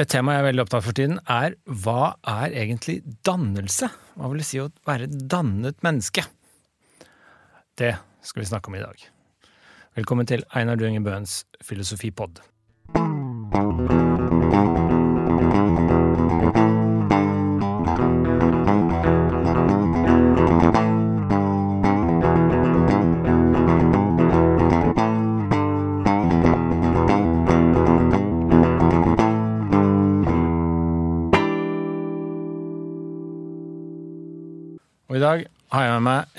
[0.00, 3.90] Et tema jeg er veldig opptatt for tiden, er hva er egentlig dannelse?
[4.16, 6.24] Hva vil det si å være et dannet menneske?
[7.76, 7.92] Det
[8.24, 9.04] skal vi snakke om i dag.
[10.00, 12.40] Velkommen til Einar Duenger Bøhns filosofipod.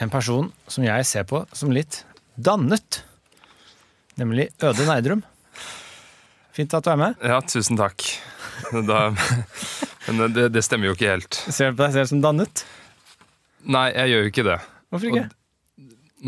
[0.01, 2.01] En person som jeg ser på som litt
[2.35, 3.03] dannet.
[4.19, 5.21] Nemlig Øde Neidrum.
[6.55, 7.21] Fint at du er med.
[7.23, 8.03] Ja, tusen takk.
[8.71, 9.11] Da,
[10.07, 11.37] men det, det stemmer jo ikke helt.
[11.47, 12.63] Ser du på deg selv som dannet?
[13.61, 14.57] Nei, jeg gjør jo ikke det.
[14.91, 15.27] Hvorfor ikke?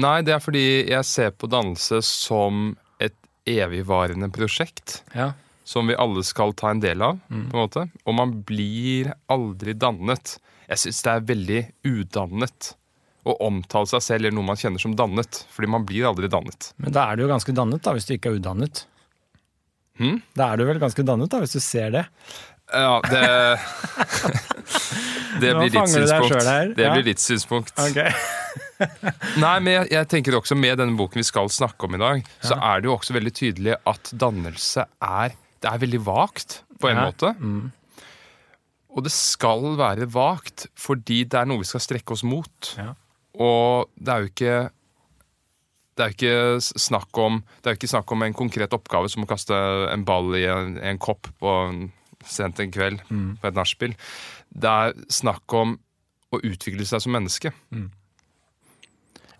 [0.04, 2.72] Nei, det er fordi jeg ser på dannelse som
[3.04, 3.18] et
[3.50, 5.02] evigvarende prosjekt.
[5.18, 5.34] Ja.
[5.68, 7.86] Som vi alle skal ta en del av, på en måte.
[8.04, 10.38] Og man blir aldri dannet.
[10.70, 12.74] Jeg syns det er veldig udannet
[13.26, 15.44] å omtale seg selv eller noe man kjenner som dannet.
[15.56, 16.74] Fordi man blir aldri dannet.
[16.78, 18.86] Men da er du jo ganske dannet, da, hvis du ikke er udannet.
[20.02, 20.22] Hmm?
[20.36, 22.06] Da er du vel ganske dannet, da, hvis du ser det.
[22.74, 23.24] Ja, det
[25.42, 26.46] Det blir ditt synspunkt.
[26.78, 26.94] Det Ja.
[26.94, 27.74] blir ditt synspunkt.
[27.80, 28.00] Ok.
[29.44, 32.26] Nei, men jeg, jeg tenker også med denne boken vi skal snakke om i dag,
[32.44, 36.90] så er det jo også veldig tydelig at dannelse er Det er veldig vagt, på
[36.92, 37.06] en Ja.
[37.08, 37.30] måte.
[38.94, 42.74] Og det skal være vagt, fordi det er noe vi skal strekke oss mot.
[42.78, 42.92] Ja.
[43.42, 44.58] Og det er jo ikke
[45.94, 46.38] det er ikke
[46.82, 49.54] snakk om Det er ikke snakk om en konkret oppgave som å kaste
[49.94, 51.84] en ball i en, en kopp på en,
[52.26, 53.04] sent en kveld
[53.42, 53.94] på et nachspiel.
[54.50, 55.78] Det er snakk om
[56.34, 57.54] å utvikle seg som menneske.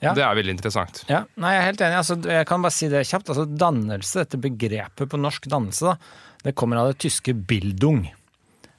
[0.04, 0.12] Ja.
[0.12, 1.04] Det er veldig interessant.
[1.08, 1.98] Ja, nei, jeg er helt enig.
[2.02, 3.30] Altså, jeg kan bare si det kjapt.
[3.32, 8.10] Altså, dannelse, dette begrepet på norsk dannelse, da, det kommer av det tyske 'bildung'.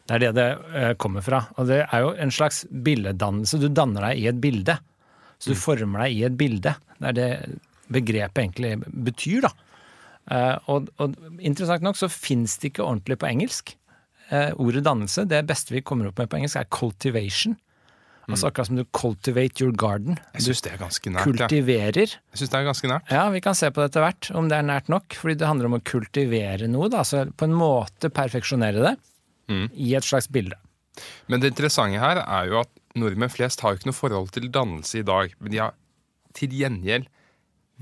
[0.05, 1.47] Det er det det eh, kommer fra.
[1.57, 3.57] Og det er jo en slags billedannelse.
[3.63, 4.77] Du danner deg i et bilde.
[5.45, 6.75] Så du former deg i et bilde.
[6.99, 7.31] Det er det
[7.93, 8.75] begrepet egentlig
[9.05, 9.51] betyr, da.
[10.33, 13.75] Eh, og, og interessant nok så fins det ikke ordentlig på engelsk.
[14.33, 17.59] Eh, ordet dannelse, det beste vi kommer opp med på engelsk, er 'cultivation'.
[18.25, 20.17] Altså akkurat som du 'cultivate your garden'.
[20.33, 21.25] Jeg syns det er ganske nært.
[21.29, 22.09] Kultiverer.
[22.09, 23.11] Jeg synes det er ganske nært.
[23.13, 25.13] Ja, vi kan se på det etter hvert, om det er nært nok.
[25.13, 27.03] Fordi det handler om å kultivere noe, da.
[27.05, 28.97] Altså på en måte perfeksjonere det
[29.47, 29.69] Mm.
[29.77, 30.57] i et slags bilde.
[31.29, 32.69] Men det interessante her er jo at
[32.99, 35.35] nordmenn flest har jo ikke noe forhold til dannelse i dag.
[35.41, 35.75] Men de har
[36.35, 37.11] til gjengjeld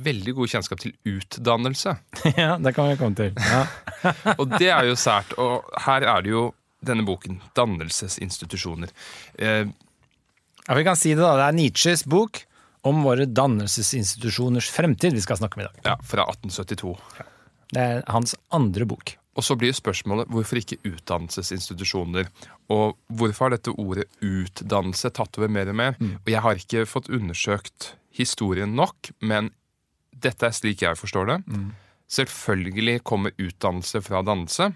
[0.03, 1.97] veldig god kjennskap til utdannelse.
[2.43, 3.33] ja, det kan vi komme til.
[3.37, 3.65] Ja.
[4.41, 5.35] Og det er jo sært.
[5.41, 6.47] Og her er det jo
[6.83, 8.91] denne boken, 'Dannelsesinstitusjoner'.
[9.39, 9.69] Eh,
[10.67, 11.37] ja, vi kan si det, da.
[11.39, 12.43] Det er Nietzsches bok
[12.83, 15.83] om våre dannelsesinstitusjoners fremtid vi skal snakke om i dag.
[15.87, 16.97] ja, fra 1872.
[17.73, 19.15] Det er hans andre bok.
[19.33, 22.27] Og så blir spørsmålet hvorfor ikke utdannelsesinstitusjoner?
[22.69, 25.97] Og hvorfor har dette ordet utdannelse tatt over mer og mer?
[26.01, 29.49] Og jeg har ikke fått undersøkt historien nok, men
[30.13, 31.39] dette er slik jeg forstår det.
[32.13, 34.69] Selvfølgelig kommer utdannelse fra dannelse,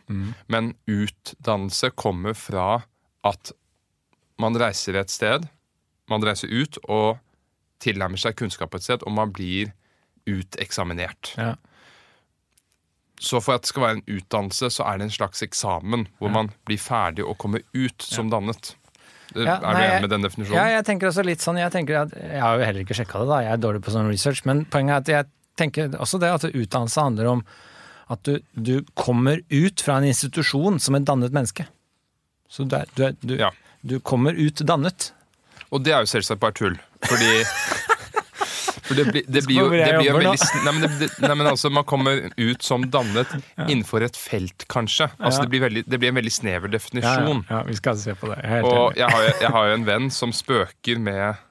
[0.48, 2.80] men utdannelse kommer fra
[3.28, 3.52] at
[4.40, 5.44] man reiser et sted,
[6.08, 7.18] man reiser ut og
[7.82, 9.72] tilnærmer seg kunnskap på et sted, og man blir
[10.26, 11.34] uteksaminert.
[11.36, 11.54] Ja.
[13.20, 16.32] Så for at det skal være en utdannelse, så er det en slags eksamen hvor
[16.32, 18.74] man blir ferdig og kommer ut som dannet.
[19.34, 20.56] Ja, er du enig med den definisjonen?
[20.58, 23.20] Ja, jeg tenker også litt sånn Jeg tenker at, jeg har jo heller ikke sjekka
[23.24, 23.38] det, da.
[23.44, 24.44] Jeg er dårlig på sånn research.
[24.48, 27.42] Men poenget er at jeg tenker også det at utdannelse handler om
[28.12, 31.66] at du, du kommer ut fra en institusjon som et dannet menneske.
[32.48, 33.50] Så du, er, du, er, du, Ja.
[33.82, 35.10] du kommer ut dannet.
[35.74, 36.76] Og det er jo selvsagt bare tull.
[37.08, 37.32] Fordi
[38.86, 41.48] For det blir, det blir jo det blir jo veldig nei, men, det, nei, men
[41.50, 43.32] altså, Man kommer ut som dannet
[43.66, 45.08] innenfor et felt, kanskje.
[45.18, 47.42] Altså, det, blir veldig, det blir en veldig snever definisjon.
[47.50, 48.38] ja, vi skal se på det.
[48.44, 51.42] Jeg Og jeg har, jeg har jo en venn som spøker med,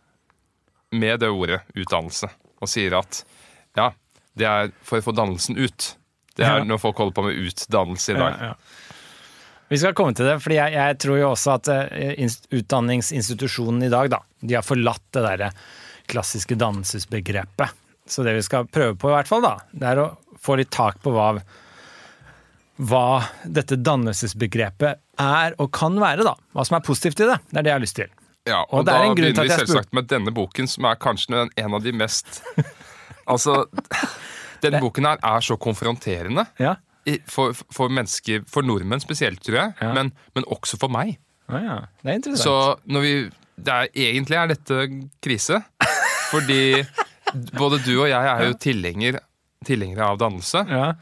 [0.95, 2.31] med det ordet utdannelse,
[2.61, 3.23] og sier at
[3.75, 3.91] ja,
[4.39, 5.93] det er for å få dannelsen ut.
[6.35, 8.41] Det er når folk holder på med utdannelse i dag.
[8.41, 8.91] Ja, ja.
[9.71, 13.89] Vi skal komme til det, fordi jeg, jeg tror jo også at uh, utdanningsinstitusjonen i
[13.89, 15.49] dag, da, de har forlatt det derre
[16.11, 17.69] klassiske dannelsesbegrepet.
[18.07, 20.09] Så det vi skal prøve på, i hvert fall, da, det er å
[20.45, 21.31] få litt tak på hva,
[22.85, 23.05] hva
[23.47, 26.35] dette dannelsesbegrepet er og kan være, da.
[26.53, 27.37] Hva som er positivt i det.
[27.49, 28.11] Det er det jeg har lyst til.
[28.45, 31.73] Ja, Og og, da begynner vi selvsagt med denne boken, som er kanskje den- en
[31.73, 32.41] av de mest
[33.27, 33.65] Altså,
[34.61, 36.43] denne boken her er så konfronterende.
[36.61, 36.75] Ja.
[37.25, 39.93] For, for mennesker, for nordmenn spesielt, tror jeg, Ja.
[39.97, 41.17] men, men også for meg.
[41.49, 41.79] Ah, ja.
[42.03, 42.45] Det er interessant.
[42.45, 43.15] Så når vi
[43.63, 44.79] er, Egentlig er dette
[45.23, 45.61] krise.
[46.31, 46.83] Fordi
[47.57, 49.19] både du og jeg er jo tilhenger,
[49.65, 50.65] tilhengere av dannelse.
[50.69, 50.93] ja.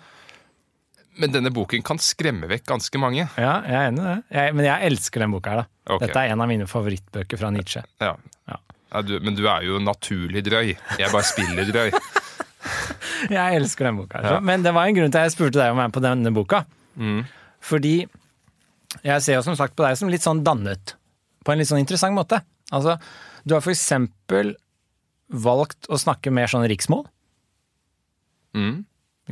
[1.13, 3.27] Men denne boken kan skremme vekk ganske mange.
[3.37, 4.15] Ja, jeg er enig i det.
[4.33, 5.65] Jeg, men jeg elsker den boka her, da.
[5.93, 6.07] Okay.
[6.07, 7.83] Dette er en av mine favorittbøker fra Nietzsche.
[8.01, 8.15] Ja.
[8.49, 8.57] Ja.
[8.93, 10.71] Ja, du, men du er jo naturlig drøy.
[10.73, 11.93] Jeg bare spiller drøy.
[13.37, 14.19] Jeg elsker den boka.
[14.23, 14.41] her.
[14.43, 16.31] Men det var en grunn til at jeg spurte deg om være med på denne
[16.35, 16.63] boka.
[16.99, 17.21] Mm.
[17.63, 17.93] Fordi
[19.03, 20.95] jeg ser jo som sagt på deg som litt sånn dannet.
[21.43, 22.41] På en litt sånn interessant måte.
[22.73, 22.97] Altså,
[23.43, 24.55] du har eksempel
[25.33, 27.05] valgt å snakke mer sånn riksmål.
[28.57, 28.83] Mm.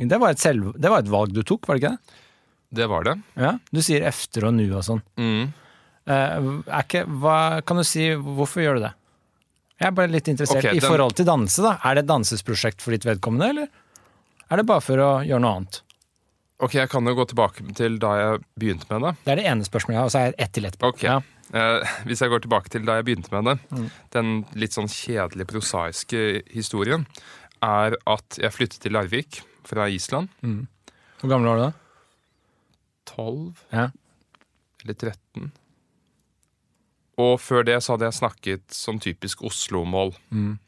[0.08, 2.20] Det var, selv, det var et valg du tok, var det ikke det?
[2.72, 3.14] Det var det.
[3.36, 5.02] Ja, Du sier efter og nu og sånn.
[5.20, 5.52] Mm.
[6.08, 6.48] Eh,
[6.80, 7.36] ikke, hva,
[7.68, 8.92] kan du si hvorfor gjør du det?
[9.82, 11.62] Jeg er bare litt interessert Ok, i forhold til danse.
[11.62, 11.74] da.
[11.84, 13.68] Er det et dansesprosjekt for ditt vedkommende, eller
[14.52, 15.80] er det bare for å gjøre noe annet?
[16.62, 19.12] Ok, jeg kan jo gå tilbake til da jeg begynte med det.
[19.26, 20.90] Det er det ene spørsmålet jeg har, og så er jeg ett til etterpå.
[20.94, 21.02] Ok.
[21.08, 21.16] Ja.
[21.52, 23.90] Eh, hvis jeg går tilbake til da jeg begynte med det, Mm.
[24.10, 27.06] den litt sånn kjedelige, prosaiske historien,
[27.62, 30.28] er at jeg flyttet til Larvik fra Island.
[30.42, 31.72] Hvor gammel var du da?
[33.06, 33.88] 12 Ja.
[34.82, 35.52] eller 13.
[37.18, 40.14] Og før det så hadde jeg snakket sånn typisk Oslo-mål.
[40.32, 40.58] Mm.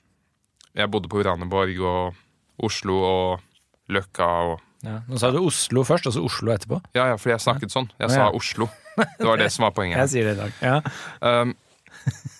[0.77, 2.15] Jeg bodde på Uraneborg og
[2.63, 3.41] Oslo og
[3.89, 4.99] Løkka og Ja.
[5.09, 6.77] Nå sa du Oslo først, og så Oslo etterpå.
[6.95, 7.89] Ja, ja, fordi jeg snakket sånn.
[7.99, 8.31] Jeg ja, sa.
[8.37, 8.69] Oslo.
[9.19, 9.99] Det var det som var poenget.
[10.05, 10.59] Jeg sier det i dag.
[10.65, 10.81] Ja.
[11.21, 11.55] Um,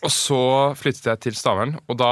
[0.05, 0.41] og så
[0.79, 2.11] flyttet jeg til Stavern, og da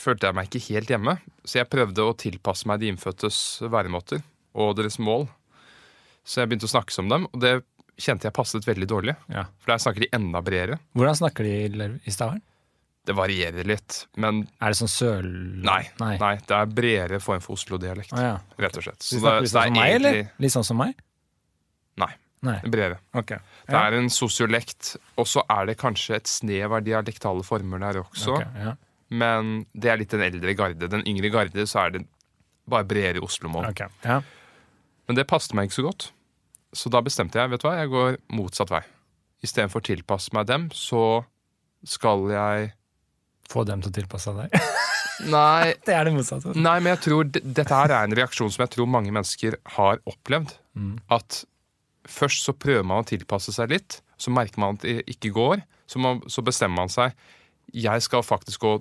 [0.00, 1.18] følte jeg meg ikke helt hjemme.
[1.44, 3.38] Så jeg prøvde å tilpasse meg de innfødtes
[3.70, 4.22] væremåter
[4.56, 5.28] og deres mål.
[6.24, 7.58] Så jeg begynte å snakke som dem, og det
[8.00, 9.14] kjente jeg passet veldig dårlig.
[9.30, 9.44] Ja.
[9.62, 10.80] For der snakker de enda bredere.
[10.96, 12.42] Hvordan snakker de i Stavern?
[13.04, 15.26] Det varierer litt, men Er det sånn søl...
[15.60, 15.82] nei.
[16.00, 16.14] Nei.
[16.22, 18.36] nei det er bredere form for Oslo-dialekt, Ah, ja.
[18.64, 19.04] rett og slett.
[19.04, 20.20] Så de snakker litt sånn som meg, eller?
[20.40, 20.94] Litt sånn som meg?
[22.44, 22.70] Nei, Nei.
[22.70, 22.98] bredere.
[23.16, 23.34] Ok.
[23.68, 28.02] Det er en sosiolekt, og så er det kanskje et snev av dialektale former der
[28.02, 28.36] også.
[28.36, 28.74] Okay, ja.
[29.14, 30.90] Men det er litt den eldre garde.
[30.90, 32.04] Den yngre garde så er det
[32.70, 33.70] bare bredere Oslo-mål.
[33.70, 34.20] Ok, ja.
[35.08, 36.08] Men det passet meg ikke så godt.
[36.74, 38.82] Så da bestemte jeg vet du hva, jeg går motsatt vei.
[39.44, 41.24] Istedenfor å tilpasse meg dem, så
[41.84, 42.72] skal jeg
[43.52, 44.54] Få dem til å tilpasse deg.
[45.34, 46.54] Nei, det er det motsatte.
[46.56, 50.00] nei men jeg tror dette her er en reaksjon som jeg tror mange mennesker har
[50.08, 50.54] opplevd.
[50.74, 50.94] Mm.
[51.12, 51.42] At
[52.08, 55.64] først så prøver man å tilpasse seg litt, så merker man at det ikke går.
[55.90, 57.12] Så, man, så bestemmer man seg
[57.74, 58.74] jeg skal faktisk gå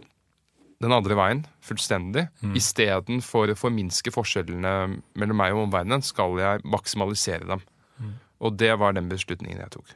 [0.83, 2.27] den andre veien, fullstendig.
[2.43, 2.55] Mm.
[2.59, 4.73] Istedenfor å forminske forskjellene
[5.19, 7.63] mellom meg og omverdenen, skal jeg maksimalisere dem.
[7.97, 8.15] Mm.
[8.43, 9.95] Og det var den beslutningen jeg tok.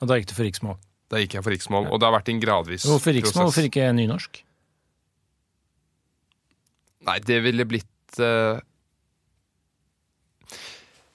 [0.00, 0.78] Og da gikk du for riksmål.
[1.08, 3.86] Da gikk jeg for riksmål, og det har vært en gradvis Hvorfor riksmål, hvorfor ikke
[3.96, 4.42] nynorsk?
[7.08, 8.60] Nei, det ville blitt eh,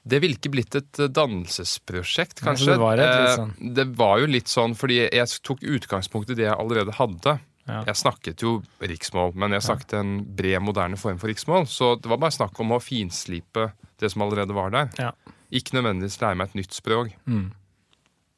[0.06, 2.74] Det ville ikke blitt et eh, dannelsesprosjekt, kanskje.
[2.74, 6.36] det var et Eh, sånn- det var jo litt sånn fordi jeg tok utgangspunkt i
[6.36, 7.40] det jeg allerede hadde.
[7.66, 7.84] Ja.
[7.88, 11.64] Jeg snakket jo riksmål, men jeg snakket en bred, moderne form for riksmål.
[11.72, 14.90] Så det var bare snakk om å finslipe det som allerede var der.
[15.00, 15.12] Ja.
[15.50, 17.14] Ikke nødvendigvis lære meg et nytt språk.
[17.26, 17.52] Mm.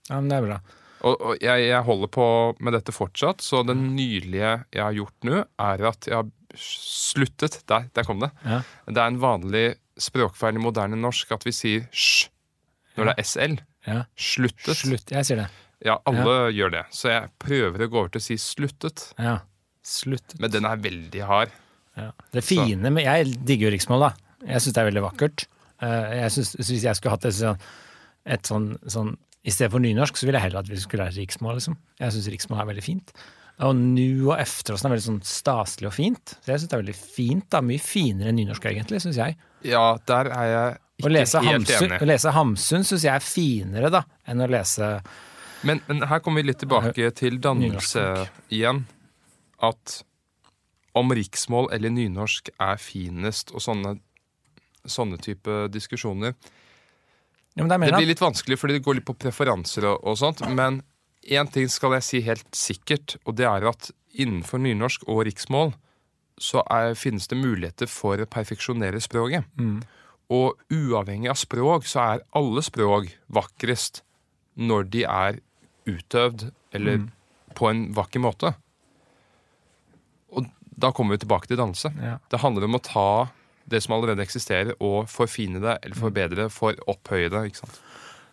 [0.09, 0.59] ja, men det er bra.
[1.05, 5.23] Og, og jeg, jeg holder på med dette fortsatt, så det nydelige jeg har gjort
[5.23, 6.29] nå, er at jeg har
[6.59, 8.31] sluttet Der, der kom det.
[8.45, 8.61] Ja.
[8.87, 9.65] Det er en vanlig
[10.01, 12.29] språkfeil i moderne norsk at vi sier sj
[12.95, 13.53] når det er SL.
[13.85, 13.97] Ja.
[14.15, 14.77] Sluttet.
[14.79, 15.11] Slutt.
[15.11, 15.47] Jeg sier det.
[15.83, 16.83] Ja, alle gjør det.
[16.95, 19.09] Så jeg prøver å gå over til å si sluttet.
[19.19, 19.41] Ja.
[19.85, 20.37] Sluttet.
[20.39, 21.51] Men den er veldig hard.
[21.99, 22.09] Ja.
[22.31, 24.39] Det fine med Jeg digger jo riksmål, da.
[24.47, 25.45] Jeg syns det er veldig vakkert.
[25.83, 27.59] Eh, Jeg synes, Hvis jeg skulle hatt et sånn,
[28.25, 29.11] et sånn, sånn
[29.45, 31.75] I stedet for nynorsk, så ville jeg heller at vi skulle lære riksmål, liksom.
[31.99, 33.11] Jeg syns riksmål er veldig fint.
[33.63, 36.33] Og nu og efter og sånn er veldig sånn staselig og fint.
[36.43, 37.45] Så jeg syns det er veldig fint.
[37.53, 39.37] da, Mye finere enn nynorsk, egentlig, syns jeg.
[39.65, 42.01] Ja, der er jeg ikke helt Hamsun, enig.
[42.01, 44.89] å lese Hamsun syns jeg er finere, da, enn å lese
[45.67, 48.03] Men, men her kommer vi litt tilbake til dannelse
[48.53, 48.83] igjen.
[49.63, 50.01] At
[50.95, 53.95] om riksmål eller nynorsk er finest, og sånne,
[54.87, 56.35] sånne type diskusjoner
[57.55, 60.43] ja, Det blir litt vanskelig, fordi det går litt på preferanser og, og sånt.
[60.51, 60.81] Men
[61.25, 65.73] én ting skal jeg si helt sikkert, og det er at innenfor nynorsk og riksmål
[66.39, 69.45] så er, finnes det muligheter for å perfeksjonere språket.
[69.59, 69.81] Mm.
[70.35, 74.01] Og uavhengig av språk så er alle språk vakrest
[74.55, 75.39] når de er
[75.85, 77.11] utøvd eller Mm.
[77.55, 78.55] på en vakker måte.
[80.35, 81.93] Og da kommer vi tilbake til dannelse.
[82.01, 82.17] Ja.
[82.29, 83.29] Det handler om å ta
[83.67, 87.45] det som allerede eksisterer, og forfine det, eller forbedre det, for opphøye det.
[87.49, 87.79] ikke sant?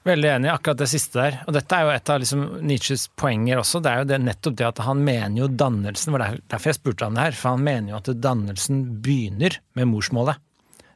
[0.02, 1.36] Veldig enig i akkurat det siste der.
[1.46, 3.78] Og dette er jo et av liksom Nietzsches poenger også.
[3.82, 7.06] Det er jo det, nettopp det at han mener jo dannelsen var Derfor jeg spurte
[7.06, 7.36] han det her.
[7.38, 10.42] For han mener jo at dannelsen begynner med morsmålet.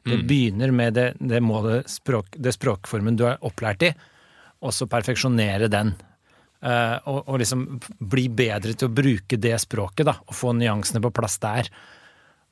[0.07, 3.89] Det begynner med det, det målet, språk, det språkformen du er opplært i,
[4.63, 5.93] og så perfeksjonere den.
[6.63, 7.65] Uh, og, og liksom
[7.99, 10.15] bli bedre til å bruke det språket, da.
[10.25, 11.69] Og få nyansene på plass der.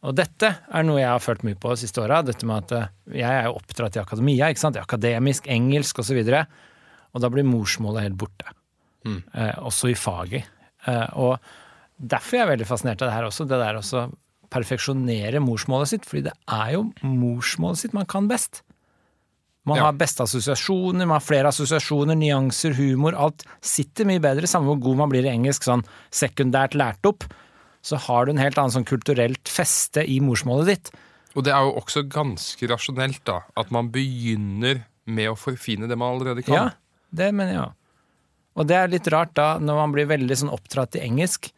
[0.06, 2.22] Og dette er noe jeg har følt mye på de siste åra.
[2.26, 4.78] Dette med at eh, jeg er jo oppdratt i akademia, ikke sant?
[4.82, 6.20] akademisk, engelsk osv.
[6.22, 6.44] Og, så
[7.16, 8.54] og da blir morsmålet helt borte.
[9.08, 9.22] Mm.
[9.34, 10.46] Eh, også i faget.
[10.86, 11.40] Eh, og
[11.98, 13.48] derfor er jeg veldig fascinert av det her også.
[13.50, 14.06] Det der å
[14.56, 18.62] perfeksjonere morsmålet sitt, fordi det er jo morsmålet sitt man kan best.
[19.66, 19.86] Man Ja.
[19.86, 23.16] har beste assosiasjoner, man har flere assosiasjoner, nyanser, humor.
[23.18, 25.82] Alt sitter mye bedre, samme hvor god man blir i engelsk, sånn
[26.14, 27.24] sekundært lært opp.
[27.86, 30.92] Så har du en helt annen sånn kulturelt feste i morsmålet ditt.
[31.36, 33.42] Og det er jo også ganske rasjonelt, da.
[33.60, 36.56] At man begynner med å forfine det man allerede kan.
[36.56, 37.76] Ja, det mener jeg òg.
[38.56, 41.52] Og det er litt rart da, når man blir veldig sånn oppdratt i engelsk,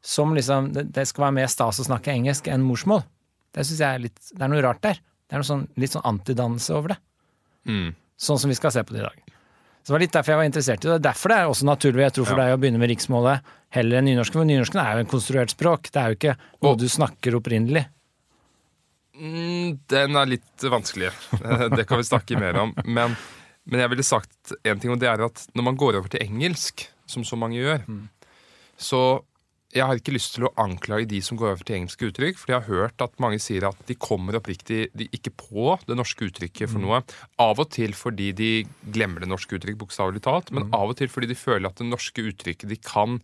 [0.00, 3.02] som liksom Det, skal være mer stas å snakke engelsk enn morsmål.
[3.52, 5.00] Det syns jeg er litt Det er noe rart der.
[5.28, 6.98] Det er noe sånn, litt sånn antidannelse over det.
[7.68, 7.90] Mm.
[8.16, 9.34] Sånn som vi skal se på det i dag.
[9.88, 10.96] Så det var litt derfor jeg var interessert i det.
[11.00, 14.04] Derfor det er også naturlig jeg tror for deg å begynne med riksmålet heller enn
[14.10, 14.36] nynorsken.
[14.42, 15.88] For nynorsken er jo en konstruert språk.
[15.94, 16.34] Det er jo ikke
[16.66, 17.86] noe du snakker opprinnelig.
[19.16, 21.08] Mm, den er litt vanskelig.
[21.40, 22.74] Eh, Det kan vi snakke mer om.
[22.84, 23.16] Men,
[23.64, 26.20] men jeg ville sagt en ting, og det er at når man går over til
[26.26, 27.88] engelsk, som så mange gjør,
[28.76, 29.00] så
[29.74, 32.52] jeg har ikke lyst til å anklage de som går over til engelske uttrykk, for
[32.52, 36.72] jeg har hørt at mange sier at de kommer oppriktig ikke på det norske uttrykket
[36.72, 37.02] for noe.
[37.42, 38.52] Av og til fordi de
[38.94, 41.88] glemmer det norske uttrykk, bokstavelig talt, men av og til fordi de føler at det
[41.88, 43.18] norske uttrykket de kan,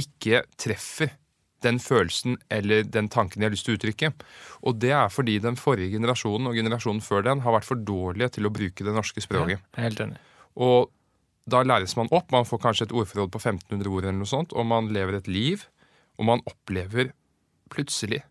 [0.00, 1.12] ikke treffer
[1.60, 4.12] den følelsen eller den tanken de har lyst til å uttrykke.
[4.64, 8.38] Og det er fordi den forrige generasjonen og generasjonen før den har vært for dårlige
[8.38, 9.60] til å bruke det norske språket.
[9.76, 10.16] Er helt enig.
[10.56, 10.88] Og
[11.52, 12.30] da læres man opp.
[12.34, 15.30] Man får kanskje et ordforråd på 1500 ord, eller noe sånt, og man lever et
[15.30, 15.66] liv.
[16.20, 17.14] Og man opplever
[17.72, 18.22] plutselig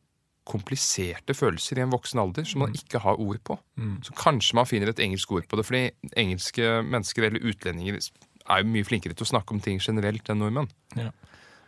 [0.50, 3.58] kompliserte følelser i en voksen alder som man ikke har ord på.
[4.06, 5.84] Så kanskje man finner et engelsk ord på det, fordi
[6.18, 10.42] engelske mennesker eller utlendinger er jo mye flinkere til å snakke om ting generelt enn
[10.42, 10.72] nordmenn.
[10.98, 11.12] Ja.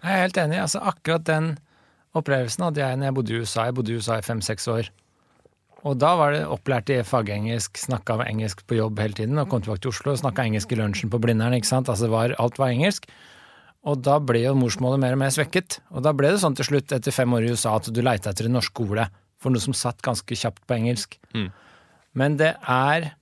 [0.01, 0.57] Jeg er helt enig.
[0.63, 1.51] Altså, akkurat den
[2.17, 3.67] opplevelsen hadde jeg når jeg bodde i USA.
[3.67, 4.89] Jeg bodde i USA i fem-seks år.
[5.87, 9.63] Og da var det opplært i fagengelsk, snakka engelsk på jobb hele tiden, og kom
[9.63, 11.55] tilbake til Oslo og snakka engelsk i lunsjen på Blindern.
[11.57, 11.89] ikke sant?
[11.89, 13.07] Altså, var, alt var engelsk.
[13.89, 15.79] Og da ble jo morsmålet mer og mer svekket.
[15.89, 18.29] Og da ble det sånn til slutt, etter fem år i USA, at du leita
[18.29, 19.07] etter det norske ordet
[19.41, 21.17] for noe som satt ganske kjapt på engelsk.
[21.33, 21.49] Mm.
[22.13, 23.13] Men det er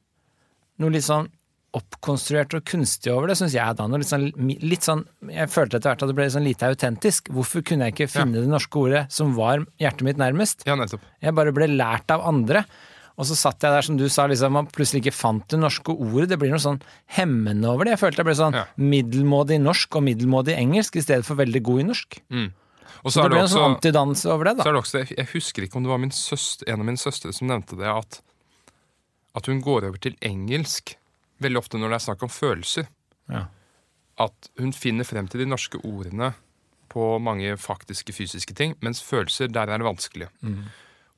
[0.84, 1.30] noe litt sånn
[1.78, 3.86] oppkonstruert og kunstig over det, syns jeg da.
[3.94, 4.28] Litt sånn,
[4.66, 7.30] litt sånn, jeg følte etter hvert at det ble sånn lite autentisk.
[7.36, 10.66] Hvorfor kunne jeg ikke finne det norske ordet som var hjertet mitt nærmest?
[10.66, 10.76] Ja.
[11.22, 12.64] Jeg bare ble lært av andre.
[13.20, 15.92] Og så satt jeg der, som du sa, liksom, man plutselig ikke fant det norske
[15.92, 16.30] ordet.
[16.32, 16.78] Det blir noe sånn
[17.18, 17.98] hemmende over det.
[17.98, 18.64] Jeg følte jeg ble sånn Ja.
[18.80, 22.20] middelmådig norsk og middelmådig engelsk i stedet for veldig god i norsk.
[23.04, 24.70] Og Så så det ble det en sånn antidans over det, Så da.
[24.70, 27.34] er det også, jeg husker ikke om det var min søster, en av mine søstre
[27.36, 28.22] som nevnte det, at,
[29.36, 30.96] at hun går over til engelsk
[31.44, 32.88] veldig ofte når det er snakk om følelser.
[33.32, 33.46] Ja.
[34.20, 36.34] At hun finner frem til de norske ordene
[36.90, 40.28] på mange faktiske fysiske ting, mens følelser, der er det vanskelig.
[40.42, 40.64] Mm.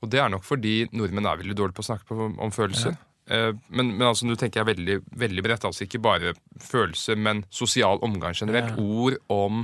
[0.01, 2.97] Og det er nok fordi nordmenn er veldig dårlige på å snakke på, om følelser.
[3.31, 5.65] Eh, Men, men altså, nå tenker jeg veldig, veldig bredt.
[5.65, 8.73] Altså ikke bare følelser, men sosial omgang generelt.
[8.75, 8.81] Ja.
[8.81, 9.63] Ord om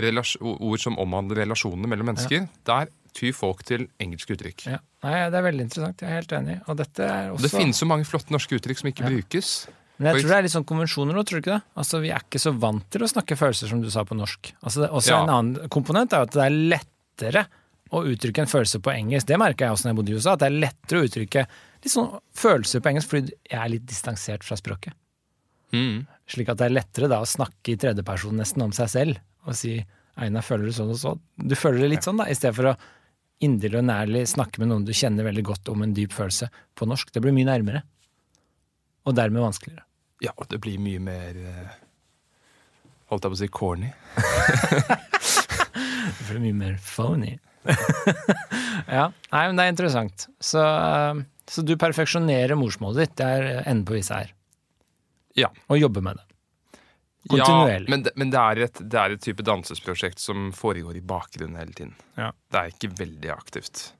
[0.00, 2.46] ord som omhandler relasjonene mellom mennesker.
[2.64, 4.64] Der tyr folk til engelske uttrykk.
[4.70, 4.80] Ja.
[5.04, 6.02] Nei, det er veldig interessant.
[6.02, 6.56] Jeg er helt enig.
[6.68, 9.52] Og dette er også det finnes så mange flotte norske uttrykk som ikke brukes.
[10.00, 11.64] Men jeg tror det er litt sånn konvensjoner nå, tror du ikke det?
[11.82, 14.52] Altså, Vi er ikke så vant til å snakke følelser, som du sa på norsk.
[14.62, 15.22] Altså, også Ja.
[15.24, 17.46] En annen komponent er at det er lettere
[17.90, 19.26] å uttrykke en følelse på engelsk.
[19.26, 21.46] Det merka jeg også når jeg bodde i USA, at det er lettere å uttrykke
[21.84, 24.96] litt sånn følelser på engelsk fordi jeg er litt distansert fra språket.
[25.74, 26.06] Mm.
[26.30, 29.56] Slik at det er lettere da å snakke i tredjeperson nesten om seg selv og
[29.58, 29.84] si
[30.16, 32.72] 'Einar, føler du sånn og sånn?' Du føler det litt sånn, da, i stedet for
[32.72, 32.76] å
[33.44, 36.88] inderlig og nærlig snakke med noen du kjenner veldig godt om en dyp følelse på
[36.88, 37.12] norsk.
[37.12, 37.82] Det blir mye nærmere.
[39.08, 39.86] Og dermed vanskeligere.
[40.20, 41.78] Ja, og det blir mye mer eh,
[43.10, 43.88] Holdt jeg på å si corny?
[46.10, 47.32] Det blir mye mer phony.
[48.86, 50.26] ja, nei, men det er interessant.
[50.42, 53.16] Så, eh, så du perfeksjonerer morsmålet ditt.
[53.18, 54.30] Det er enden på visa her.
[55.38, 55.50] Ja.
[55.70, 56.29] Og jobber med det.
[57.28, 61.02] Ja, men, det, men det, er et, det er et type dansesprosjekt som foregår i
[61.04, 61.94] bakgrunnen hele tiden.
[62.16, 62.30] Ja.
[62.50, 63.92] Det er ikke veldig aktivt.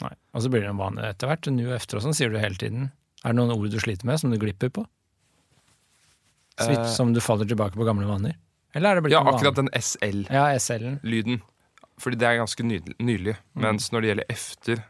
[0.00, 0.12] Nei.
[0.32, 1.48] Og så blir det en vane etter hvert.
[1.50, 2.92] Nu efter og sånn sier du hele tiden.
[3.24, 4.86] Er det noen ord du sliter med, som du glipper på?
[6.60, 6.90] Svitt, Eh.
[6.94, 8.36] som du faller tilbake på gamle vaner?
[8.74, 9.36] Eller er det blitt Ja, en vane?
[9.36, 10.32] akkurat den SL-lyden.
[10.32, 11.42] Ja, SL-en.
[12.00, 12.94] Fordi det er ganske nylig.
[12.98, 13.36] nylig.
[13.54, 14.84] Mens når det gjelder efter,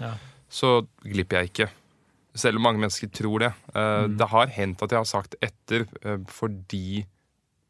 [0.00, 0.14] Ja.
[0.50, 1.68] så glipper jeg ikke.
[2.34, 3.52] Selv om mange mennesker tror det.
[3.74, 4.16] Uh, Mm.
[4.18, 7.06] Det har hendt at jeg har sagt etter uh, fordi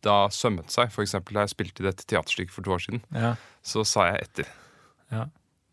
[0.07, 0.93] har sømmet seg.
[0.95, 3.35] For eksempel da jeg spilte i dette teaterstykket for to år siden, Ja.
[3.63, 4.47] så sa jeg etter.
[5.11, 5.25] Ja.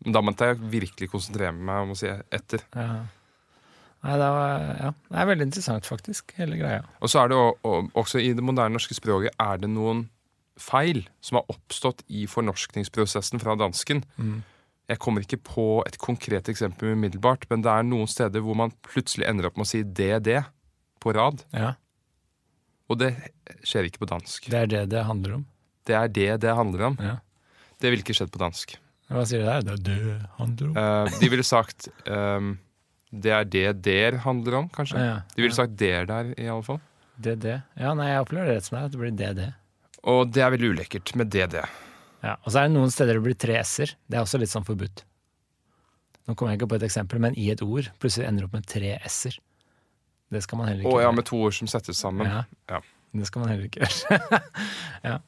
[0.04, 2.60] Men da måtte jeg virkelig konsentrere meg om å si etter.
[2.74, 3.06] ja.
[4.06, 4.90] Nei, det, var, ja.
[5.10, 6.82] det er veldig interessant, faktisk, hele greia.
[7.02, 10.08] Og så er det o- o- også i det moderne norske språket er det noen
[10.56, 14.04] feil som har oppstått i fornorskningsprosessen fra dansken.
[14.16, 14.44] Mm.
[14.88, 18.70] Jeg kommer ikke på et konkret eksempel umiddelbart, men det er noen steder hvor man
[18.86, 20.44] plutselig ender opp med å si det, det
[21.02, 21.42] på rad.
[21.52, 21.74] Ja,
[22.90, 23.12] Og det
[23.66, 24.50] skjer ikke på dansk.
[24.52, 25.46] Det er det det handler om.
[25.86, 26.98] Det er det det handler om.
[27.02, 27.16] Ja.
[27.82, 28.76] Det ville ikke skjedd på dansk.
[29.12, 29.64] Hva sier de der?
[29.66, 30.78] Det er det det handler om.
[30.78, 32.56] Uh, de ville sagt um,
[33.10, 35.02] Det er det der handler om, kanskje.
[35.02, 36.80] Ja, De ville sagt der der, i alle fall.
[37.16, 37.60] Det, det.
[37.78, 39.50] Ja, nei, jeg opplever det rett som det er, at det blir det, det.
[40.06, 41.64] Og det er veldig ulekkert med det, det.
[42.24, 43.94] Ja, og så er det noen steder det blir tre s-er.
[44.06, 45.04] Det er også litt sånn forbudt.
[46.26, 48.66] Nå kommer jeg ikke på et eksempel, men i et ord plutselig ender opp med
[48.68, 49.38] tre s-er.
[50.32, 52.26] Det skal man heller ikke Å ja, med to ord som settes sammen.
[52.26, 52.44] Ja.
[52.70, 52.82] Ja.
[53.16, 54.40] Det skal man heller ikke gjøre.
[55.10, 55.20] ja.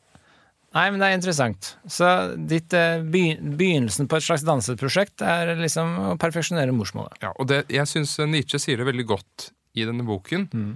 [0.76, 1.71] Nei, men det er interessant.
[1.88, 2.09] Så
[2.50, 7.23] ditt eh, begynnelsen på et slags danseprosjekt er liksom å perfeksjonere morsmålet.
[7.25, 10.49] Ja, og det, jeg syns Nietzsche sier det veldig godt i denne boken.
[10.52, 10.75] Mm.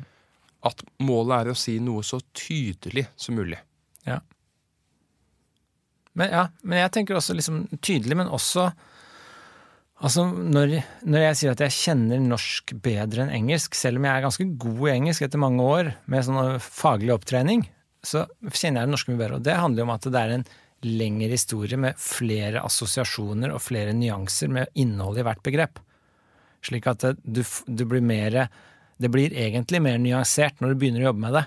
[0.70, 3.58] At målet er å si noe så tydelig som mulig.
[4.08, 4.22] Ja.
[6.16, 8.70] Men, ja, men jeg tenker også liksom tydelig, men også
[10.02, 14.18] Altså, når, når jeg sier at jeg kjenner norsk bedre enn engelsk, selv om jeg
[14.18, 17.62] er ganske god i engelsk etter mange år med sånn faglig opptrening,
[18.02, 19.38] så kjenner jeg det norske mye bedre.
[19.38, 20.46] Og det handler jo om at det er en
[20.82, 25.78] lengre historie med flere assosiasjoner og flere nyanser med innhold i hvert begrep.
[26.66, 28.46] Slik at det, du, du blir mer
[29.02, 31.44] Det blir egentlig mer nyansert når du begynner å jobbe med det.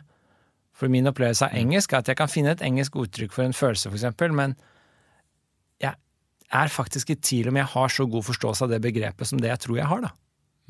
[0.75, 3.55] For min opplevelse av engelsk er at jeg kan finne et engelsk uttrykk for en
[3.55, 4.57] følelse, eksempel, men
[6.53, 9.51] er faktisk i tvil om jeg har så god forståelse av det begrepet som det
[9.51, 10.11] jeg tror jeg har, da.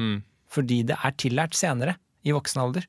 [0.02, 0.18] Mm.
[0.52, 2.86] Fordi det er tillært senere, i voksen alder.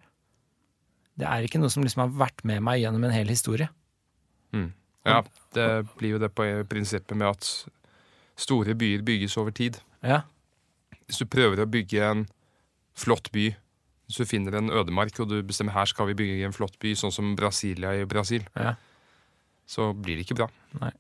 [1.17, 3.69] Det er ikke noe som liksom har vært med meg gjennom en hel historie.
[4.57, 4.71] Mm.
[5.07, 5.21] Ja,
[5.55, 7.51] det blir jo det på prinsippet med at
[8.37, 9.79] store byer bygges over tid.
[10.05, 10.25] Ja,
[11.07, 12.25] Hvis du prøver å bygge en
[12.99, 13.53] flott by,
[14.07, 16.97] hvis du finner en ødemark og du bestemmer her skal vi bygge en flott by,
[16.99, 18.75] sånn som Brasilia i Brasil, ja.
[19.67, 20.49] så blir det ikke bra.
[20.73, 20.91] Det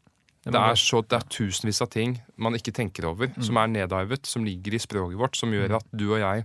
[0.46, 4.26] Det er, så, det er tusenvis av ting man ikke tenker over, som er nedarvet,
[4.30, 6.44] som ligger i språket vårt, som gjør at du og jeg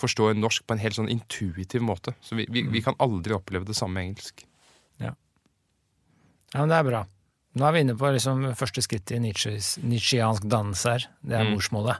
[0.00, 2.14] forstår norsk på en helt sånn intuitiv måte.
[2.24, 4.46] Så vi, vi, vi kan aldri oppleve det samme engelsk.
[5.02, 5.12] ja,
[6.54, 7.02] ja, men det er bra.
[7.60, 11.04] Nå er vi inne på liksom første skritt i Nietzscheansk dannelse her.
[11.22, 11.52] Det er Mm.
[11.58, 11.98] morsmålet.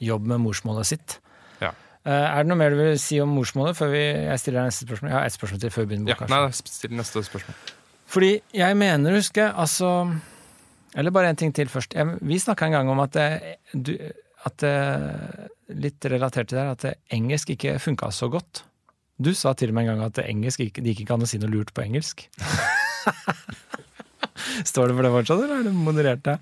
[0.00, 1.18] Jobb med morsmålet sitt.
[1.60, 1.72] Ja.
[2.06, 4.70] Eh, Er det noe mer du vil si om morsmålet før vi, jeg stiller deg
[4.72, 5.10] neste spørsmål?
[5.10, 6.28] Jeg har ett spørsmål til før vi begynner Ja, boka.
[6.30, 7.54] nei, Still neste spørsmål.
[8.06, 10.20] Fordi jeg mener, husker jeg, altså
[10.94, 11.96] Eller bare en ting til først.
[12.22, 13.96] Vi snakka en gang om at, det, du,
[14.46, 14.74] at det,
[15.74, 18.62] Litt relatert til det her, at det, engelsk ikke funka så godt.
[19.16, 21.72] Du sa til og med en gang at engelsk det ikke kan si noe lurt
[21.74, 22.26] på engelsk.
[24.70, 26.22] Står det for det fortsatt, eller er det moderert?
[26.26, 26.36] det?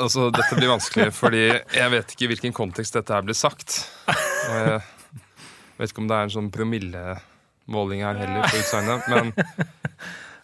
[0.00, 3.82] Altså, Dette blir vanskelig, fordi jeg vet ikke i hvilken kontekst dette her ble sagt.
[4.08, 9.32] Og Jeg vet ikke om det er en sånn promillemåling her heller på utsegnet, Men,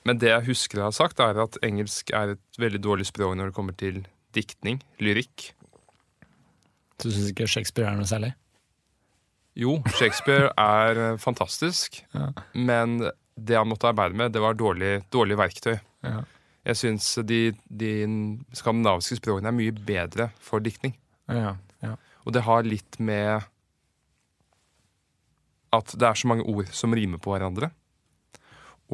[0.09, 3.37] men det jeg husker jeg har sagt, er at engelsk er et veldig dårlig språk
[3.39, 4.01] når det kommer til
[4.37, 5.51] diktning, lyrikk.
[6.99, 8.33] Du syns ikke Shakespeare er noe særlig?
[9.59, 12.31] Jo, Shakespeare er eh, fantastisk, Ja.
[12.55, 12.99] men
[13.39, 15.77] det han måtte arbeide med, det var dårlig, dårlig verktøy.
[16.07, 16.21] Ja.
[16.69, 17.39] Jeg syns de,
[17.71, 17.93] de
[18.59, 20.97] skandinaviske språkene er mye bedre for diktning.
[21.31, 21.93] Ja, ja.
[22.27, 23.47] Og det har litt med
[25.75, 27.71] at det er så mange ord som rimer på hverandre.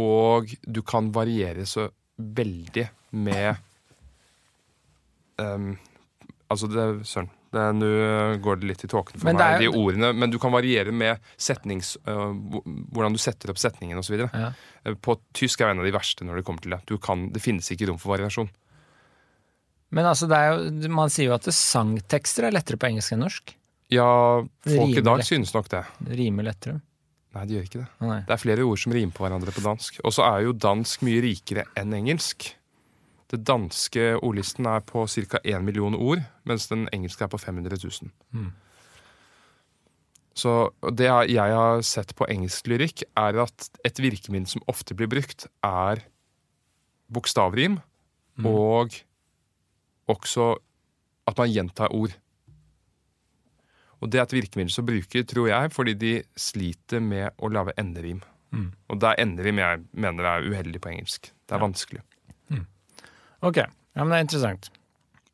[0.01, 3.57] Og du kan variere så veldig med
[5.39, 5.77] um,
[6.51, 7.31] Altså, det Søren.
[7.55, 7.89] det- Nå
[8.43, 10.13] går det litt i tåken for Men meg, er de ordene.
[10.15, 11.97] Men du kan variere med setnings...
[12.07, 12.33] uh,
[12.93, 14.29] hvordan du setter opp setningen osv.
[14.33, 14.53] Ja.
[15.01, 16.83] På tysk er det en av de verste når det kommer til det.
[16.87, 18.51] Du kan, det finnes ikke rom for variasjon.
[19.95, 23.23] Men altså, det er jo, man sier jo at sangtekster er lettere på engelsk enn
[23.23, 23.55] norsk.
[23.95, 25.85] Ja, folk i dag synes nok det.
[26.03, 26.81] Det rimer lettere.
[27.35, 27.87] Nei, de gjør ikke det.
[28.07, 28.19] Nei.
[28.29, 29.97] Det er flere ord som rimer på hverandre på dansk.
[30.07, 32.53] Og så er jo dansk mye rikere enn engelsk.
[33.33, 35.41] Det danske ordlisten er på ca.
[35.43, 38.13] 1 million ord, mens den engelske er på 500 000.
[38.37, 38.53] Mm.
[40.35, 40.53] Så
[40.95, 45.49] det jeg har sett på engelsk lyrikk, er at et virkemiddel som ofte blir brukt,
[45.63, 46.05] er
[47.13, 47.81] bokstavrim,
[48.35, 48.47] Mm.
[48.51, 48.91] og
[50.11, 50.57] også
[51.31, 52.11] at man gjentar ord.
[54.05, 57.73] Og det er et virkemiddel som bruker, tror jeg, fordi de sliter med å lage
[57.81, 58.21] enderim.
[58.53, 58.69] Mm.
[58.93, 61.31] Og det er enderim jeg mener er uheldig på engelsk.
[61.33, 61.65] Det er Ja.
[61.65, 62.03] vanskelig.
[63.45, 63.69] Ok, ja,
[64.05, 64.71] men det er interessant.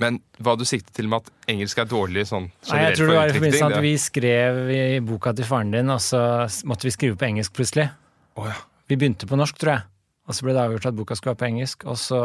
[0.00, 3.16] Men hva du sikter til med at engelsk er dårlig sånn Nei, jeg tror det
[3.18, 6.22] var i forbindelse med at vi skrev i boka til faren din, og så
[6.66, 7.90] måtte vi skrive på engelsk plutselig.
[8.40, 8.56] Oh, ja.
[8.88, 9.84] Vi begynte på norsk, tror jeg.
[10.26, 11.84] Og så ble det avgjort at boka skulle være på engelsk.
[11.90, 12.20] Og så,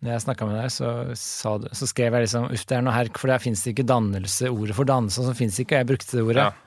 [0.00, 2.84] når jeg snakka med deg, så, sa du, så skrev jeg liksom uff, det er
[2.86, 5.76] noe herk, for der fins det ikke dannelse, ordet for dannelse, som så fins ikke,
[5.76, 6.48] og jeg brukte det ordet.
[6.48, 6.66] Ja.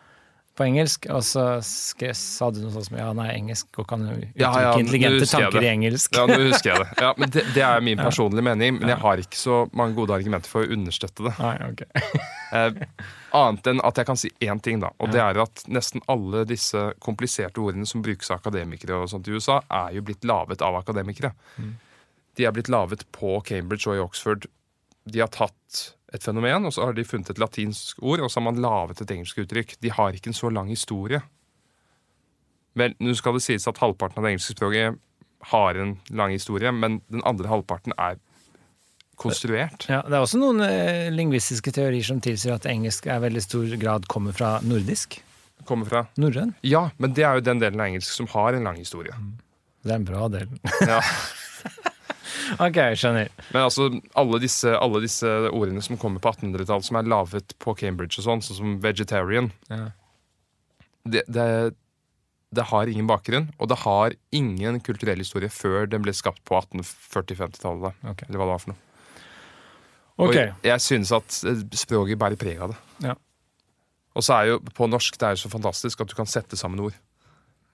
[0.54, 4.04] på engelsk, og så skrev, sa du noe sånt som ja, nei, engelsk og kan
[4.06, 6.14] jo uttrykke Ja, ja, intelligente tanker i engelsk.
[6.14, 6.90] Ja, nå husker jeg det.
[7.02, 10.14] Ja, men det, det er min personlige mening, men jeg har ikke så mange gode
[10.14, 11.34] argumenter for å understøtte det.
[11.42, 11.84] Nei, ok.
[12.54, 12.76] Eh,
[13.34, 14.92] annet enn at jeg kan si én ting, da.
[15.02, 19.26] Og det er at nesten alle disse kompliserte ordene som brukes av akademikere og sånt
[19.26, 21.32] i USA, er jo blitt laget av akademikere.
[22.38, 24.48] De er blitt laget på Cambridge og i Oxford.
[25.06, 28.40] De har tatt et fenomen, og så har de funnet et latinsk ord, og så
[28.40, 29.78] har man laget et engelsk uttrykk.
[29.82, 31.22] De har ikke en så lang historie.
[32.78, 35.02] Vel, nå skal det sies at halvparten av det engelske språket
[35.54, 38.22] har en lang historie, men den andre halvparten er
[39.20, 39.86] konstruert.
[39.90, 43.78] Ja, det er også noen eh, lingvistiske teorier som tilsier at engelsk er veldig stor
[43.82, 45.20] grad kommer fra nordisk.
[45.70, 46.56] Kommer fra Norrøn.
[46.66, 49.16] Ja, men det er jo den delen av engelsk som har en lang historie.
[49.84, 50.50] Det er en bra del.
[50.82, 51.00] Ja.
[52.60, 53.30] ok, skjønner.
[53.54, 57.76] Men altså, alle disse, alle disse ordene som kommer på 1800-tallet, som er laget på
[57.80, 59.90] Cambridge og sånn, sånn som vegetarian, Ja.
[61.04, 61.48] det, det,
[62.54, 66.58] det har ingen bakgrunn, og det har ingen kulturell historie før den ble skapt på
[66.62, 68.02] 1840-50-tallet.
[68.14, 68.30] Okay.
[68.30, 68.82] Eller hva det var for noe.
[70.14, 70.36] Ok.
[70.38, 72.82] Og jeg, synes at eh, språket bærer preg av det.
[73.10, 73.16] Ja.
[74.14, 76.60] Og så er jo på norsk det er jo så fantastisk at du kan sette
[76.60, 76.98] sammen ord.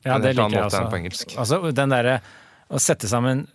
[0.08, 1.34] Ja, det liker jeg også.
[1.36, 2.21] Altså, den derre
[2.69, 3.47] å sette sammen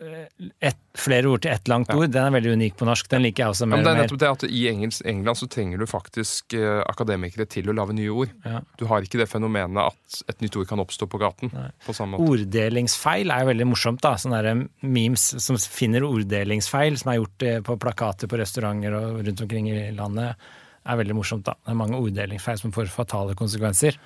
[0.59, 3.07] et, flere ord til ett langt ord, den er veldig unik på norsk.
[3.13, 4.09] Den liker jeg også mer men det og er mer.
[4.09, 7.95] nettopp det at I engelsk, England så trenger du faktisk eh, akademikere til å lage
[7.95, 8.33] nye ord.
[8.81, 11.55] Du har ikke det fenomenet at et nytt ord kan oppstå på gaten.
[11.87, 12.27] på samme måte.
[12.35, 14.03] Orddelingsfeil er jo veldig morsomt.
[14.03, 18.99] da, Sånne der memes som finner orddelingsfeil, som er gjort eh, på plakater på restauranter
[18.99, 20.51] og rundt omkring i landet,
[20.85, 21.47] er veldig morsomt.
[21.47, 21.55] da.
[21.63, 23.97] Det er mange orddelingsfeil som får fatale konsekvenser.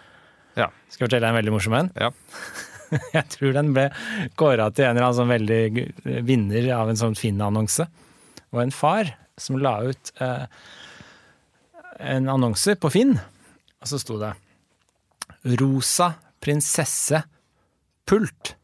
[0.59, 0.69] Ja.
[0.91, 1.95] Skal jeg fortelle deg en veldig morsom en?
[1.97, 2.13] Ja.
[3.17, 3.89] Jeg tror den ble
[4.39, 7.89] kåra til en eller annen sånn veldig vinner av en sånn Finn-annonse.
[8.39, 10.45] Det var en far som la ut eh,
[11.99, 13.17] en annonse på Finn,
[13.79, 14.35] og så sto det
[15.59, 17.23] 'Rosa prinsesse
[18.09, 18.55] pult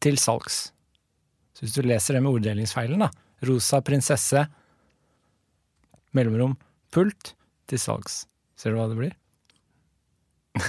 [0.00, 0.70] til salgs'.
[1.54, 3.10] Så hvis du leser det med orddelingsfeilen, da.
[3.44, 4.46] Rosa prinsesse,
[6.16, 6.56] mellomrom,
[6.92, 7.34] pult
[7.68, 8.24] til salgs.
[8.56, 9.12] Ser du hva det blir?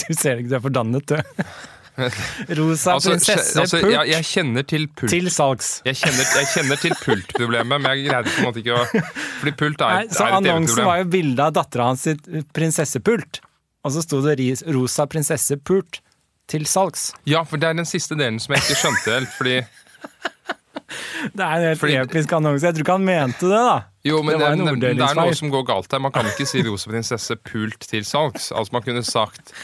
[0.00, 1.42] du ser ikke, du er fordannet, du.
[2.58, 5.10] Rosa Altså, prinsesse altså, pult jeg, jeg kjenner til pult.
[5.12, 5.70] til salgs.
[5.88, 9.04] Jeg kjenner, jeg kjenner til pultproblemet, men jeg greide på en måte ikke å
[9.40, 12.04] Fordi pult er, Nei, så er et evig annonsen var jo bilde av dattera hans
[12.08, 13.40] sitt prinsessepult.
[13.86, 16.00] Og så sto det 'rosa prinsessepult
[16.50, 17.12] til salgs'.
[17.26, 19.32] Ja, for det er den siste delen som jeg ikke skjønte helt.
[19.38, 19.56] Fordi
[21.34, 22.66] Det er en helt Fordi- episk annonse.
[22.66, 23.76] Jeg tror ikke han mente det, da.
[24.06, 25.98] Jo, men Det det, det, det er noe som går galt her.
[25.98, 28.52] Man kan ikke si rosa prinsesse pult til salgs.
[28.52, 29.54] Altså Man kunne sagt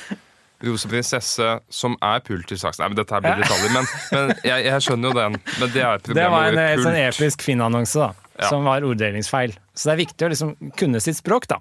[0.64, 2.84] rosa prinsesse som er pult i saksen.
[2.84, 3.74] Nei, men dette her blir detaljer.
[3.74, 5.38] Men, men jeg, jeg skjønner jo den.
[5.58, 6.20] Men det er problemet.
[6.22, 8.30] Det var en helt sånn episk Finn-annonse, da.
[8.40, 8.48] Ja.
[8.48, 9.54] Som var orddelingsfeil.
[9.76, 11.60] Så det er viktig å liksom kunne sitt språk, da.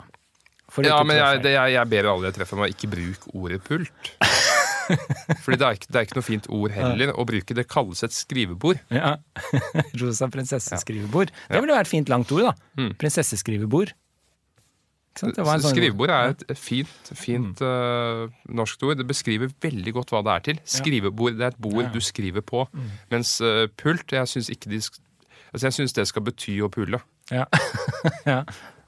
[0.80, 3.60] Ja, men jeg, det, jeg, jeg ber alle jeg treffer, om å ikke bruke ordet
[3.66, 4.12] pult.
[5.44, 7.56] Fordi det er, ikke, det er ikke noe fint ord heller å bruke.
[7.58, 8.80] Det kalles et skrivebord.
[8.92, 9.18] Ja.
[10.02, 11.34] Rosa prinsesseskrivebord.
[11.52, 12.54] Det ville vært fint langt ord, da.
[12.80, 12.94] Mm.
[13.02, 13.92] Prinsesseskrivebord.
[13.92, 13.92] Ikke sant?
[13.92, 15.36] Det var en sånn-
[15.72, 18.98] Skrivebord er et fint, fint, fint uh, norsk ord.
[18.98, 20.62] Det beskriver veldig godt hva det er til.
[20.66, 21.90] Skrivebord det er et bord Ja.
[21.92, 22.66] du skriver på.
[22.72, 22.92] Mm.
[23.12, 27.02] Mens uh, pult jeg syns ikke de altså jeg synes det skal bety å pule.
[27.32, 27.46] Ja.
[28.26, 28.44] ja.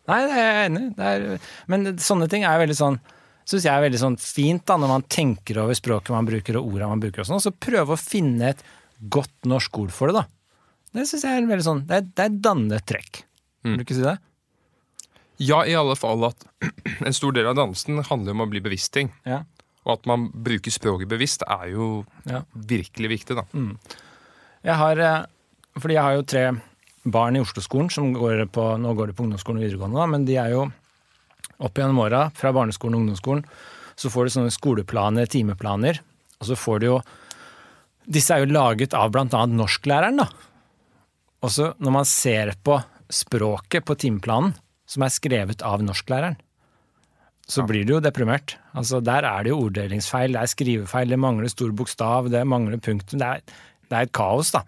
[0.08, 1.38] Nei, det er jeg enig i.
[1.72, 3.00] Men sånne ting er veldig sånn
[3.44, 6.70] Syns jeg er veldig sånn fint, da, når man tenker over språket man bruker og
[6.70, 7.26] ordene man bruker.
[7.26, 8.62] og sånn, Så prøve å finne et
[9.12, 10.24] godt norsk ord for det, da.
[10.96, 13.20] Det syns jeg er veldig sånn Det er, det er et dannet trekk.
[13.68, 14.16] Vil du ikke si det?
[15.44, 16.46] Ja, i alle fall at
[17.08, 19.12] en stor del av dansen handler om å bli bevisst ting.
[19.28, 19.42] Ja.
[19.84, 22.44] Og at man bruker språket bevisst, er jo Ja.
[22.56, 23.44] virkelig viktig, da.
[24.64, 25.26] Jeg har, eh,
[25.78, 26.44] fordi jeg har jo tre
[27.04, 30.24] barn i Oslo-skolen som går på Nå går de på ungdomsskolen og videregående, da, men
[30.30, 30.62] de er jo
[31.60, 33.44] opp gjennom åra, fra barneskolen og ungdomsskolen,
[34.00, 36.00] så får de sånne skoleplaner, timeplaner,
[36.40, 37.02] og så får de jo
[38.04, 40.26] Disse er jo laget av blant annet norsklæreren, da.
[41.42, 42.76] Og så når man ser på
[43.08, 44.52] språket på timeplanen,
[44.94, 46.40] som er skrevet av norsklæreren,
[47.50, 48.56] så blir du jo deprimert.
[48.72, 52.80] Altså, der er det jo orddelingsfeil, det er skrivefeil, det mangler stor bokstav, det mangler
[52.80, 53.20] punktum.
[53.20, 53.42] Det er,
[53.90, 54.64] det er et kaos, da.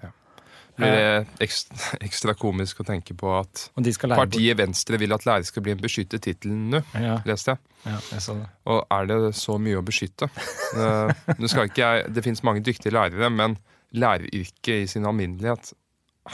[0.76, 3.70] Blir det ekstra, ekstra komisk å tenke på at
[4.12, 7.62] partiet Venstre vil at lærere skal bli en beskyttet tittel nå, Ja, leste jeg.
[7.86, 8.50] ja, jeg.
[8.74, 10.32] Og er det så mye å beskytte?
[10.76, 13.54] Eh, ikke Det finnes mange dyktige lærere, men
[13.96, 15.72] læreryrket i sin alminnelighet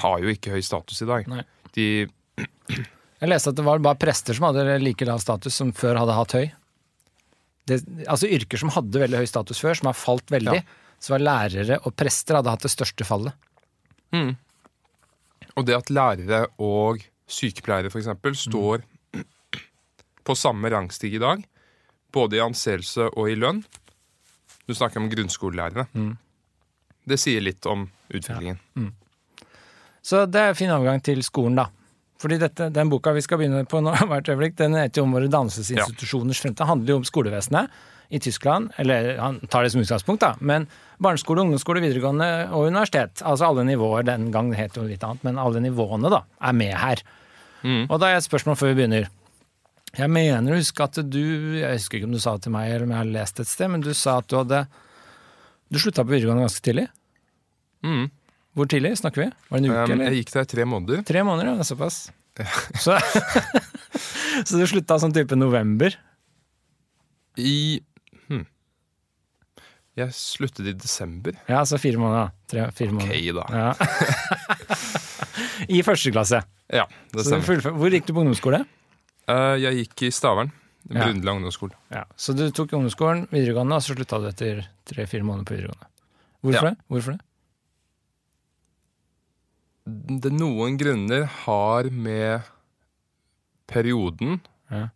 [0.01, 1.27] har jo ikke høy status i dag.
[1.30, 1.43] Nei.
[1.75, 1.86] De,
[3.22, 6.16] Jeg leste at det var bare prester som hadde like lav status som før hadde
[6.18, 6.48] hatt høy.
[7.70, 7.78] Det,
[8.10, 10.64] altså yrker som hadde veldig høy status før, som har falt veldig, Ja.
[11.02, 13.34] så var lærere og prester hadde hatt det største fallet.
[15.56, 18.10] og det at lærere og sykepleiere f.eks.
[18.50, 18.82] står
[20.28, 21.44] på samme rangstige i dag,
[22.12, 23.64] både i anseelse og i lønn.
[24.68, 25.88] Du snakker om grunnskolelærere.
[25.94, 26.18] Mm.
[27.08, 28.60] Det sier litt om utviklingen.
[30.02, 31.70] Så det er en fin overgang til skolen, da.
[32.22, 35.16] Fordi dette, den boka vi skal begynne på nå, hvert øyeblikk, den heter jo om
[35.18, 36.62] våre dannelsesinstitusjoners fremtid.
[36.62, 37.82] Den handler jo om skolevesenet
[38.12, 38.74] i Tyskland.
[38.82, 40.36] Eller han tar det som utgangspunkt, da.
[40.40, 40.68] Men
[41.02, 43.24] barneskole, ungdomsskole, videregående og universitet.
[43.24, 44.06] Altså alle nivåer.
[44.08, 47.02] Den gang het jo litt annet, men alle nivåene da, er med her.
[47.64, 47.86] Mm.
[47.88, 49.10] Og da er et spørsmål før vi begynner.
[49.98, 51.20] Jeg mener å huske at du
[51.60, 53.50] Jeg husker ikke om du sa det til meg, eller om jeg har lest et
[53.50, 54.64] sted, men du sa at du hadde
[55.72, 56.88] Du slutta på videregående ganske tidlig.
[57.84, 58.10] Mm.
[58.58, 59.28] Hvor tidlig snakker vi?
[59.50, 60.06] Var det en uke, Um, eller?
[60.12, 61.04] jeg gikk der tre måneder.
[61.08, 61.54] Tre måneder, ja.
[61.56, 62.00] det er Såpass.
[62.84, 62.96] Så,
[64.48, 65.96] så du slutta sånn type november?
[67.40, 67.80] I
[68.28, 68.46] hm.
[70.00, 71.36] Jeg sluttet i desember.
[71.52, 72.32] Ja, så fire måneder.
[72.52, 73.40] Tre, fire Ok, måneder.
[73.40, 73.46] da.
[73.52, 74.72] Ja.
[75.76, 76.42] I første klasse.
[76.72, 77.72] Ja, det stemmer.
[77.76, 78.64] Hvor gikk du på ungdomsskole?
[79.30, 80.52] Uh, jeg gikk i Stavern.
[80.90, 81.04] Ja.
[81.06, 81.76] Brundeland ungdomsskole.
[81.94, 82.06] Ja.
[82.20, 85.88] Så du tok ungdomsskolen, videregående, og så slutta du etter tre-fire måneder på videregående.
[86.42, 86.72] Hvorfor Ja.
[86.72, 86.78] det?
[86.90, 87.22] Hvorfor det?
[89.86, 92.41] Det noen grunner har med
[93.72, 94.39] perioden
[94.72, 94.88] Ja.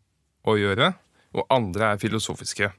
[0.45, 0.93] å gjøre,
[1.35, 2.69] og andre er filosofiske.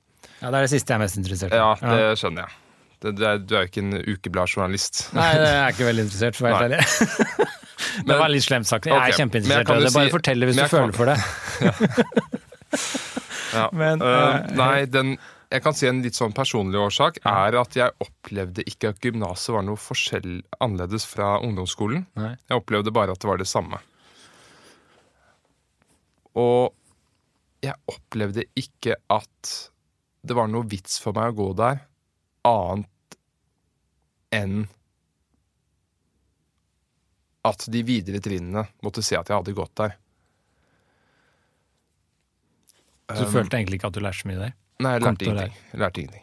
[0.41, 1.57] Ja, Det er det siste jeg er mest interessert i.
[1.57, 2.53] Ja, det skjønner jeg.
[3.01, 5.03] Det, det er, du er jo ikke en ukebladjournalist.
[5.17, 7.53] Nei, det er jeg ikke veldig interessert, for å være helt ærlig.
[8.07, 8.87] Det var litt slemt sagt.
[8.89, 9.93] Jeg er kjempeinteressert i det.
[9.95, 11.19] Bare si- fortell det hvis du føler kan- for det.
[13.57, 13.69] Ja.
[13.81, 15.15] Men, Uh, nei, den,
[15.51, 19.53] jeg kan si en litt sånn personlig årsak er at jeg opplevde ikke at gymnaset
[19.55, 22.07] var noe forskjell annerledes fra ungdomsskolen.
[22.19, 22.33] Nei.
[22.49, 23.79] Jeg opplevde bare at det var det samme.
[26.37, 26.75] Og
[27.65, 29.53] jeg opplevde ikke at
[30.27, 31.85] det var noe vits for meg å gå der
[32.47, 33.17] annet
[34.35, 34.67] enn
[37.47, 39.95] at de videre trinnene måtte se at jeg hadde gått der.
[43.07, 44.55] Så du følte egentlig ikke at du lærte så mye der?
[44.81, 45.59] Nei, jeg lærte ingenting.
[45.73, 46.23] Jeg lærte ingenting.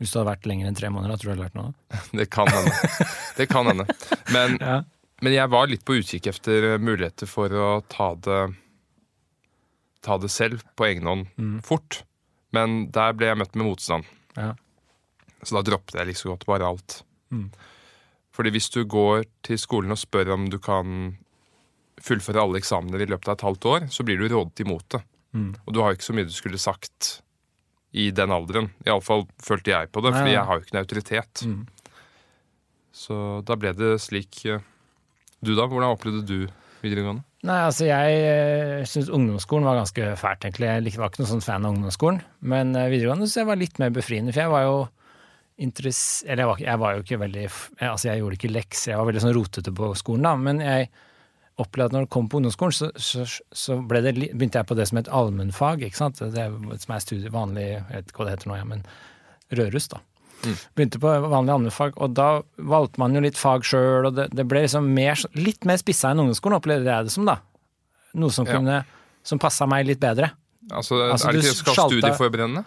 [0.00, 1.72] Hvis du hadde vært lenger enn tre måneder, da tror du du hadde lært noe?
[2.20, 3.08] Det kan hende.
[3.36, 3.86] Det kan hende.
[4.32, 4.76] Men, Ja.
[5.22, 8.40] men jeg var litt på utkikk etter muligheter for å ta det
[10.00, 11.58] Ta det selv på egen hånd Mm.
[11.62, 12.02] fort.
[12.56, 14.04] Men der ble jeg møtt med motstand.
[14.34, 14.54] Ja.
[15.44, 17.02] Så da droppet jeg liksom godt bare alt.
[17.30, 17.50] Mm.
[18.32, 21.18] Fordi hvis du går til skolen og spør om du kan
[22.00, 25.02] fullføre alle eksamener i løpet av et halvt år, så blir du rådet imot det.
[25.36, 25.54] Mm.
[25.66, 27.20] Og du har ikke så mye du skulle sagt
[27.90, 28.70] i den alderen.
[28.86, 31.42] Iallfall følte jeg på det, fordi jeg har jo ikke noen autoritet.
[31.46, 31.62] Mm.
[32.94, 34.62] Så da ble det slik eh,
[35.40, 35.64] Du da?
[35.64, 36.38] Hvordan opplevde du
[36.82, 37.24] videregående?
[37.48, 40.68] Nei, altså jeg uh, syns ungdomsskolen var ganske fælt, egentlig.
[40.68, 42.20] Jeg var ikke noen sånn fan av ungdomsskolen.
[42.52, 44.80] Men eh, videregående så jeg var litt mer befriende, for jeg var jo
[45.60, 46.02] interess...
[46.26, 49.08] Eller jeg var, jeg var jo ikke veldig Altså, jeg gjorde ikke lekser, jeg var
[49.08, 50.34] veldig sånn rotete på skolen, da.
[50.48, 50.90] Men jeg
[51.60, 54.86] opplevde at når det kom på ungdomsskolen, så, så, så det, begynte jeg på det
[54.90, 56.20] som et allmennfag, ikke sant.
[56.20, 58.86] Det er, som er studie, vanlig, jeg vet ikke hva det heter nå, ja, men
[59.60, 60.00] Rørus, da.
[60.40, 60.56] Mm.
[60.78, 62.28] Begynte på vanlig allmennfag, og da
[62.72, 66.12] valgte man jo litt fag sjøl, og det, det ble liksom mer, litt mer spissa
[66.12, 67.40] enn ungdomsskolen, opplevde jeg det som, da.
[68.20, 68.82] Noe som Ja.
[69.20, 70.30] Som passa meg litt bedre.
[70.72, 72.62] Altså, Altså, er det ikke det som kalles studieforberedende?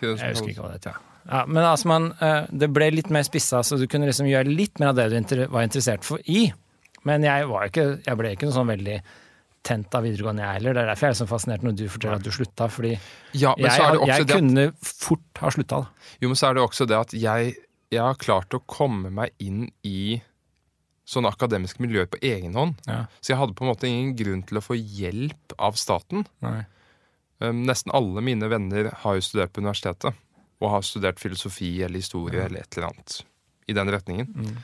[0.00, 1.00] Jeg husker ikke hva det heter.
[1.26, 4.54] Ja, men altså man, eh, det ble litt mer spissa, så du kunne liksom gjøre
[4.54, 6.48] litt mer av det du var interessert for i.
[7.08, 8.96] Men jeg, var ikke, jeg ble ikke noe sånn veldig
[9.66, 10.76] tent av videregående, jeg heller.
[10.76, 12.94] Det er derfor jeg er så fascinert når du forteller at du slutta, fordi
[13.36, 15.80] Ja, men jeg, så det også jeg det at, kunne fort ha slutta.
[16.22, 17.54] jo, men så er det også det at jeg,
[17.92, 20.20] jeg har klart å komme meg inn i
[21.10, 22.76] sånne akademiske miljøer på egen hånd.
[22.86, 23.04] Ja.
[23.20, 26.24] Så jeg hadde på en måte ingen grunn til å få hjelp av staten.
[27.40, 30.14] Um, nesten alle mine venner har jo studert på universitetet.
[30.60, 33.22] Og har studert filosofi eller historie eller et eller annet
[33.70, 34.28] i den retningen.
[34.30, 34.60] Mm.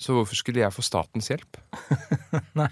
[0.00, 1.60] Så hvorfor skulle jeg få statens hjelp?
[2.30, 2.70] Jeg,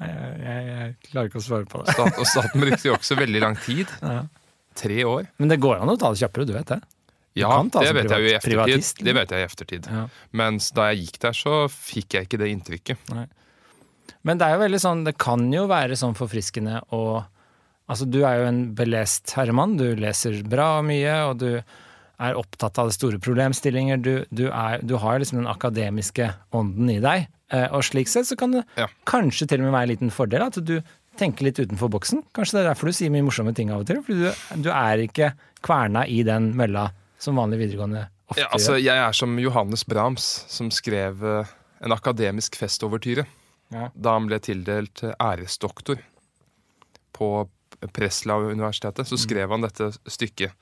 [0.00, 1.92] jeg, jeg klarer ikke å svare på det.
[1.94, 3.90] Stat, og staten brukte jo også veldig lang tid.
[4.02, 4.22] Ja.
[4.78, 5.28] Tre år.
[5.38, 6.78] Men det går an å ta det kjappere, du vet det.
[7.38, 9.04] Ja, det vet jeg jo i eftertid.
[9.06, 9.88] Det vet jeg i eftertid.
[9.92, 10.04] Ja.
[10.40, 13.10] Mens da jeg gikk der, så fikk jeg ikke det inntrykket.
[14.26, 17.02] Men det er jo veldig sånn, det kan jo være sånn forfriskende å
[17.88, 21.46] Altså, du er jo en belest herremann, du leser bra mye, og du
[22.20, 24.00] er opptatt av store problemstillinger.
[24.02, 27.28] Du, du, er, du har liksom den akademiske ånden i deg.
[27.54, 28.88] Eh, og slik sett så kan det Ja.
[29.08, 30.80] kanskje til og med være en liten fordel at du
[31.18, 32.24] tenker litt utenfor boksen.
[32.36, 34.02] Kanskje det er derfor du sier mye morsomme ting av og til.
[34.04, 35.32] Fordi du, du er ikke
[35.64, 38.84] kverna i den mølla som vanlig videregående ofte Ja, altså, gjør.
[38.84, 41.54] jeg er som Johannes Brahms, som skrev eh,
[41.86, 43.24] en akademisk festovertyre
[43.72, 43.88] Ja.
[43.94, 45.98] da han ble tildelt æresdoktor
[47.12, 47.30] på
[47.94, 49.06] Preslav-universitetet.
[49.08, 50.52] Så skrev han dette stykket,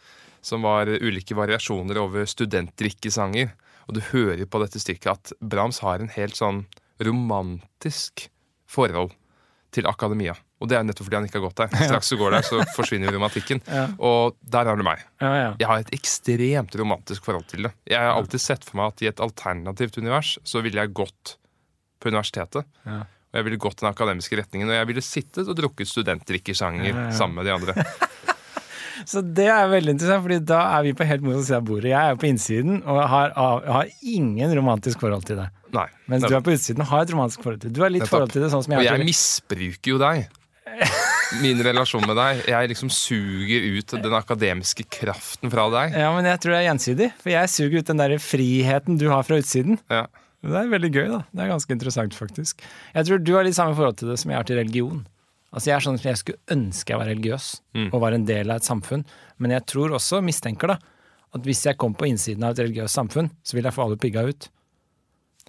[0.47, 3.51] som var ulike variasjoner over studentdrikkesanger.
[3.87, 6.65] Og du hører på dette stykket at Brahms har en helt sånn
[7.03, 8.29] romantisk
[8.71, 9.15] forhold
[9.75, 10.37] til akademia.
[10.63, 11.75] Og det er nettopp fordi han ikke har gått der.
[11.91, 13.61] Straks du går der, så forsvinner romantikken.
[13.77, 13.89] Ja.
[13.99, 15.03] Og der har du meg.
[15.21, 15.51] Ja, ja.
[15.61, 17.75] Jeg har et ekstremt romantisk forhold til det.
[17.91, 21.37] Jeg har alltid sett for meg at i et alternativt univers så ville jeg gått
[22.01, 22.65] på universitetet.
[22.87, 27.11] Og jeg ville gått den akademiske retningen, og jeg ville sittet og drukket ja.
[27.13, 27.75] sammen med de andre.
[29.05, 31.91] Så det er veldig interessant, fordi da er vi på helt motsatt side av bordet.
[31.93, 35.51] Jeg er jo på innsiden og har, har ingen romantisk forhold til det.
[35.77, 35.87] Nei.
[36.11, 37.77] Mens du er på utsiden og har et romantisk forhold til det.
[37.77, 38.95] Du har litt forhold til det, sånn som jeg har.
[38.95, 40.27] har til misbruker jo deg.
[41.43, 42.45] Min relasjon med deg.
[42.53, 45.97] Jeg liksom suger ut den akademiske kraften fra deg.
[45.99, 47.11] Ja, men jeg tror det er gjensidig.
[47.23, 49.81] For jeg suger ut den der friheten du har fra utsiden.
[49.93, 50.07] Ja.
[50.47, 51.21] Det er veldig gøy, da.
[51.35, 52.63] Det er ganske interessant, faktisk.
[52.95, 55.01] Jeg tror du har litt samme forhold til det som jeg har til religion.
[55.57, 57.89] Altså Jeg er sånn som jeg skulle ønske jeg var religiøs Mm.
[57.95, 59.05] og var en del av et samfunn.
[59.39, 60.77] Men jeg tror også, mistenker da,
[61.35, 63.97] at hvis jeg kom på innsiden av et religiøst samfunn, så ville jeg få alle
[63.97, 64.49] pigga ut.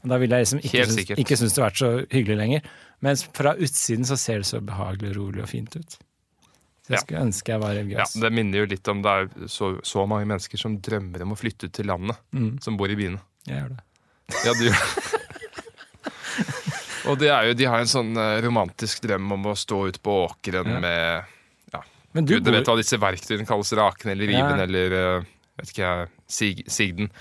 [0.03, 2.61] Og Da ville jeg liksom ikke synes, ikke synes det vært så hyggelig lenger.
[3.01, 5.97] Mens fra utsiden så ser det så behagelig, rolig og fint ut.
[6.87, 7.01] Så jeg Ja.
[7.03, 8.13] skulle ønske jeg var ja, religiøs.
[8.21, 11.37] Det minner jo litt om det er så, så mange mennesker som drømmer om å
[11.37, 13.19] flytte ut til landet, Mm, som bor i byene.
[13.45, 13.79] jeg gjør det.
[14.45, 15.17] Ja, du gjør det
[17.15, 20.67] er jo, de har en sånn eh, romantisk drøm om å stå ute på åkeren
[20.67, 20.79] Ja.
[20.79, 21.23] med
[22.13, 24.47] Men du Gud, vet hva disse verktøyene kalles, raken eller Ja.
[24.47, 25.25] riven eller eh,
[25.59, 27.11] vet ikke jeg, sig, sigden.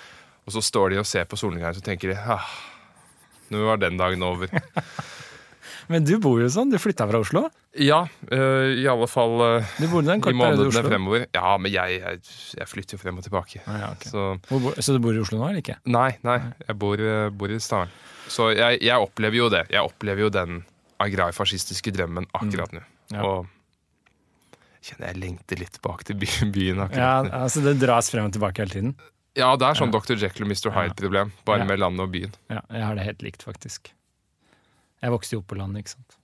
[0.46, 2.46] Og så står de og ser på solnedgangen og tenker de, ah,
[3.50, 4.48] nå var den dagen over.
[5.90, 7.44] Men du bor jo sånn, du flytta fra Oslo?
[7.78, 8.00] Ja,
[8.32, 11.26] øh, i alle fall øh, i månedene fremover.
[11.36, 12.20] Ja, men jeg, jeg,
[12.58, 13.60] jeg flytter jo frem og tilbake.
[13.68, 14.10] Ah, ja, okay.
[14.10, 15.76] Så bor- Så du bor i Oslo nå, eller ikke?
[15.86, 17.02] nei, nei, jeg bor,
[17.38, 17.92] bor i Stavern.
[18.28, 19.64] Så jeg, jeg opplever jo det.
[19.70, 20.62] Jeg opplever jo den
[21.02, 22.82] agrarfascistiske drømmen akkurat nå.
[23.14, 23.22] Ja.
[23.22, 23.46] Og
[24.86, 27.32] kjenner jeg lengter litt bak til byen akkurat Ja, nå.
[27.42, 28.94] altså Det dras frem og tilbake hele tiden?
[29.36, 30.16] Ja, det er sånn Dr.
[30.16, 30.70] Jekyll og Mr.
[30.72, 31.64] Hyde-problem, bare Ja.
[31.68, 32.32] med landet og byen.
[32.48, 33.90] Ja, jeg har det helt likt, faktisk.
[35.02, 36.16] Jeg vokste jo opp på landet, ikke sant.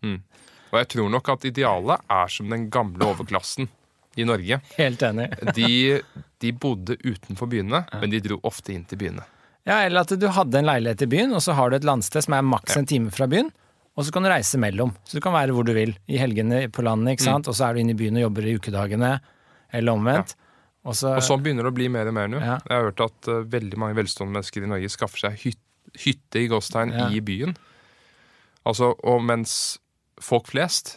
[0.72, 3.68] Og jeg tror nok at idealet er som den gamle overklassen
[4.16, 4.62] i Norge.
[4.78, 5.26] Helt enig.
[5.54, 6.00] De,
[6.40, 9.26] de bodde utenfor byene, men de dro ofte inn til byene.
[9.66, 12.24] Ja, Eller at du hadde en leilighet i byen, og så har du et landsted
[12.24, 13.50] som er maks en time fra byen.
[13.94, 14.94] Og så kan du reise mellom.
[15.04, 15.92] Så du kan være hvor du vil.
[16.08, 17.46] I helgene på landet, ikke sant.
[17.50, 19.10] Og så er du inne i byen og jobber i ukedagene.
[19.72, 20.32] Eller omvendt.
[20.82, 22.40] Og så, Og sånn begynner det å bli mer og mer nå.
[22.42, 22.56] Ja.
[22.66, 25.60] Jeg har hørt at uh, veldig mange velstående mennesker i Norge skaffer seg hyt,
[26.06, 27.06] hytte i Gåstein Ja.
[27.14, 27.54] i byen.
[28.66, 29.78] Altså, og mens
[30.22, 30.96] folk flest,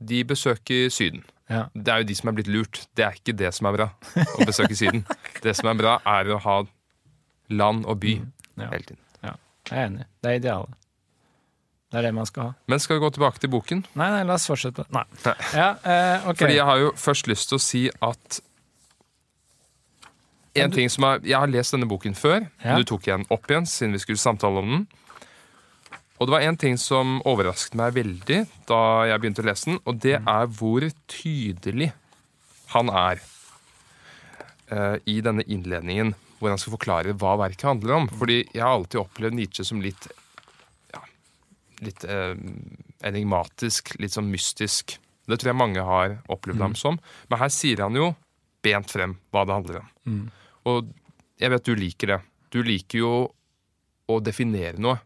[0.00, 1.24] de besøker Syden.
[1.50, 1.66] ja.
[1.74, 2.86] Det er jo de som er blitt lurt.
[2.96, 5.04] Det er ikke det som er bra, å besøke Syden.
[5.44, 6.56] Det som er bra, er å ha
[7.50, 8.16] land og by
[8.58, 8.68] Ja.
[8.70, 9.02] hele tiden.
[9.24, 9.32] ja.
[9.70, 10.04] Jeg er enig.
[10.22, 10.74] Det er idealet.
[11.90, 12.52] Det er det man skal ha.
[12.68, 13.86] Men skal vi gå tilbake til boken?
[13.96, 14.84] Nei, nei, la oss fortsette.
[14.92, 15.04] Nei.
[15.24, 15.34] Nei.
[15.54, 16.34] Ja, eh, okay.
[16.44, 18.40] Fordi jeg har jo først lyst til å si at
[20.58, 22.48] en ting som er, Jeg har lest denne boken før.
[22.64, 22.76] Ja.
[22.76, 24.86] Du tok den opp igjen siden vi skulle samtale om den.
[26.18, 29.78] Og det var en ting som overrasket meg veldig da jeg begynte å lese den,
[29.86, 31.92] og det er hvor tydelig
[32.74, 33.20] han er
[34.72, 38.08] uh, i denne innledningen, hvor han skal forklare hva verket handler om.
[38.20, 40.08] Fordi jeg har alltid opplevd Nietzsche som litt
[40.94, 41.02] ja,
[41.84, 42.34] litt eh,
[43.08, 44.96] enigmatisk, litt sånn mystisk.
[45.28, 46.98] Det tror jeg mange har opplevd ham som.
[47.28, 48.12] Men her sier han jo
[48.64, 50.22] bent frem hva det handler om.
[50.68, 50.88] Og
[51.38, 52.20] jeg vet du liker det.
[52.54, 53.12] Du liker jo
[54.08, 54.96] å definere noe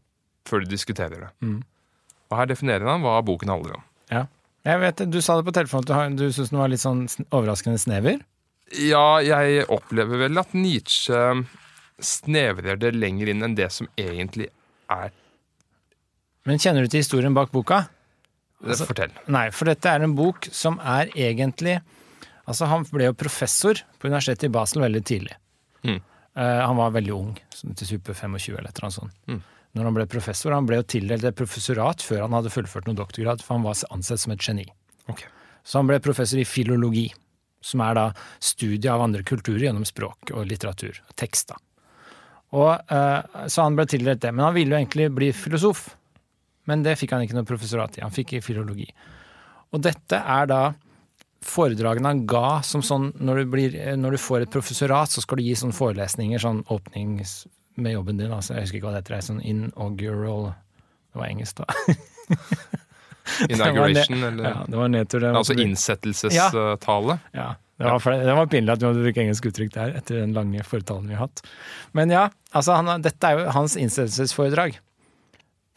[0.48, 1.30] før du diskuterer det.
[1.42, 1.58] Mm.
[2.30, 3.84] Og her definerer han hva boken handler om.
[4.12, 4.26] Ja.
[4.62, 7.06] Jeg vet, Du sa det på telefonen at du, du syns den var litt sånn
[7.34, 8.20] overraskende snever.
[8.80, 11.18] Ja, jeg opplever vel at Nietzsche
[12.02, 14.48] snevrer det lenger inn enn det som egentlig
[14.90, 15.12] er
[16.48, 17.84] Men kjenner du til historien bak boka?
[18.62, 19.12] Altså- Fortell.
[19.26, 21.80] Nei, for dette er en bok som er egentlig
[22.42, 25.36] Altså, han ble jo professor på universitetet i Basel veldig tidlig.
[25.86, 26.00] Mm.
[26.34, 29.14] Uh, han var veldig ung, sånn til super 25 eller et eller annet sånt.
[29.30, 29.38] Mm.
[29.78, 32.98] Når han ble professor, han ble jo tildelt et professorat før han hadde fullført noen
[32.98, 34.66] doktorgrad, for han var ansett som et geni.
[35.06, 35.30] Okay.
[35.62, 37.06] Så han ble professor i filologi,
[37.62, 38.06] som er da
[38.42, 41.58] studie av andre kulturer gjennom språk og litteratur, tekst da.
[42.52, 45.86] Og, eh, så han ble tildelt det, men han ville jo egentlig bli filosof.
[46.68, 48.86] Men det fikk han ikke noe professorat i, han fikk i filologi.
[49.72, 50.62] Og dette er da
[51.42, 55.40] foredragene han ga som sånn når du, blir, når du får et professorat, så skal
[55.40, 57.42] du gi sånne forelesninger, sånn åpnings
[57.82, 58.34] med jobben din.
[58.34, 61.96] Altså, jeg husker ikke hva det heter, er sånn inaugural Det var engelsk, da.
[63.48, 65.20] Inauguration, Det eller Ja, det var nedtur.
[65.20, 67.18] Det Altså innsettelsestale.
[67.32, 70.34] ja, det var, det var pinlig at vi måtte bruke engelsk uttrykk der etter den
[70.36, 71.42] lange fortalen vi har hatt.
[71.96, 74.78] Men ja, altså han, dette er jo hans innsettelsesforedrag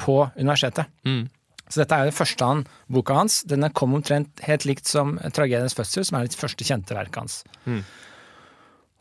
[0.01, 0.91] på universitetet.
[1.07, 1.25] Mm.
[1.65, 3.39] Så dette er jo det første han, boka hans.
[3.49, 7.39] Den kom omtrent helt likt som 'Tragediens fødsel', som er det første kjente verket hans.
[7.65, 7.81] Mm.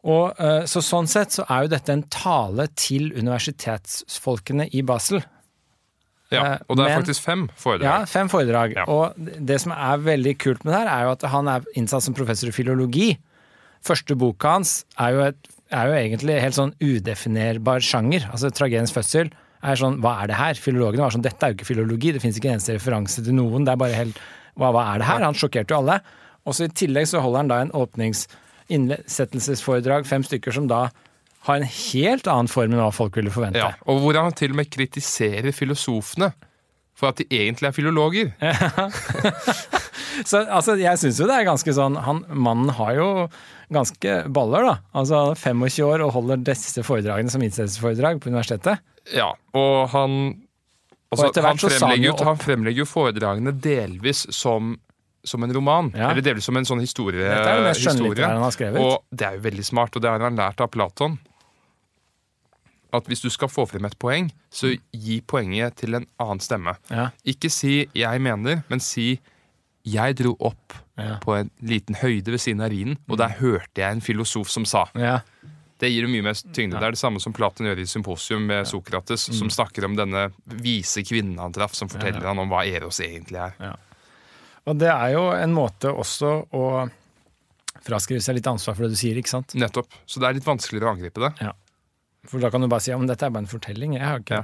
[0.05, 5.23] Og eh, så Sånn sett så er jo dette en tale til universitetsfolkene i Basel.
[6.35, 7.83] Ja, Eh, og det er men- faktisk fem foredrag.
[7.89, 8.75] Ja, fem foredrag.
[8.77, 8.85] Ja.
[8.89, 12.03] Og det som er veldig kult med det her, er jo at han er innsatt
[12.03, 13.17] som professor i filologi.
[13.85, 15.37] Første boka hans er jo, et,
[15.71, 18.29] er jo egentlig helt sånn udefinerbar sjanger.
[18.31, 19.31] Altså Tragediens fødsel
[19.63, 20.55] er sånn, hva er det her?
[20.55, 23.33] Filologene var sånn, dette er jo ikke filologi, det fins ikke en eneste referanse til
[23.35, 23.65] noen.
[23.65, 24.19] Det er bare helt,
[24.57, 25.21] hva, hva er det her?
[25.25, 26.01] Han sjokkerte jo alle.
[26.47, 28.27] Og så i tillegg så holder han da en åpnings
[29.09, 30.89] innsettelsesforedrag, fem stykker som da
[31.45, 33.61] har en helt annen form enn hva folk ville forvente.
[33.61, 36.33] Ja, og hvor han til og med kritiserer filosofene
[36.95, 38.31] for at de egentlig er filologer.
[40.31, 43.09] Så altså, jeg syns jo det er ganske sånn han, Mannen har jo
[43.75, 44.75] ganske baller, da.
[44.95, 48.85] Altså han er 25 år og holder disse foredragene som innsettelsesforedrag på universitetet.
[49.11, 50.15] Ja, og han
[51.11, 54.77] altså, Og han, fremlegger, jo han fremlegger jo foredragene delvis som,
[55.27, 55.91] som en roman.
[55.99, 56.13] Ja.
[56.13, 57.27] Eller delvis som en sånn historie.
[57.27, 58.87] Dette er det mest skjønnlitterære han har skrevet.
[58.87, 61.19] Og det er jo veldig smart, og det har han lært av Platon.
[62.95, 66.77] At hvis du skal få frem et poeng, så gi poenget til en annen stemme.
[66.91, 67.09] Ja.
[67.27, 69.19] Ikke si 'jeg mener', men si
[69.85, 71.19] 'jeg dro opp Ja.
[71.19, 74.63] på en liten høyde ved siden av Rhinen, og der hørte jeg en filosof som
[74.65, 74.89] sa'.
[74.95, 75.21] Ja.
[75.77, 76.79] Det gir jo mye mer tyngde.
[76.79, 79.35] Det er det samme som Platon gjør i Symposium med Sokrates, Mm.
[79.35, 83.37] som snakker om denne vise kvinnen han traff, som forteller han om hva Eros egentlig
[83.59, 83.77] er.
[84.67, 86.89] Og det er jo en måte også å
[87.85, 89.55] fraskrive seg litt ansvar for det du sier, ikke sant?
[89.55, 89.89] Nettopp.
[90.07, 91.53] Så det er litt vanskeligere å angripe det.
[92.31, 93.97] For da kan du bare si ja, men dette er bare en fortelling.
[93.99, 94.41] Jeg har ikke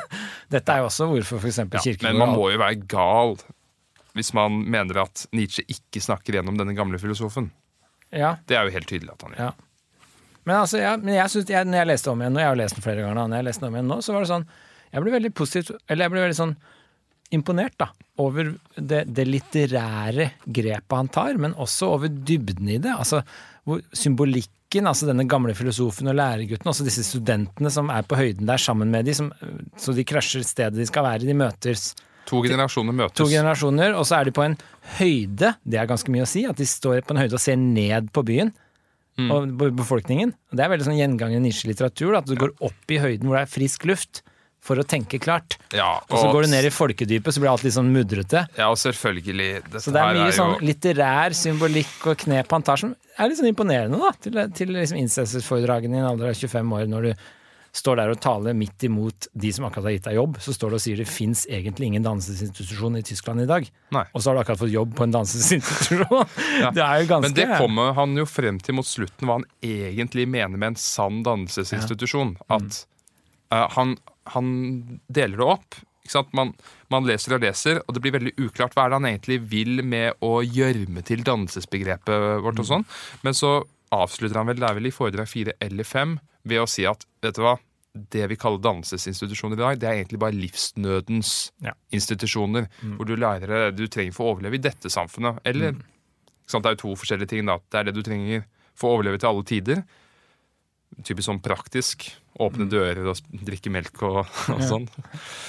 [0.54, 1.60] Dette er jo også hvorfor f.eks.
[1.62, 3.36] Ja, Kirkegård men man må jo være gal
[4.18, 7.52] hvis man mener at Nietzsche ikke snakker gjennom denne gamle filosofen.
[8.10, 9.52] Ja, Det er jo helt tydelig at han gjør.
[9.52, 10.00] Ja.
[10.48, 12.58] Men altså, ja, men jeg synes, jeg, når jeg leste om igjen, og jeg har
[12.58, 14.46] lest den flere ganger, når jeg leste den om igjen nå, så var det sånn
[14.90, 16.54] Jeg ble veldig positivt, eller jeg ble veldig sånn
[17.30, 17.86] imponert da,
[18.18, 22.90] over det, det litterære grepet han tar, men også over dybden i det.
[22.90, 23.20] Altså
[23.68, 23.84] hvor
[24.70, 28.58] symbolikken, altså denne gamle filosofen og læregutten, også disse studentene som er på høyden der
[28.58, 29.32] sammen med de, som,
[29.76, 31.94] så de krasjer stedet de skal være, de møtes
[32.28, 33.16] To generasjoner møtes.
[33.16, 34.56] to generasjoner, og så er de på en
[35.00, 37.56] høyde, det er ganske mye å si, at de står på en høyde og ser
[37.56, 38.52] ned på byen.
[39.18, 39.30] Mm.
[39.34, 40.30] Og befolkningen.
[40.54, 43.50] Det er veldig sånn gjengangende nisjelitteratur, at du går opp i høyden hvor det er
[43.50, 44.22] frisk luft,
[44.60, 45.56] for å tenke klart.
[45.72, 48.44] ja, Og så går du ned i folkedypet, så blir alt litt sånn mudrete.
[48.58, 49.50] Ja, og selvfølgelig.
[49.64, 53.30] Dette Så det er mye er sånn litterær symbolikk og knep han tar som er
[53.30, 57.08] litt sånn imponerende, da, til, til liksom innsettelsesforedragene i en alder av 25 år, når
[57.08, 57.28] du
[57.70, 60.72] står der og taler midt imot de som akkurat har gitt deg jobb, så står
[60.72, 63.68] du og sier det fins egentlig ingen dannelsesinstitusjon i Tyskland i dag.
[63.94, 64.04] Nei.
[64.10, 66.34] Og så har du akkurat fått jobb på en dannelsesinstitusjon.
[66.64, 66.72] Ja.
[66.76, 69.46] Det er jo ganske Men det kommer han jo frem til mot slutten, hva han
[69.62, 72.36] egentlig mener med en sann dannelsesinstitusjon.
[72.50, 72.84] At
[73.50, 73.96] Uh, han,
[74.34, 75.78] han deler det opp.
[76.34, 76.54] Man,
[76.90, 79.82] man leser og leser, og det blir veldig uklart hva er det han egentlig vil
[79.86, 82.58] med å gjørme til dannelsesbegrepet vårt.
[82.58, 82.86] og sånn.
[83.22, 83.60] Men så
[83.94, 87.04] avslutter han vel, det er vel i foredrag fire eller fem, ved å si at
[87.22, 87.56] vet du hva,
[88.10, 91.72] det vi kaller dannelsesinstitusjoner i dag, det er egentlig bare livsnødens Ja.
[91.92, 92.68] institusjoner.
[92.96, 95.40] Hvor du lærer det du trenger for å overleve i dette samfunnet.
[95.44, 96.62] Eller ikke sant?
[96.64, 97.46] Det er jo to forskjellige ting.
[97.46, 97.58] da.
[97.70, 99.82] Det er det du trenger for å overleve til alle tider.
[101.06, 102.08] Typisk sånn praktisk.
[102.40, 104.18] Åpne dører og drikke melk og,
[104.52, 104.86] og sånn.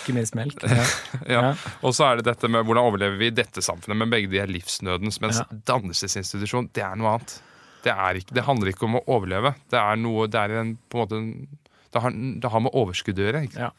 [0.04, 0.62] Ikke minst melk.
[0.70, 0.84] Ja.
[1.28, 1.42] Ja.
[1.42, 1.54] Ja.
[1.88, 3.98] Og så er det dette med hvordan overlever vi i dette samfunnet.
[4.00, 5.20] Men begge de er livsnødens.
[5.24, 5.48] Mens Ja.
[5.72, 7.38] dannelsesinstitusjon, det er noe annet.
[7.84, 9.56] Det, er ikke, det handler ikke om å overleve.
[9.74, 11.58] Det er noe, det er en, på en måte en-
[11.92, 13.40] det har, det har med overskudd å gjøre.
[13.50, 13.72] Ikke?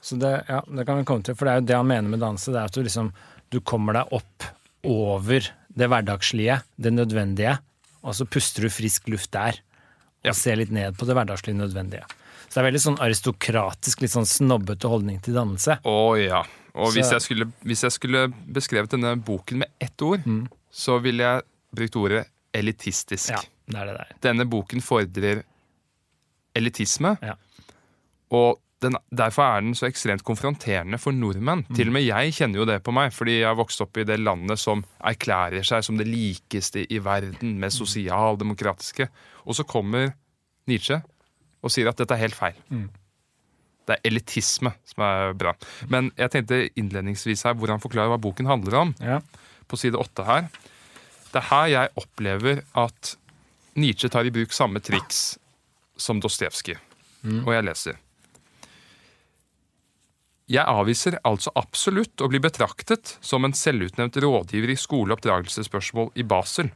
[0.00, 2.08] Så det, ja, det kan vi komme til, for det er jo det han mener
[2.14, 2.48] med danse.
[2.54, 3.10] Det er at du liksom
[3.52, 4.46] du kommer deg opp
[4.88, 7.58] over det hverdagslige, det nødvendige,
[8.04, 9.58] og så puster du frisk luft der.
[10.32, 12.04] Og ser litt ned på det hverdagslig nødvendige.
[12.48, 15.78] Så det er veldig sånn aristokratisk, litt sånn snobbete holdning til dannelse.
[15.84, 16.42] Å ja.
[16.74, 20.48] Og hvis jeg, skulle, hvis jeg skulle beskrevet denne boken med ett ord, Mm.
[20.70, 21.42] så ville jeg
[21.74, 23.30] brukt ordet elitistisk.
[23.30, 24.14] Ja, det er det der.
[24.22, 25.42] Denne boken fordrer
[26.54, 27.34] elitisme, Ja.
[28.30, 31.64] og den, derfor er den så ekstremt konfronterende for nordmenn.
[31.68, 31.74] Mm.
[31.78, 34.04] Til og med jeg kjenner jo det på meg, fordi jeg har vokst opp i
[34.08, 37.58] det landet som erklærer seg som det likeste i verden, Mm.
[37.64, 39.08] med sosialdemokratiske.
[39.46, 40.12] Og så kommer
[40.68, 41.00] Nietzsche
[41.64, 42.54] og sier at dette er helt feil.
[42.70, 42.88] Mm.
[43.86, 45.52] Det er elitisme som er bra.
[45.92, 49.20] Men jeg tenkte innledningsvis her hvor han forklarer hva boken handler om Ja.
[49.68, 50.48] på side åtte her.
[51.32, 53.16] Det er her jeg opplever at
[53.76, 55.36] Nietzsche tar i bruk samme triks
[55.96, 56.76] som Dostojevskij.
[57.44, 57.96] Og jeg leser.
[60.54, 65.16] Jeg avviser altså absolutt å bli betraktet som en selvutnevnt rådgiver i skole-
[66.14, 66.70] i Basel.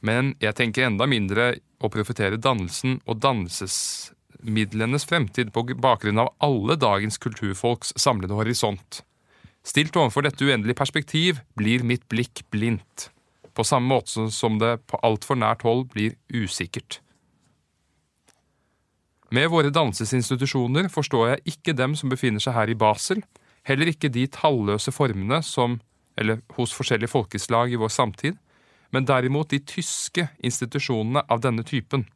[0.00, 6.78] Men jeg tenker enda mindre å profitere dannelsen og dannelsesmidlenes fremtid på bakgrunn av alle
[6.80, 9.02] dagens kulturfolks samlede horisont.
[9.66, 13.10] Stilt overfor dette uendelige perspektiv blir mitt blikk blindt.
[13.52, 17.02] På samme måte som det på altfor nært hold blir usikkert.
[19.30, 23.22] Med våre dansesinstitusjoner forstår jeg ikke dem som befinner seg her i Basel,
[23.68, 25.78] Heller ikke de talløse formene som,
[26.18, 28.38] eller hos forskjellige folkeslag i vår samtid,
[28.90, 32.06] men derimot de tyske institusjonene av denne typen.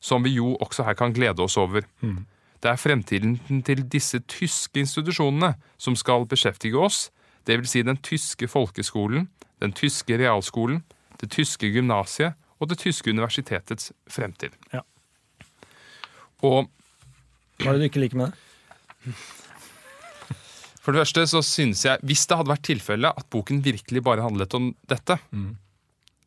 [0.00, 1.84] Som vi jo også her kan glede oss over.
[2.62, 7.10] Det er fremtiden til disse tyske institusjonene som skal beskjeftige oss,
[7.46, 7.70] dvs.
[7.70, 9.28] Si den tyske folkeskolen,
[9.60, 10.82] den tyske realskolen,
[11.20, 14.56] det tyske gymnasiet og det tyske universitetets fremtid.
[14.72, 14.80] Ja.
[16.44, 16.66] Og
[17.62, 19.14] Hva er det du ikke liker med det?
[20.84, 24.22] For det første så synes jeg, Hvis det hadde vært tilfellet at boken virkelig bare
[24.22, 25.18] handlet om dette,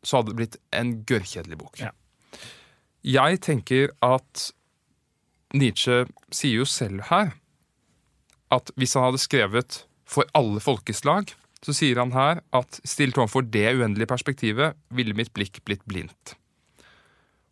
[0.02, 1.80] så hadde det blitt en gørrkjedelig bok.
[1.80, 1.92] Ja.
[3.00, 4.50] Jeg tenker at
[5.56, 7.32] Nietzsche sier jo selv her
[8.52, 11.32] at hvis han hadde skrevet for alle folkeslag,
[11.64, 16.34] så sier han her at stilt overfor det uendelige perspektivet ville mitt blikk blitt blindt.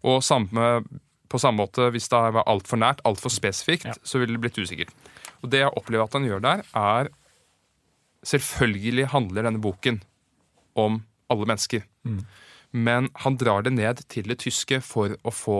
[0.07, 0.83] Og samme,
[1.29, 3.95] på samme måte, hvis det var altfor nært, altfor spesifikt, Ja.
[4.03, 4.91] så ville det blitt usikkert.
[5.43, 7.09] Og det jeg opplever at han gjør der, er
[8.27, 10.01] Selvfølgelig handler denne boken
[10.75, 11.85] om alle mennesker.
[12.75, 15.59] Men han drar det ned til det tyske for å få,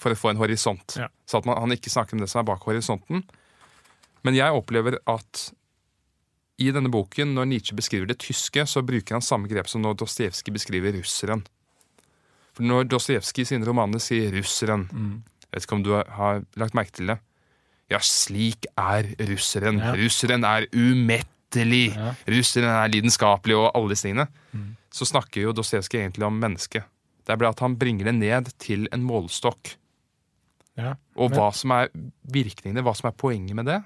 [0.00, 0.96] for å få en horisont.
[0.96, 1.10] Ja.
[1.28, 3.22] Så at man, han ikke snakker om det som er bak horisonten.
[4.24, 5.50] Men jeg opplever at
[6.58, 9.98] i denne boken, når Nietzsche beskriver det tyske, så bruker han samme grep som når
[10.00, 11.44] Dostojevskij beskriver russeren.
[12.54, 16.74] For når Dostojevskij i sine romaner sier 'russeren', jeg vet ikke om du har, lagt
[16.74, 17.18] merke til det?
[17.90, 19.78] Ja, slik er russeren.
[19.78, 19.92] Ja.
[19.94, 21.94] Russeren er umettelig.
[21.94, 22.14] Ja.
[22.26, 24.26] Russeren er lidenskapelig og alle disse tingene.
[24.90, 26.84] Så snakker jo Dostojevskij egentlig om mennesket.
[27.24, 29.76] Det er bare at han bringer det ned til en målestokk.
[30.76, 30.94] Ja.
[31.16, 31.88] Og hva som er
[32.22, 33.82] virkningene, hva som er poenget med det,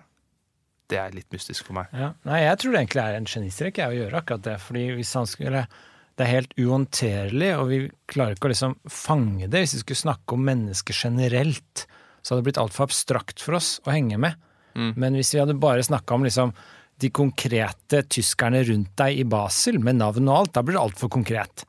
[0.89, 1.93] det er litt mystisk for meg.
[1.93, 2.15] Ja.
[2.25, 4.57] Nei, jeg tror det egentlig er en genistrek å gjøre akkurat det.
[4.61, 5.67] fordi hvis han skulle
[6.19, 7.77] Det er helt uhåndterlig, og vi
[8.11, 9.61] klarer ikke å liksom fange det.
[9.63, 11.85] Hvis vi skulle snakke om mennesker generelt,
[12.23, 14.35] så hadde det blitt altfor abstrakt for oss å henge med.
[14.75, 14.91] Mm.
[14.99, 16.51] Men hvis vi hadde bare snakka om liksom
[16.99, 21.13] de konkrete tyskerne rundt deg i Basel, med navn og alt, da blir det altfor
[21.15, 21.63] konkret.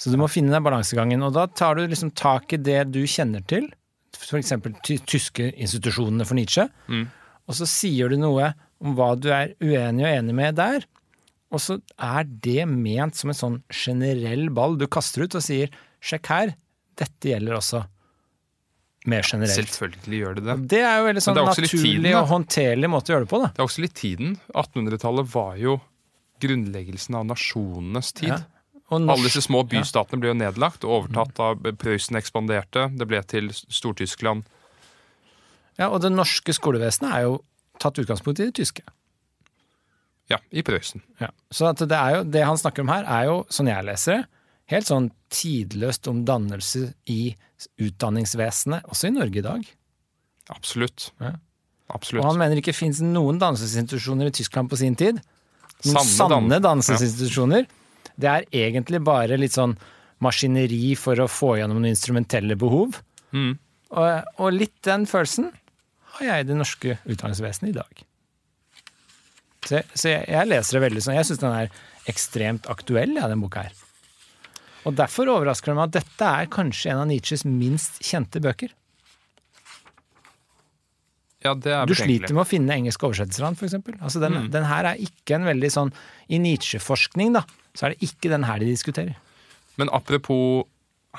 [0.00, 1.20] Så du må finne den balansegangen.
[1.22, 3.68] Og da tar du liksom tak i det du kjenner til,
[4.16, 4.54] f.eks.
[4.88, 7.06] ty tyske institusjonene for Nietzsche, Mm.
[7.48, 10.84] og så sier du noe om hva du er uenig og enig med der.
[11.52, 15.72] Og så er det ment som en sånn generell ball du kaster ut og sier
[16.00, 16.54] 'sjekk her,
[16.96, 17.84] dette gjelder også'.
[19.06, 19.68] Mer generelt.
[19.68, 20.52] Selvfølgelig gjør det det.
[20.52, 23.40] Og Det er jo veldig sånn naturlig tiden, og håndterlig måte å gjøre det på,
[23.42, 23.48] da.
[23.50, 24.36] Det er også litt tiden.
[24.54, 25.80] 1800-tallet var jo
[26.42, 28.30] grunnleggelsen av nasjonenes tid.
[28.30, 28.38] Ja.
[28.92, 32.90] Alle disse små bystatene ble jo nedlagt og overtatt av Prøysen ekspanderte.
[32.94, 34.44] Det ble til Stor-Tyskland.
[35.80, 37.38] Ja, og det norske skolevesenet er jo
[37.80, 38.84] tatt utgangspunkt i det tyske.
[40.32, 41.02] Ja, i Prøysen.
[41.20, 41.28] Ja.
[41.52, 44.16] Så at det, er jo, det han snakker om her, er jo, sånn jeg leser
[44.16, 44.22] det,
[44.72, 47.34] helt sånn tidløst om dannelse i
[47.82, 49.66] utdanningsvesenet, også i Norge i dag.
[50.52, 51.10] Absolutt.
[51.22, 51.34] Ja.
[51.92, 52.22] Absolutt.
[52.22, 55.18] Og han mener ikke finnes noen dannelsesinstitusjoner i Tyskland på sin tid.
[55.84, 57.66] Noen Sanne sanne, dan- dannelsesinstitusjoner.
[58.16, 59.74] Det er egentlig bare litt sånn
[60.22, 63.00] maskineri for å få gjennom noen instrumentelle behov.
[63.34, 63.58] Mm.
[63.92, 65.50] Og, og litt den følelsen
[66.16, 68.02] har jeg i det norske utdanningsvesenet i dag.
[69.62, 71.16] Så, så jeg, jeg leser det veldig sånn.
[71.18, 73.82] Jeg syns den er ekstremt aktuell, ja, den boka her.
[74.88, 78.72] Og derfor overrasker det meg at dette er kanskje en av Nietzsches minst kjente bøker.
[81.42, 83.98] Ja, det er Du sliter med å finne engelske oversettelser av den, f.eks.
[83.98, 85.90] Altså den, den her er ikke en veldig sånn
[86.30, 87.42] I Nietzsche-forskning, da,
[87.74, 89.16] så er det ikke den her de diskuterer.
[89.80, 90.68] Men apropos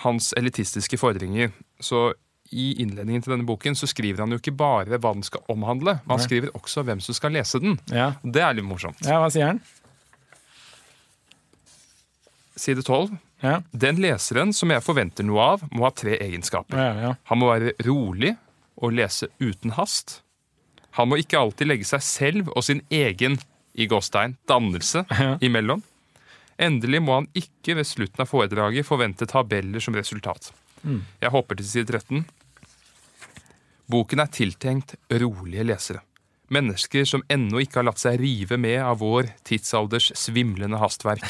[0.03, 1.51] hans elitistiske fordringer,
[1.83, 2.11] så
[2.53, 5.97] i innledningen til denne boken så skriver han jo ikke bare hva den skal omhandle,
[6.05, 7.79] men han skriver også hvem som skal lese den.
[7.91, 9.01] Ja, Det er litt morsomt.
[9.05, 9.61] ja hva sier han?
[12.55, 13.17] Side 12.
[13.43, 16.77] Ja, Den leseren som jeg forventer noe av, må ha tre egenskaper.
[16.79, 17.15] ja, ja.
[17.31, 18.35] Han må være rolig
[18.77, 20.21] og lese uten hast.
[20.97, 23.39] Han må ikke alltid legge seg selv og sin egen
[23.73, 25.03] i gåstein, dannelse
[25.41, 25.81] imellom.
[26.61, 30.51] Endelig må han ikke ved slutten av foredraget forvente tabeller som resultat.
[30.85, 32.25] Jeg hopper til side 13.
[33.91, 36.03] Boken er tiltenkt rolige lesere.
[36.53, 41.25] Mennesker som ennå ikke har latt seg rive med av vår tidsalders svimlende hastverk.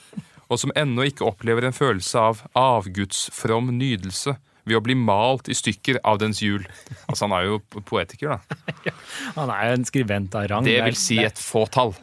[0.50, 4.36] Og som ennå ikke opplever en følelse av avgudsfrom nydelse
[4.66, 6.62] ved å bli malt i stykker av dens hjul.
[7.06, 8.92] Altså, han er jo poetiker, da.
[9.38, 10.66] Han er jo en skribent av rang.
[10.66, 11.94] Det vil si et fåtall.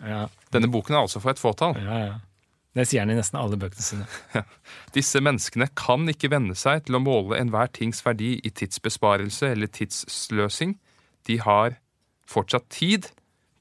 [0.52, 1.80] Denne boken er altså for et fåtall.
[1.80, 2.22] ja, ja.
[2.74, 4.06] Det sier han i nesten alle bøkene sine.
[4.96, 9.70] Disse menneskene kan ikke venne seg til å måle enhver tings verdi i tidsbesparelse eller
[9.70, 10.80] tidssløsing.
[11.30, 11.78] De har
[12.30, 13.12] fortsatt tid.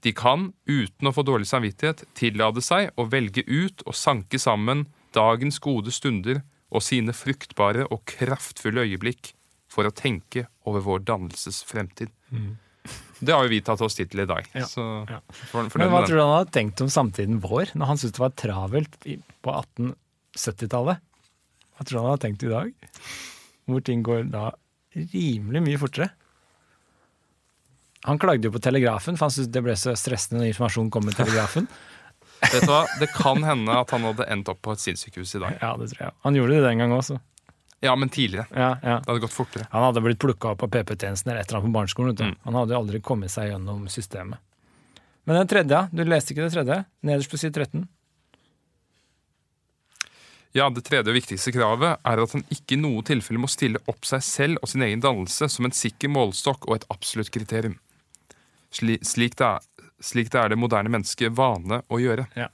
[0.02, 4.86] De kan, uten å få dårlig samvittighet, tillate seg å velge ut og sanke sammen
[5.14, 6.40] dagens gode stunder
[6.72, 9.34] og sine fruktbare og kraftfulle øyeblikk
[9.70, 12.10] for å tenke over vår dannelses fremtid.
[13.22, 14.48] Det har jo vi tatt oss tid til i dag.
[14.52, 14.64] Ja.
[14.66, 15.20] Så Ja.
[15.30, 16.08] for, fornøyd Men hva den.
[16.10, 18.96] tror du han hadde tenkt om samtiden vår, når han syntes det var travelt
[19.46, 20.98] på 1870-tallet?
[21.78, 22.72] Hva tror du han hadde tenkt i dag?
[23.70, 24.48] Hvor ting går da
[24.96, 26.10] rimelig mye fortere.
[28.04, 31.04] Han klagde jo på telegrafen, for han syntes det ble så stressende når informasjon kom
[31.06, 31.68] med telegrafen.
[32.52, 32.80] Vet du hva?
[32.98, 35.58] Det kan hende at han hadde endt opp på et sinnssykehus i dag.
[35.62, 36.14] Ja, det tror jeg.
[36.26, 37.20] Han gjorde det den gang også.
[37.82, 38.46] Ja, men tidligere.
[38.54, 38.98] Ja, ja.
[39.02, 39.66] Det hadde gått fortere.
[39.72, 42.14] Han hadde blitt plukka opp av PP-tjenesten eller et eller annet på barneskolen.
[42.20, 42.36] Mm.
[42.44, 44.38] Han hadde aldri kommet seg gjennom systemet.
[45.24, 45.80] Men den tredje.
[45.90, 46.76] Du leste ikke det tredje?
[47.06, 47.88] Nederst på side 13.
[50.54, 53.80] Ja, Det tredje og viktigste kravet er at han ikke i noe tilfelle må stille
[53.88, 57.78] opp seg selv og sin egen dannelse som en sikker målestokk og et absolutt kriterium.
[58.72, 59.64] Sli, slik, det er,
[60.04, 62.26] slik det er det moderne mennesket vane å gjøre.
[62.36, 62.50] Ja.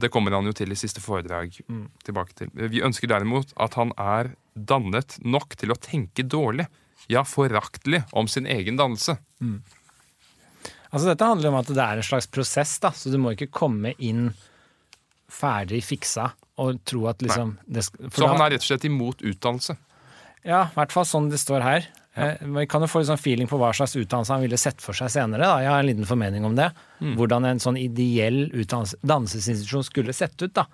[0.00, 1.88] Det kommer han jo til i siste foredrag Mm.
[2.02, 2.50] tilbake til.
[2.54, 6.66] Vi ønsker derimot at han er dannet nok til å tenke dårlig,
[7.10, 9.16] ja, foraktelig, om sin egen dannelse.
[10.90, 13.50] Altså Dette handler om at det er en slags prosess, da, så du må ikke
[13.54, 14.30] komme inn
[15.30, 19.76] ferdig fiksa og tro at liksom det, Så han er rett og slett imot utdannelse.
[20.42, 21.86] Ja, i hvert fall sånn det står her.
[22.18, 22.32] Ja.
[22.42, 24.96] Vi kan jo få litt sånn feeling på hva slags utdannelse han ville sett for
[24.96, 25.46] seg senere.
[25.46, 25.60] Da.
[25.62, 26.70] Jeg har en liten formening om det.
[27.16, 30.52] Hvordan en sånn ideell dannelsesinstitusjon skulle sett ut.
[30.56, 30.66] da.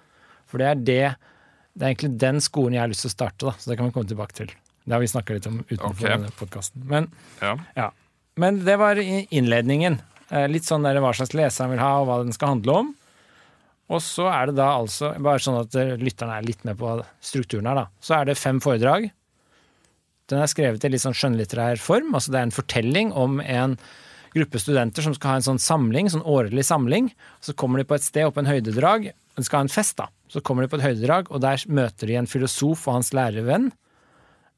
[0.49, 1.07] For det er det
[1.77, 3.53] det er egentlig den skolen jeg har lyst til å starte, da.
[3.61, 4.53] så det kan vi komme tilbake til.
[4.87, 6.13] Det har vi snakka litt om utenfor okay.
[6.15, 6.85] denne podkasten.
[6.89, 7.11] Men,
[7.43, 7.57] Ja.
[7.77, 7.91] ja.
[8.37, 9.99] Men det var innledningen.
[10.29, 12.81] Eh, Litt sånn der hva slags leser han vil ha, og hva den skal handle
[12.83, 12.91] om.
[13.93, 16.97] Og så er det da altså, bare sånn at eh, lytterne er litt med på
[17.25, 17.87] strukturen her, da.
[18.03, 19.09] Så er det fem foredrag.
[20.31, 22.13] Den er skrevet i litt sånn skjønnlitterær form.
[22.15, 23.77] altså Det er en fortelling om en
[24.37, 27.13] gruppe studenter som skal ha en sånn samling, sånn årlig samling.
[27.41, 29.13] Så kommer de på et sted opp en høydedrag.
[29.39, 30.11] De skal ha en fest, da.
[30.33, 33.71] Så kommer de på et høydedrag, og der møter de en filosof og hans lærervenn.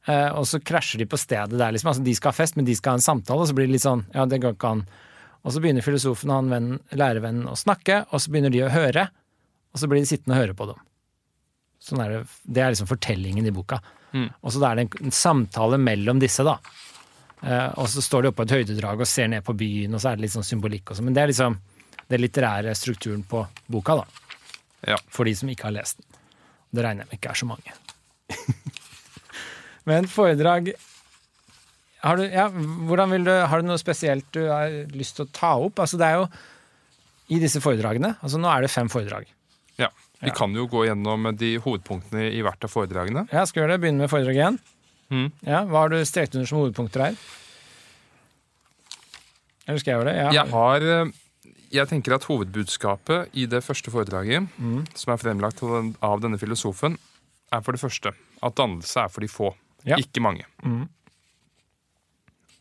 [0.08, 1.92] Eh, og så krasjer de på stedet der, liksom.
[1.92, 3.76] Altså, de skal ha fest, men de skal ha en samtale, og så blir det
[3.76, 4.84] litt sånn Ja, det går ikke an.
[5.44, 8.72] Og så begynner filosofen og han vennen, lærervennen å snakke, og så begynner de å
[8.72, 9.06] høre.
[9.72, 10.82] Og så blir de sittende og høre på dem.
[11.88, 13.78] Sånn er det, det er liksom fortellingen i boka.
[14.16, 14.28] Mm.
[14.40, 16.56] Og så er det en, en samtale mellom disse, da.
[17.44, 20.02] Eh, og så står de oppe på et høydedrag og ser ned på byen, og
[20.02, 21.10] så er det litt sånn symbolikk og sånn.
[21.10, 21.58] Men det er liksom
[22.08, 24.27] den litterære strukturen på boka, da.
[24.86, 24.96] Ja.
[25.10, 26.06] For de som ikke har lest den.
[26.76, 27.72] Det regner jeg med ikke er så mange.
[29.88, 30.72] Men foredrag
[32.04, 35.32] har du, ja, hvordan vil du, har du noe spesielt du har lyst til å
[35.34, 35.80] ta opp?
[35.82, 36.28] Altså det er jo
[37.34, 39.26] i disse foredragene, altså nå er det fem foredrag.
[39.80, 39.88] Ja.
[40.22, 40.34] Vi Ja.
[40.34, 43.26] kan jo gå gjennom de hovedpunktene i hvert av foredragene.
[43.32, 43.80] Ja, skal gjøre det?
[43.82, 44.56] Begynne med foredrag én.
[45.10, 45.26] Mm.
[45.46, 47.18] Ja, hva har du strekt under som hovedpunkter her?
[49.68, 50.16] Eller skal jeg gjøre det?
[50.18, 50.30] Ja.
[50.38, 51.12] Jeg har eh,
[51.70, 54.86] Jeg tenker at hovedbudskapet i det første foredraget, Mm.
[54.94, 55.62] som er fremlagt
[56.02, 56.96] av denne filosofen,
[57.52, 58.12] er for det første
[58.42, 59.54] at dannelse er for de få,
[59.84, 59.96] Ja.
[59.96, 60.44] ikke mange.
[60.64, 60.88] Mm.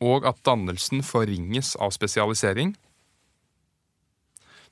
[0.01, 2.75] Og at dannelsen forringes av spesialisering.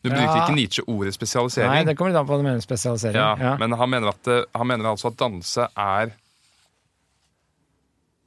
[0.03, 0.15] Du Ja.
[0.15, 1.69] bruker ikke Nietzsche ordet spesialisering.
[1.71, 3.15] Nei, det kommer litt an på hva du mener spesialisering.
[3.39, 3.57] Ja.
[3.57, 6.11] Men han mener, at han mener altså at dannelse er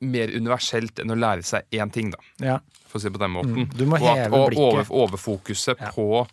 [0.00, 2.58] mer universelt enn å lære seg én ting, da, Ja.
[2.86, 3.56] for å si det på den måten.
[3.66, 5.90] Mm, du må og at, og over, overfokuset Ja.
[5.90, 6.26] på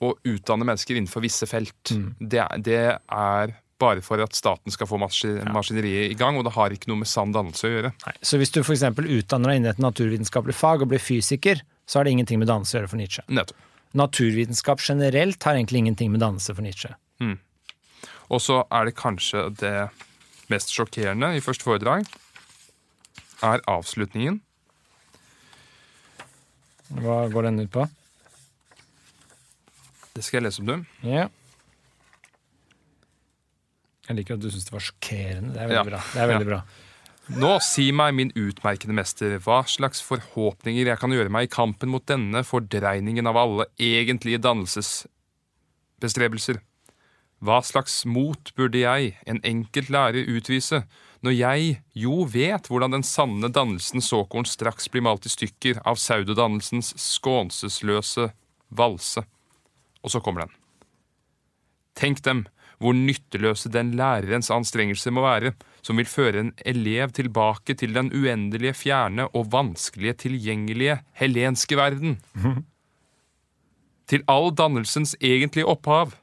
[0.00, 2.14] å utdanne mennesker innenfor visse felt, Mm.
[2.20, 6.52] det, det er bare for at staten skal få maskin, maskineriet i gang, og det
[6.54, 7.92] har ikke noe med sann dannelse å gjøre.
[8.06, 8.14] Nei.
[8.22, 8.82] Så hvis du f.eks.
[8.82, 12.74] utdanner deg innen et naturvitenskapelig fag og blir fysiker, så har det ingenting med dannelse
[12.74, 13.22] å gjøre for Nietzsche.
[13.28, 13.56] Nettopp.
[13.94, 16.94] Naturvitenskap generelt har egentlig ingenting med dannelse for Nietzsche.
[18.30, 19.90] Og så er det kanskje det
[20.50, 22.06] mest sjokkerende i første foredrag,
[23.44, 24.40] er avslutningen.
[26.98, 27.82] Hva går den ut på?
[30.16, 30.76] Det skal jeg lese om, du.
[31.06, 31.26] Ja.
[34.08, 35.52] Jeg liker at du syns det var sjokkerende.
[35.54, 35.90] Det er veldig Ja.
[35.90, 36.00] bra.
[36.12, 36.52] Det er veldig Ja.
[36.54, 36.60] bra.
[37.28, 41.88] Nå, si meg, min utmerkede mester, hva slags forhåpninger jeg kan gjøre meg i kampen
[41.90, 46.58] mot denne fordreiningen av alle egentlige dannelsesbestrebelser.
[47.38, 50.82] Hva slags mot burde jeg, en enkelt lærer, utvise,
[51.22, 55.98] når jeg jo vet hvordan den sanne dannelsen såkorn straks blir malt i stykker av
[55.98, 58.30] saudodannelsens skånseløse
[58.68, 59.24] valse.
[60.02, 60.54] Og så kommer den.
[61.98, 62.44] Tenk dem,
[62.78, 68.12] hvor nytteløse den lærerens anstrengelser må være, som vil føre en elev tilbake til den
[68.14, 72.18] uendelige, fjerne og vanskelige tilgjengelige helenske verden.
[74.08, 76.14] Til all dannelsens egentlige opphav.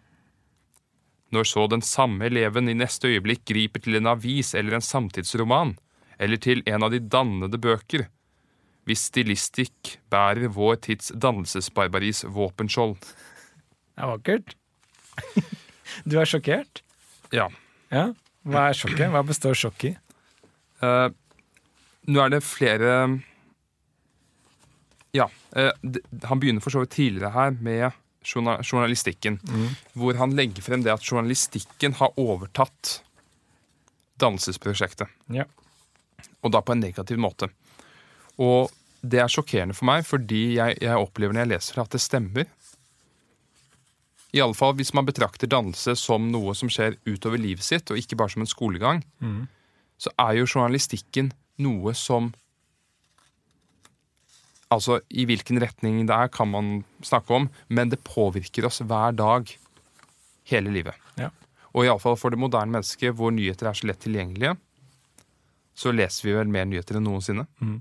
[1.36, 5.74] Når så den samme eleven i neste øyeblikk griper til en avis eller en samtidsroman,
[6.16, 8.06] eller til en av de dannede bøker,
[8.86, 12.96] hvis stilistikk bærer vår tids dannelsesbarbaris våpenskjold.
[13.02, 14.56] Det er vakkert.
[16.06, 16.82] Du er sjokkert?
[17.34, 17.50] Ja.
[17.92, 18.10] Ja.
[18.46, 19.08] Hva er sjokket?
[19.12, 19.98] Hva består sjokket i?
[20.84, 21.10] Uh,
[22.12, 22.92] nå er det flere
[25.16, 25.30] Ja.
[25.56, 25.72] Uh,
[26.28, 27.96] Han begynner for så vidt tidligere her med
[28.26, 29.40] journa- journalistikken.
[29.94, 33.02] Hvor han legger frem det at journalistikken har overtatt
[34.22, 35.08] dannelsesprosjektet.
[35.34, 35.46] Ja.
[36.44, 37.50] Og da på en negativ måte.
[38.42, 38.72] Og
[39.06, 42.02] det er sjokkerende for meg, fordi jeg, jeg opplever når jeg leser det, at det
[42.02, 42.46] stemmer.
[44.36, 48.00] I alle fall hvis man betrakter dannelse som noe som skjer utover livet sitt, og
[48.02, 49.04] ikke bare som en skolegang,
[49.98, 51.32] så er jo journalistikken
[51.64, 52.34] noe som
[54.74, 56.70] Altså, i hvilken retning det er, kan man
[57.06, 59.52] snakke om, men det påvirker oss hver dag
[60.50, 60.98] hele livet.
[61.22, 61.30] Ja.
[61.76, 64.56] Og iallfall for det moderne mennesket, hvor nyheter er så lett tilgjengelige,
[65.76, 67.46] så leser vi vel mer nyheter enn noensinne.
[67.60, 67.78] Mm.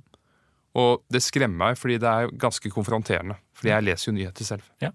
[0.83, 3.39] Og det skremmer meg, fordi det er ganske konfronterende.
[3.55, 4.67] Fordi jeg leser jo nyheter selv.
[4.83, 4.91] Ja.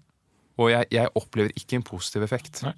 [0.60, 2.60] Og jeg, jeg opplever ikke en positiv effekt.
[2.66, 2.74] Nei.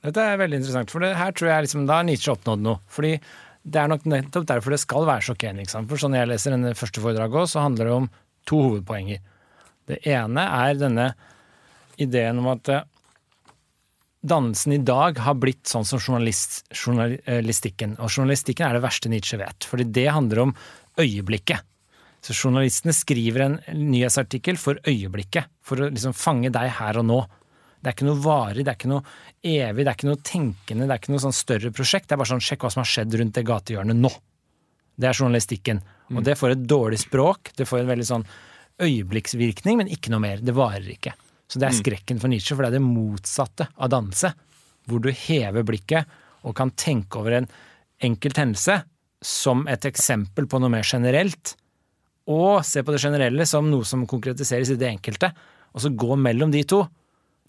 [0.00, 2.80] Dette er veldig interessant, for det her tror jeg liksom, da har Nietzsche oppnådd noe.
[2.90, 3.12] Fordi
[3.60, 5.84] det er nok nettopp derfor det skal være sjokkerende.
[5.92, 8.08] For sånn jeg leser denne første foredraget også, så handler det om
[8.50, 9.22] to hovedpoenger.
[9.90, 11.10] Det ene er denne
[12.00, 12.84] ideen om at eh,
[14.20, 17.96] dannelsen i dag har blitt sånn som journalist, journalistikken.
[17.98, 20.54] Og journalistikken er det verste Nietzsche vet, fordi det handler om
[21.00, 21.66] øyeblikket.
[22.20, 27.20] Så journalistene skriver en nyhetsartikkel for øyeblikket, for å liksom fange deg her og nå.
[27.80, 29.04] Det er ikke noe varig, det er ikke noe
[29.40, 32.10] evig, det er ikke noe tenkende, det er ikke noe sånn større prosjekt.
[32.10, 34.10] Det er bare sånn sjekk hva som har skjedd rundt det gatehjørnet nå.
[34.96, 35.82] Det er journalistikken.
[36.10, 38.26] Og det får et dårlig språk, det får en veldig sånn
[38.80, 40.42] øyeblikksvirkning, men ikke noe mer.
[40.42, 41.12] Det varer ikke.
[41.50, 44.32] Så det er skrekken for Nietzsche, for det er det motsatte av danse.
[44.88, 47.48] Hvor du hever blikket og kan tenke over en
[48.02, 48.80] enkelt hendelse
[49.20, 51.54] som et eksempel på noe mer generelt,
[52.30, 55.32] og se på det generelle som noe som konkretiseres i det enkelte,
[55.74, 56.84] og så gå mellom de to.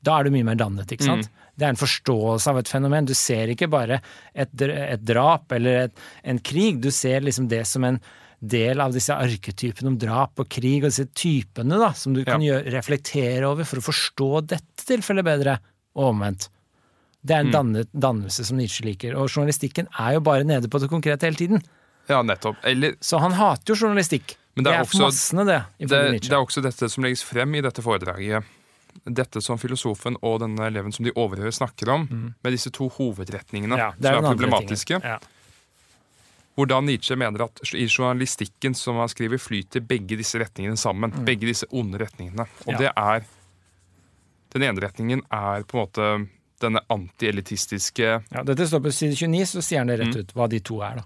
[0.01, 1.29] Da er du mye mer dannet, ikke sant?
[1.57, 3.05] Det er en forståelse av et fenomen.
[3.09, 3.99] Du ser ikke bare
[4.33, 7.99] et, et drap eller et, en krig, du ser liksom det som en
[8.41, 12.41] del av disse arketypene om drap og krig, og disse typene da, som du kan
[12.41, 15.59] gjøre, reflektere over for å forstå dette tilfellet bedre,
[15.99, 16.47] og omvendt.
[17.21, 20.79] Det er en dannet, dannelse som Nietzsche liker, og journalistikken er jo bare nede på
[20.81, 21.61] det konkrete hele tiden.
[22.09, 22.57] Ja, nettopp.
[22.65, 24.33] Eller Så han hater jo journalistikk.
[24.55, 27.53] Men det er for også- massene, det, det, det er også dette som legges frem
[27.55, 28.43] i dette foredraget.
[29.05, 32.03] Dette som filosofen og denne eleven som de overhører snakker om,
[32.43, 33.77] med disse to hovedretningene Mm.
[33.79, 34.99] Ja, er som er problematiske.
[36.55, 36.91] Hvordan Ja.
[36.91, 41.09] Nietzsche mener at i journalistikken som han skriver, flyter begge disse retningene sammen.
[41.25, 42.45] Begge disse onde retningene.
[42.67, 42.77] Og Mm.
[42.77, 43.25] Det er
[44.53, 46.29] Den ene retningen er på en måte
[46.59, 50.05] denne antielitistiske Ja, dette står på side 29, så sier han det Mm.
[50.07, 51.03] rett ut hva de to er, da.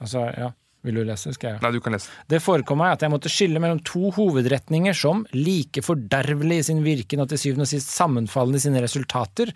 [0.00, 0.50] Altså, ja.
[0.86, 1.34] Vil du lese?
[1.36, 1.62] Skal jeg?
[1.64, 2.12] Nei, du kan lese.
[2.30, 6.84] Det forekom meg at jeg måtte skille mellom to hovedretninger som, like fordervelig i sin
[6.86, 9.52] virken og til syvende og sist sammenfallende i sine resultater,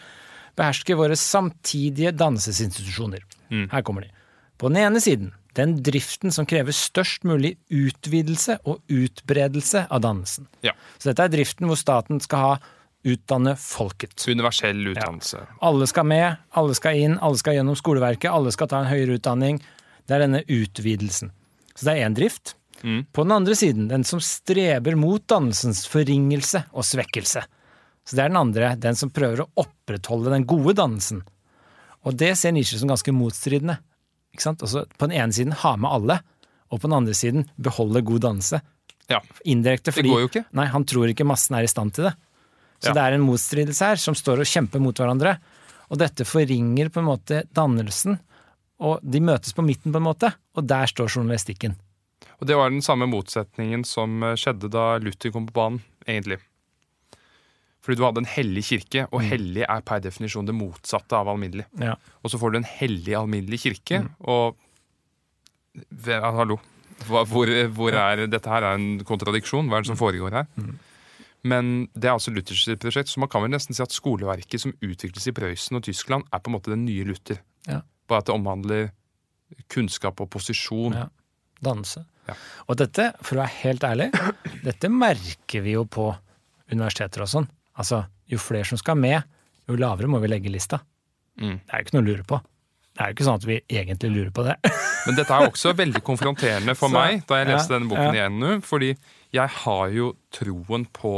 [0.59, 3.25] behersker våre samtidige dannelsesinstitusjoner.
[3.73, 4.13] Her kommer de.
[4.61, 10.49] På den ene siden den driften som krever størst mulig utvidelse og utbredelse av dannelsen.
[10.67, 10.75] Ja.
[10.99, 12.55] Så dette er driften hvor staten skal ha
[13.05, 14.17] utdanne folket.
[14.27, 15.45] Universell utdannelse.
[15.65, 19.19] Alle skal med, alle skal inn, alle skal gjennom skoleverket, alle skal ta en høyere
[19.21, 19.61] utdanning.
[20.07, 21.31] Det er denne utvidelsen.
[21.75, 22.55] Så det er én drift.
[22.85, 27.41] På den andre siden den som streber mot dannelsens forringelse og svekkelse.
[28.05, 31.23] Så det er den andre, den som prøver å opprettholde den gode dannelsen.
[32.05, 33.79] Og det ser Nietzsche som ganske motstridende.
[34.37, 34.61] Ikke sant?
[34.67, 36.19] Altså, på den ene siden ha med alle,
[36.69, 38.61] og på den andre siden beholde god dannelse.
[39.09, 39.23] Ja.
[39.49, 40.45] Indirekte fordi går jo ikke.
[40.59, 42.15] Nei, han tror ikke massen er i stand til det.
[42.85, 42.93] Så Ja.
[42.93, 45.39] det er en motstridelse her som står og kjemper mot hverandre.
[45.89, 48.19] Og dette forringer på en måte dannelsen,
[48.83, 51.77] og de møtes på midten på en måte, og der står journalistikken.
[52.41, 56.41] Og det var den samme motsetningen som eh, skjedde da Luther kom på banen, egentlig.
[57.85, 61.67] Fordi du hadde en hellig kirke, og hellig er per definisjon det motsatte av alminnelig.
[61.81, 61.99] Ja.
[62.25, 64.57] Og så får du en hellig alminnelig kirke, og
[66.07, 66.59] ja, Hallo.
[67.05, 69.67] Hvor, hvor er Dette her er en kontradiksjon.
[69.69, 70.47] Hva er det som foregår her?
[71.45, 74.73] Men det er altså Luthers prosjekt, så man kan vel nesten si at skoleverket som
[74.79, 77.43] utvikles i Prøysen og Tyskland, er på en måte den nye Luther.
[77.69, 77.83] Ja.
[78.11, 78.89] Bare at det omhandler
[79.73, 80.97] kunnskap og posisjon.
[80.97, 81.09] Ja.
[81.65, 82.05] Danse.
[82.29, 82.37] Ja.
[82.69, 84.09] Og dette, for å være helt ærlig,
[84.65, 86.09] dette merker vi jo på
[86.73, 87.47] universiteter og sånn.
[87.81, 89.23] Altså, jo flere som skal med,
[89.69, 90.81] jo lavere må vi legge lista.
[91.41, 91.61] Mm.
[91.61, 92.41] Det er jo ikke noe å lure på.
[92.95, 94.57] Det er jo ikke sånn at vi egentlig lurer på det.
[95.07, 98.07] Men dette er også veldig konfronterende for Så, meg da jeg leste ja, denne boken
[98.07, 98.13] ja.
[98.21, 98.53] igjen nå.
[98.65, 98.93] Fordi
[99.35, 101.15] jeg har jo troen på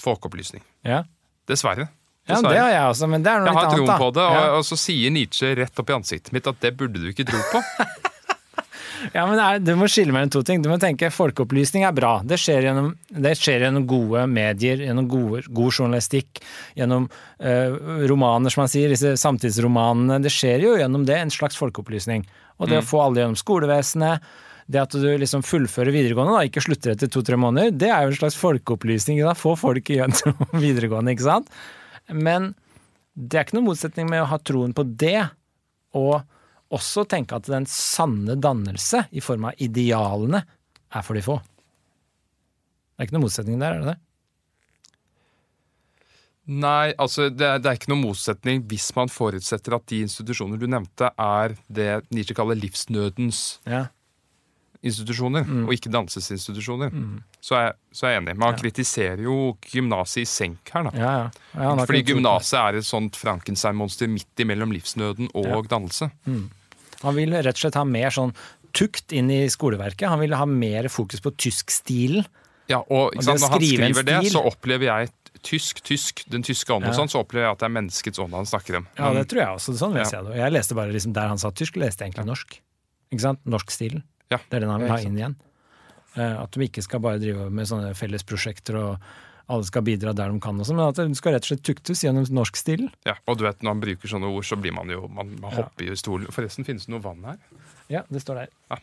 [0.00, 0.62] folkeopplysning.
[0.86, 1.04] Ja,
[1.50, 1.88] Dessverre.
[2.30, 4.12] Ja det har jeg også, men det er noe Jeg litt har annet, troen på
[4.18, 4.52] det, og, Ja.
[4.58, 7.42] og så sier Nietzsche rett opp i ansiktet mitt at det burde du ikke tro
[7.52, 7.64] på.
[9.14, 10.60] Ja, men er, Du må skille mellom to ting.
[10.60, 12.18] Du må tenke Folkeopplysning er bra.
[12.20, 16.42] Det skjer gjennom, det skjer gjennom gode medier, gjennom gode, god journalistikk,
[16.76, 17.06] gjennom
[17.40, 17.72] eh,
[18.10, 20.20] romaner, som man sier, disse samtidsromanene.
[20.20, 22.26] Det skjer jo gjennom det en slags folkeopplysning.
[22.60, 24.28] Og det å få alle gjennom skolevesenet,
[24.70, 28.12] det at du liksom fullfører videregående, da, ikke slutter etter to-tre måneder, det er jo
[28.12, 29.24] en slags folkeopplysning.
[29.24, 29.32] Da.
[29.34, 31.48] Få folk gjennom videregående, ikke sant.
[32.12, 32.52] Men
[33.14, 35.22] det er ikke noen motsetning med å ha troen på det,
[35.98, 36.20] og
[36.70, 40.44] også tenke at den sanne dannelse, i form av idealene,
[40.90, 41.40] er for de få.
[41.40, 43.98] Det er ikke noen motsetning der, er det det?
[46.50, 50.58] Nei, altså det er, det er ikke noen motsetning hvis man forutsetter at de institusjoner
[50.58, 53.86] du nevnte, er det Nietzsche kaller livsnødens Ja.
[54.82, 56.94] Institusjoner, og ikke dansesinstitusjoner.
[57.40, 58.36] Så, er, så er jeg enig.
[58.40, 60.92] Man kritiserer jo gymnaset i senk her, da.
[60.96, 61.66] Ja, ja.
[61.66, 66.10] ja Fordi gymnaset er et sånt Frankenstein-monster midt imellom livsnøden og dannelse.
[66.24, 68.32] Han vil rett og slett ha mer sånn
[68.76, 70.08] tukt inn i skoleverket.
[70.08, 72.24] Han vil ha mer fokus på tyskstilen.
[72.70, 75.10] Ja, og Og sant, Når han skriver det, så opplever jeg
[75.42, 78.36] tysk, tysk, den tyske ånden og sånn, så opplever jeg at det er menneskets ånd
[78.36, 78.86] han snakker om.
[78.98, 79.74] Ja, det tror jeg også.
[79.80, 80.22] Sånn leser Ja.
[80.22, 80.38] jeg det.
[80.38, 82.60] Jeg leste bare liksom der han sa tysk, leste jeg egentlig norsk.
[83.10, 83.40] Ikke sant?
[83.44, 84.04] Norskstilen.
[84.30, 85.34] Ja, Det er den han vil ja, ha inn igjen.
[86.16, 89.10] Eh, At de ikke skal bare drive med sånne fellesprosjekter og
[89.50, 91.64] alle skal bidra der de kan, og sånn, men at hun skal rett og slett
[91.66, 92.92] tuktes gjennom norskstilen.
[93.08, 95.54] Ja, og du vet, når han bruker sånne ord, så blir man jo Man, man
[95.56, 96.30] hopper jo i stolen.
[96.30, 97.40] Forresten, finnes det noe vann her?
[97.90, 98.52] Ja, det står der.
[98.70, 98.78] Ja.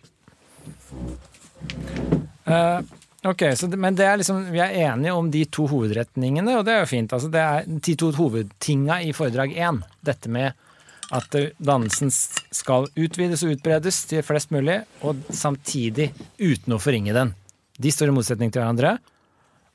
[2.48, 2.84] Uh,
[3.32, 6.76] ok, så men det er liksom, vi er enige om de to hovedretningene, og det
[6.76, 7.16] er jo fint.
[7.16, 9.80] Altså, det er de to hovedtinga i foredrag én.
[10.04, 10.67] Dette med
[11.16, 17.34] at dannelsen skal utvides og utbredes til flest mulig, og samtidig uten å forringe den.
[17.78, 18.98] De står i motsetning til hverandre,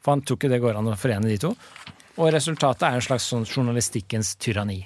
[0.03, 1.53] for han tror ikke det går an å forene de to.
[2.21, 4.83] Og resultatet er en slags sånn journalistikkens tyranni.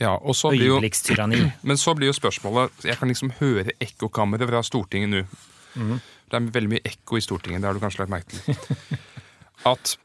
[0.00, 0.78] Ja, og så blir jo.
[1.68, 5.24] Men så blir jo spørsmålet Jeg kan liksom høre ekkokammeret fra Stortinget nå.
[5.76, 5.98] Mm.
[6.00, 8.98] Det er veldig mye ekko i Stortinget, det har du kanskje lagt merke til.
[9.70, 9.96] At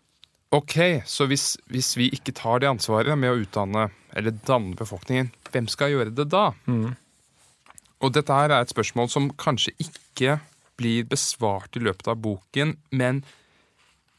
[0.53, 5.31] ok, så hvis, hvis vi ikke tar det ansvaret med å utdanne eller danne befolkningen,
[5.55, 6.49] hvem skal gjøre det da?
[6.67, 6.91] Mm.
[8.03, 10.37] Og dette her er et spørsmål som kanskje ikke
[10.75, 13.21] blir besvart i løpet av boken, men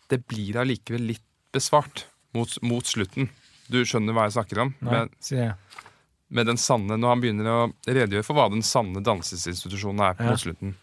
[0.08, 2.06] det blir allikevel litt besvart
[2.36, 3.28] mot, mot slutten.
[3.68, 4.72] Du skjønner hva jeg snakker om?
[4.86, 5.84] Nei, med, sier jeg.
[6.32, 10.24] med den sanne, Når han begynner å redegjøre for hva den sanne dansesinstitusjonen er, på
[10.24, 10.32] Ja.
[10.32, 10.74] mot slutten,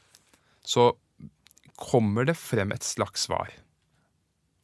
[0.64, 0.92] så
[1.80, 3.50] kommer det frem et slags svar.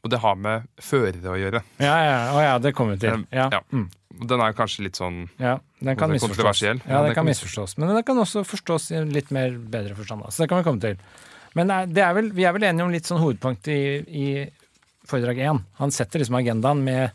[0.03, 1.63] Og det har med førere å gjøre.
[1.81, 3.25] Ja, ja, å ja, det kommer vi til.
[3.35, 3.49] Ja.
[3.51, 3.63] Ja.
[4.09, 6.81] Den er kanskje litt sånn Ja, den kan Den er kontroversiell.
[6.89, 7.77] Ja, den kan mis- misforstås.
[7.77, 10.23] Men den kan også forstås i en litt mer bedre forstand.
[10.33, 10.97] Så det kan vi komme til.
[11.55, 13.79] Men det er vel, vi er vel enige om litt sånn hovedpunkt i,
[14.09, 14.49] i
[15.09, 15.61] foredrag én.
[15.77, 17.11] Han setter liksom agendaen med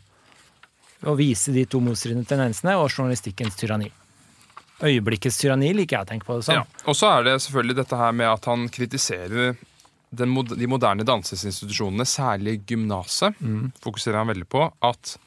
[1.05, 3.91] å vise de to motstridende tendensene og journalistikkens tyranni.
[4.83, 6.55] Øyeblikkets tyranni liker jeg å tenke på det som.
[6.59, 6.63] Ja.
[6.89, 9.55] Og så er det selvfølgelig dette her med at han kritiserer
[10.15, 13.71] den, mod- de moderne dansesinstitusjonene, særlig gymnaset, Mm.
[13.83, 14.65] fokuserer han veldig på.
[14.83, 15.17] At,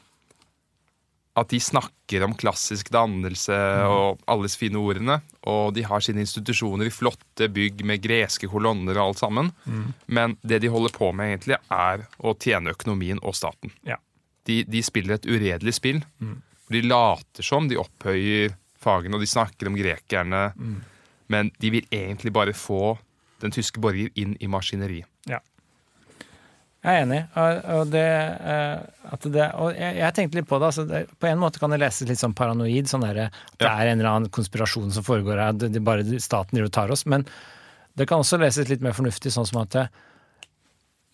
[1.37, 3.87] at de snakker om klassisk dannelse Mm.
[3.91, 5.21] og alles fine ordene.
[5.47, 9.51] Og de har sine institusjoner i flotte bygg med greske kolonner og alt sammen.
[9.65, 9.93] Mm.
[10.07, 13.71] Men det de holder på med, egentlig, er å tjene økonomien og staten.
[13.87, 13.95] Ja.
[14.45, 16.01] De, de spiller et uredelig spill.
[16.19, 16.41] Mm.
[16.69, 20.53] De later som de opphøyer fagene, og de snakker om grekerne.
[20.57, 20.81] Mm.
[21.29, 22.97] Men de vil egentlig bare få
[23.39, 25.05] den tyske borger inn i maskineriet.
[26.79, 27.19] Jeg er enig.
[27.35, 28.03] Og, og, det,
[28.53, 30.67] eh, at det, og jeg, jeg tenkte litt på det.
[30.69, 31.01] Altså det.
[31.19, 32.87] På en måte kan det leses litt sånn paranoid.
[32.87, 33.73] Sånn der, at det Ja.
[33.81, 35.57] er en eller annen konspirasjon som foregår her.
[35.59, 37.03] Det, det bare staten driver og tar oss.
[37.05, 37.25] Men
[37.99, 39.83] det kan også leses litt mer fornuftig, sånn som at det,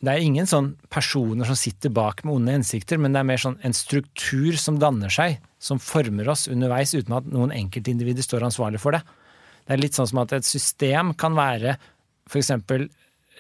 [0.06, 3.42] det er ingen sånn personer som sitter bak med onde hensikter, men det er mer
[3.42, 8.46] sånn en struktur som danner seg, som former oss underveis, uten at noen enkeltindivider står
[8.46, 9.02] ansvarlig for det.
[9.66, 11.74] Det er litt sånn som at et system kan være
[12.30, 12.52] f.eks.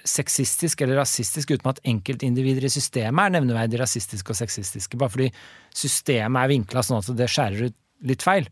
[0.05, 5.29] sexistisk eller rasistisk uten at enkeltindivider i systemet er nevneverdig rasistiske og sexistiske, bare fordi
[5.75, 8.47] systemet er vinkla sånn at det skjærer ut litt feil.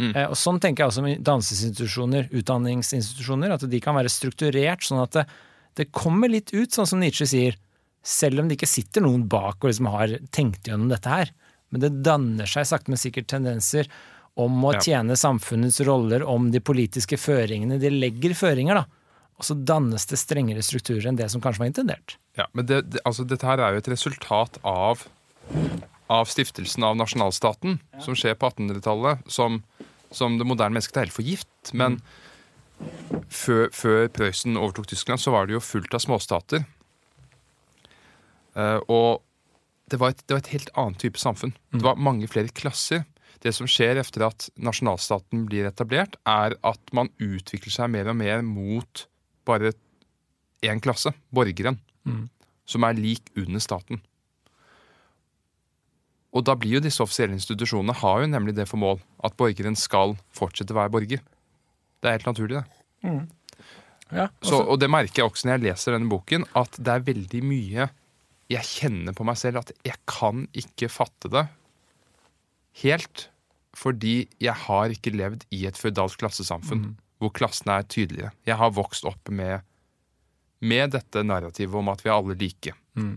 [0.00, 0.10] Mm.
[0.26, 5.12] og Sånn tenker jeg også med dansesinstitusjoner, utdanningsinstitusjoner, at de kan være strukturert sånn at
[5.20, 5.26] det,
[5.78, 7.58] det kommer litt ut, sånn som Nietzsche sier,
[8.04, 11.30] selv om det ikke sitter noen bak og liksom har tenkt gjennom dette her.
[11.72, 13.88] Men det danner seg sakte, men sikkert tendenser
[14.36, 14.80] om å Ja.
[14.80, 17.78] tjene samfunnets roller, om de politiske føringene.
[17.80, 18.84] De legger føringer, da.
[19.34, 22.16] Og så dannes det strengere strukturer enn det som kanskje var intendert.
[22.38, 25.02] Ja, men det, det, altså, dette her er jo et resultat av,
[26.12, 29.62] av stiftelsen av nasjonalstaten, som skjer på 1800-tallet, som,
[30.14, 31.50] som det moderne mennesket er helt for gift.
[31.74, 31.98] Men
[33.32, 36.66] før, før Prøysen overtok Tyskland, så var det jo fullt av småstater.
[38.54, 39.24] Uh, og
[39.90, 41.56] det var, et, det var et helt annet type samfunn.
[41.74, 43.02] Det var mange flere klasser.
[43.44, 48.16] Det som skjer etter at nasjonalstaten blir etablert, er at man utvikler seg mer og
[48.22, 49.04] mer mot
[49.46, 49.72] bare
[50.64, 51.78] én klasse, borgeren,
[52.64, 54.00] som er lik under staten.
[56.34, 59.76] Og da blir jo disse offisielle institusjonene har jo nemlig det for mål at borgeren
[59.78, 61.20] skal fortsette å være borger.
[62.02, 62.64] Det er helt naturlig, det.
[64.12, 67.06] Ja, Så, og det merker jeg også når jeg leser denne boken, at det er
[67.06, 67.86] veldig mye
[68.52, 71.46] jeg kjenner på meg selv at jeg kan ikke fatte det
[72.82, 73.28] helt.
[73.74, 76.84] Fordi jeg har ikke levd i et føydalt klassesamfunn
[77.24, 78.32] hvor klassene er tydeligere.
[78.48, 79.64] Jeg har vokst opp med,
[80.64, 82.74] med dette narrativet om at vi er alle like.
[83.00, 83.14] Mm.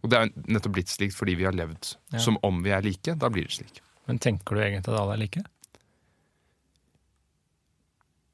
[0.00, 2.20] Og det er nettopp blitt slik fordi vi har levd Ja.
[2.24, 3.14] som om vi er like.
[3.20, 3.80] Da blir det slik.
[4.08, 5.42] Men tenker du egentlig at alle er like?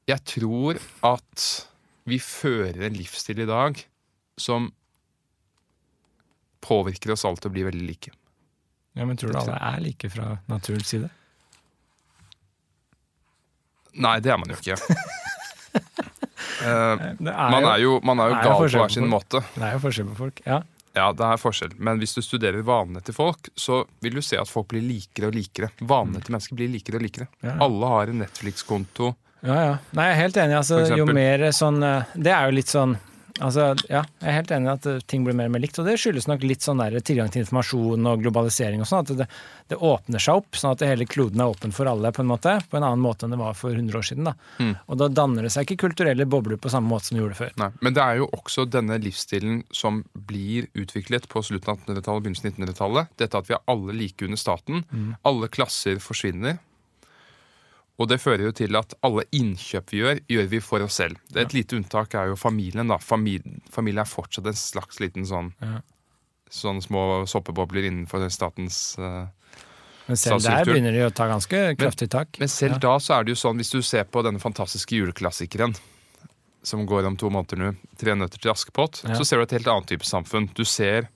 [0.07, 1.47] Jeg tror at
[2.07, 3.81] vi fører en livsstil i dag
[4.39, 4.69] som
[6.63, 8.13] påvirker oss alle til å bli veldig like.
[8.97, 11.09] Ja, men tror du alle er like fra naturens side?
[14.03, 14.77] Nei, det er man jo ikke.
[16.63, 19.43] uh, er man jo, er jo, man er jo gal på hver sin måte.
[19.55, 20.41] det er jo forskjell på folk.
[20.47, 20.63] Ja.
[20.97, 21.75] Ja, det er forskjell.
[21.77, 25.29] Men hvis du studerer vanene til folk, så vil du se at folk blir likere
[25.29, 25.69] og likere.
[25.77, 27.27] Vanene til mennesker blir likere og likere.
[27.45, 27.53] Ja.
[27.67, 29.11] Alle har en Netflix-konto.
[29.45, 29.75] Ja, ja.
[29.93, 30.57] Nei, jeg er helt enig.
[30.57, 32.95] Altså, jo mer sånn eh, Det er jo litt sånn
[33.43, 35.77] Altså, ja, jeg er helt enig i at eh, ting blir mer og mer likt,
[35.81, 39.21] og det skyldes nok litt sånn der tilgang til informasjon og globalisering og sånn, at
[39.21, 39.27] det,
[39.71, 42.57] det åpner seg opp, sånn at hele kloden er åpen for alle, på en måte,
[42.69, 44.29] på en annen måte enn det var for 100 år siden.
[44.29, 44.35] da.
[44.59, 44.73] Mm.
[44.87, 47.53] Og da danner det seg ikke kulturelle bobler på samme måte som det gjorde før.
[47.61, 52.15] Nei, Men det er jo også denne livsstilen som blir utviklet på slutten av 1800-tallet
[52.17, 53.13] og begynnelsen av 1900-tallet.
[53.21, 54.85] Dette at vi er alle like under staten.
[55.27, 56.57] Alle klasser forsvinner.
[57.97, 61.17] Og det fører jo til at alle innkjøp vi gjør, gjør vi for oss selv.
[61.33, 62.87] Det Et lite unntak er jo familien.
[62.87, 62.97] da.
[63.01, 65.81] Familie, familie er fortsatt en slags liten sånn Ja.
[66.49, 69.27] Sånne små soppebobler innenfor statens uh,
[70.07, 72.37] Men selv der begynner de å ta ganske kraftig tak.
[72.39, 72.77] Men selv Ja.
[72.77, 75.75] da så er det jo sånn, hvis du ser på denne fantastiske juleklassikeren
[76.63, 79.15] som går om to måneder nå, 'Tre nøtter til Askepott', Ja.
[79.15, 80.49] så ser du et helt annet type samfunn.
[80.53, 81.09] Du ser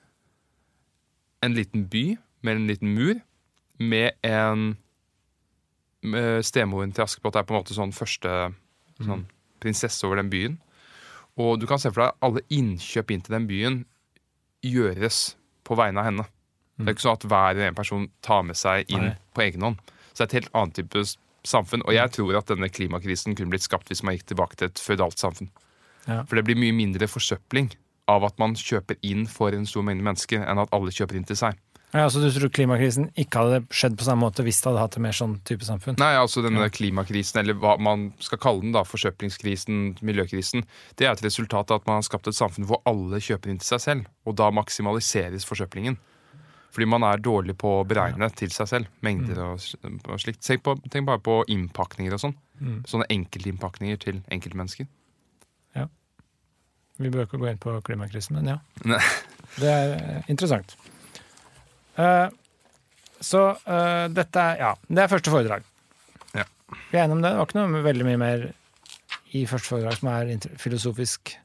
[1.43, 3.21] en liten by med en liten mur,
[3.79, 4.77] med en
[6.02, 8.32] Stemoren til Askepott er på en måte sånn første
[9.02, 9.26] sånn,
[9.62, 10.58] prinsesse over den byen.
[11.39, 13.82] Og du kan se for deg alle innkjøp inn til den byen
[14.66, 15.36] gjøres
[15.68, 16.26] på vegne av henne.
[16.82, 19.18] Det er ikke sånn at hver en person tar med seg inn Nei.
[19.36, 19.91] på egen hånd.
[20.12, 21.04] Så det er et helt annet type
[21.47, 21.86] samfunn.
[21.86, 24.82] Og jeg tror at denne klimakrisen kunne blitt skapt hvis man gikk tilbake til et
[24.82, 25.52] føydalt samfunn.
[26.08, 26.24] Ja.
[26.26, 27.72] For det blir mye mindre forsøpling
[28.10, 31.28] av at man kjøper inn for en stor mengde mennesker, enn at alle kjøper inn
[31.30, 31.60] til seg.
[31.91, 34.95] Ja, så du tror klimakrisen ikke hadde skjedd på samme måte hvis det hadde hatt
[34.95, 35.97] et mer sånn type samfunn?
[35.99, 40.63] Nei, altså denne klimakrisen, eller hva man skal kalle den, da, forsøplingskrisen, miljøkrisen,
[40.99, 43.59] det er et resultat av at man har skapt et samfunn hvor alle kjøper inn
[43.59, 45.99] til seg selv, og da maksimaliseres forsøplingen.
[46.71, 50.39] Fordi man er dårlig på å beregne til seg selv, mengder og, og slikt.
[50.45, 52.37] Tenk, på, tenk bare på innpakninger og sånn.
[52.61, 52.77] Mm.
[52.87, 54.87] Sånne enkeltinnpakninger til enkeltmennesker.
[55.75, 55.89] Ja.
[57.01, 58.57] Vi bør ikke gå inn på klimakrisen, men ja.
[58.87, 59.01] Ne.
[59.57, 60.77] Det er eh, interessant.
[61.99, 62.27] Eh,
[63.21, 65.65] så eh, dette er Ja, det er første foredrag.
[66.37, 66.45] Ja.
[66.91, 67.33] Vi er enige om det.
[67.33, 68.47] Det var ikke noe veldig mye mer
[69.37, 71.35] i første foredrag som er filosofisk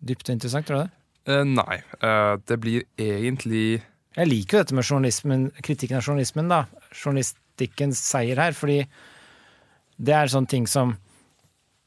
[0.00, 0.90] dypt og interessant, tror du det?
[1.28, 1.78] Uh, nei.
[2.00, 3.82] Uh, det blir egentlig
[4.16, 6.64] Jeg liker jo dette med journalismen, kritikken av journalismen, da.
[6.90, 8.82] Journalistikkens seier her, fordi
[10.00, 10.96] det er sånne ting som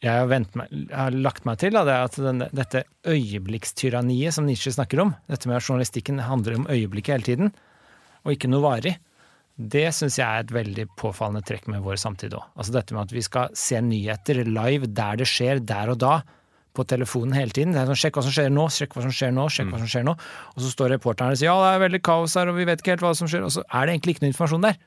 [0.04, 4.48] jeg har, meg, har lagt meg til, da, det er at den, dette øyeblikkstyranniet som
[4.48, 7.54] Nietzsche snakker om, dette med at journalistikken handler om øyeblikket hele tiden,
[8.26, 8.98] og ikke noe varig,
[9.58, 12.46] det syns jeg er et veldig påfallende trekk med vår samtid òg.
[12.58, 16.22] Altså dette med at vi skal se nyheter live der det skjer, der og da,
[16.74, 17.76] på telefonen hele tiden.
[17.76, 19.78] Det er sånn, Sjekk hva som skjer nå, sjekk hva som skjer nå, sjekk hva
[19.84, 20.16] som skjer nå.
[20.56, 22.82] Og så står reporteren og sier ja, det er veldig kaos her, og vi vet
[22.82, 24.80] ikke helt hva som skjer, og så er det egentlig ikke noe informasjon der.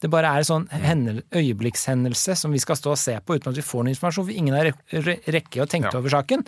[0.00, 3.52] Det bare er en sånn hendel- øyeblikkshendelse som vi skal stå og se på uten
[3.52, 5.98] at vi får noe informasjon, for ingen har re- re- rekke å tenke Ja.
[6.00, 6.46] over saken.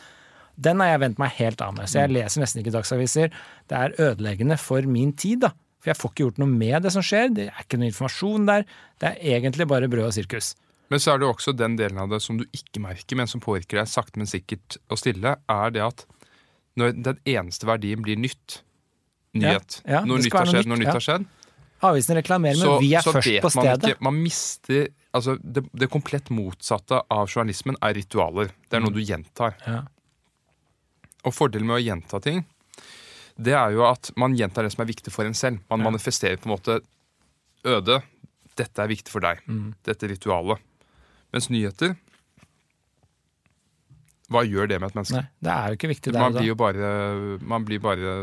[0.57, 3.29] Den har jeg vent meg helt av med, så jeg leser nesten ikke dagsaviser.
[3.69, 5.53] Det er ødeleggende for min tid, da.
[5.83, 8.45] For jeg får ikke gjort noe med det som skjer, det er ikke noe informasjon
[8.47, 8.65] der.
[9.03, 10.53] Det er egentlig bare brød og sirkus.
[10.93, 13.27] Men så er det jo også den delen av det som du ikke merker, men
[13.31, 16.05] som påvirker deg sakte, men sikkert og stille, er det at
[16.79, 18.61] når den eneste verdien blir nytt,
[19.35, 21.25] nyhet, Ja, ja, når nytt skjedd, når nytt, har skjedd,
[21.83, 23.89] Avisen reklamerer, men så, vi er først på stedet.
[23.97, 28.53] ikke Man mister Altså, det, det komplett motsatte av journalismen er ritualer.
[28.71, 28.85] Det er Mm.
[28.87, 29.57] noe du gjentar.
[29.67, 29.83] Ja.
[31.27, 32.45] Og fordelen med å gjenta ting,
[33.41, 35.61] det er jo at man gjentar det som er viktig for en selv.
[35.71, 35.91] Man Ja.
[35.91, 36.81] manifesterer på en måte
[37.65, 38.03] Øde,
[38.59, 39.39] dette er viktig for deg.
[39.47, 39.75] Mm.
[39.87, 40.59] Dette ritualet.
[41.33, 41.95] Mens nyheter
[44.33, 45.21] Hva gjør det med et menneske?
[45.21, 46.91] Nei, det er jo ikke viktig Man blir jo bare,
[47.45, 48.15] man blir bare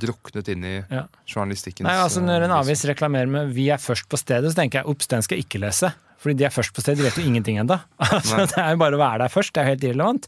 [0.00, 1.04] druknet inn i Ja.
[1.28, 4.56] journalistikkens Nei, altså Når en eh, avis reklamerer med 'vi er først på stedet', så
[4.56, 5.92] tenker jeg ops, den skal jeg ikke lese.
[6.18, 7.78] Fordi de er først på stedet, de vet jo ingenting ennå.
[8.00, 10.26] Altså, det er jo bare å være der først, det er helt irrelevant.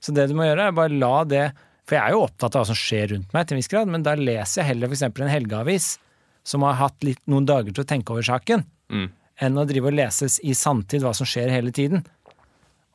[0.00, 1.52] Så det du må gjøre, er bare la det
[1.90, 3.90] For jeg er jo opptatt av hva som skjer rundt meg, til en viss grad,
[3.90, 5.02] men da leser jeg heller f.eks.
[5.10, 5.88] en helgeavis
[6.46, 9.08] som har hatt litt, noen dager til å tenke over saken, Mm.
[9.42, 12.04] enn å drive og leses i sanntid hva som skjer hele tiden.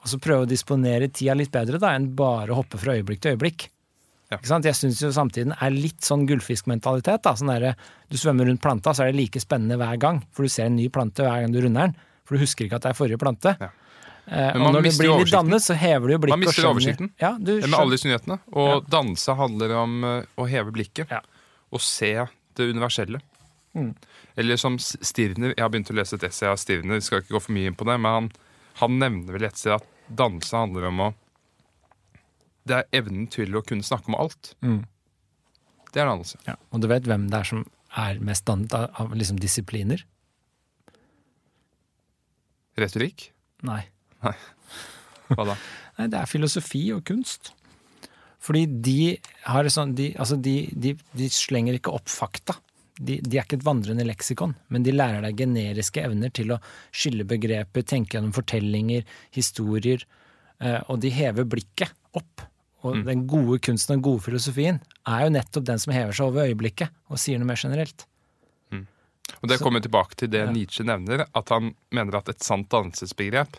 [0.04, 3.22] Og så prøve å disponere tida litt bedre da, enn bare å hoppe fra øyeblikk
[3.22, 3.68] til øyeblikk.
[4.32, 4.39] Ja.
[4.41, 7.22] Jeg syns jo samtiden er litt sånn gullfiskmentalitet.
[7.24, 7.76] da, sånn der,
[8.10, 10.24] Du svømmer rundt planta, så er det like spennende hver gang.
[10.32, 11.96] For du ser en ny plante hver gang du runder den.
[12.26, 13.56] For du husker ikke at det er forrige plante.
[13.60, 13.70] Ja.
[14.28, 16.39] Eh, Men og når du blir litt dannet, så hever du jo blikket.
[16.39, 17.11] Man mister oversikten.
[17.21, 18.39] Ja, du med alle disse nyhetene.
[18.57, 21.21] Og danse handler om eh, å heve blikket Ja.
[21.71, 22.13] og se
[22.55, 23.21] det universelle.
[23.76, 23.91] Mm.
[24.39, 27.41] Eller som Stirner Jeg har begynt å lese et essay av Stirner, skal ikke gå
[27.43, 28.30] for mye inn på det, men han,
[28.82, 31.13] han nevner vel et sted at danse handler om å
[32.65, 34.55] Det er evnen til å kunne snakke om alt.
[34.65, 34.86] Mm.
[35.93, 36.39] Det er dannelse.
[36.47, 36.55] Ja.
[36.73, 37.65] Og du vet hvem det er som
[37.95, 40.01] er mest dannet av, av liksom disipliner?
[42.80, 43.30] Retorikk?
[43.63, 43.84] Nei.
[45.32, 45.55] Hva da?
[45.99, 47.53] Nei, det er filosofi og kunst.
[48.45, 49.15] Fordi de
[49.47, 52.57] har sånn de, altså de, de, de slenger ikke opp fakta.
[52.95, 56.59] De, de er ikke et vandrende leksikon, men de lærer deg generiske evner til å
[56.95, 59.03] skille begreper, tenke gjennom fortellinger,
[59.36, 60.05] historier,
[60.61, 62.45] eh, og de hever blikket opp.
[62.86, 64.78] Og den gode kunsten og den gode filosofien
[65.09, 68.05] er jo nettopp den som hever seg over øyeblikket og sier noe mer generelt.
[69.41, 70.51] Og Det kommer tilbake til det Ja.
[70.51, 73.57] Nietzsche nevner, at han mener at et sant dannelsesbegrep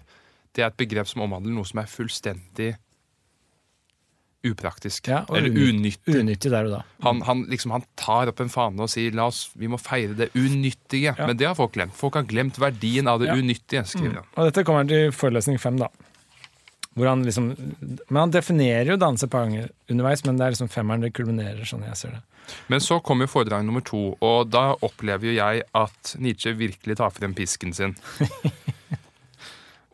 [0.56, 2.72] det er et begrep som omhandler noe som er fullstendig
[4.46, 5.08] upraktisk.
[5.10, 6.14] Ja, eller uny- unyttig.
[6.20, 6.80] Unyttig der og da.
[7.02, 10.14] Han, han, liksom, han tar opp en fane og sier la oss, vi må feire
[10.14, 11.10] det unyttige.
[11.16, 11.26] Ja.
[11.26, 11.96] Men det har folk glemt.
[11.98, 13.34] Folk har glemt verdien av det Ja.
[13.34, 13.42] Mm.
[13.48, 13.82] unyttige.
[13.90, 14.28] skriver han.
[14.36, 15.88] Og dette kommer til forelesning fem, da.
[16.96, 17.50] Hvor han liksom
[18.08, 21.64] Men han definerer jo danse på ganger underveis, men det er liksom femmeren det kulminerer,
[21.68, 22.22] sånn jeg ser det.
[22.70, 27.10] Men så kommer foredrag nummer to, og da opplever jo jeg at Nietzsche virkelig tar
[27.10, 27.96] frem pisken sin.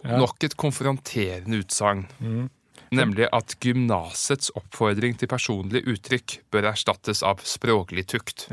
[0.03, 0.18] Ja.
[0.18, 2.07] Nok et konfronterende utsagn.
[2.18, 2.50] Mm.
[2.92, 8.48] Nemlig at gymnasets oppfordring til personlig uttrykk bør erstattes av språklig tukt.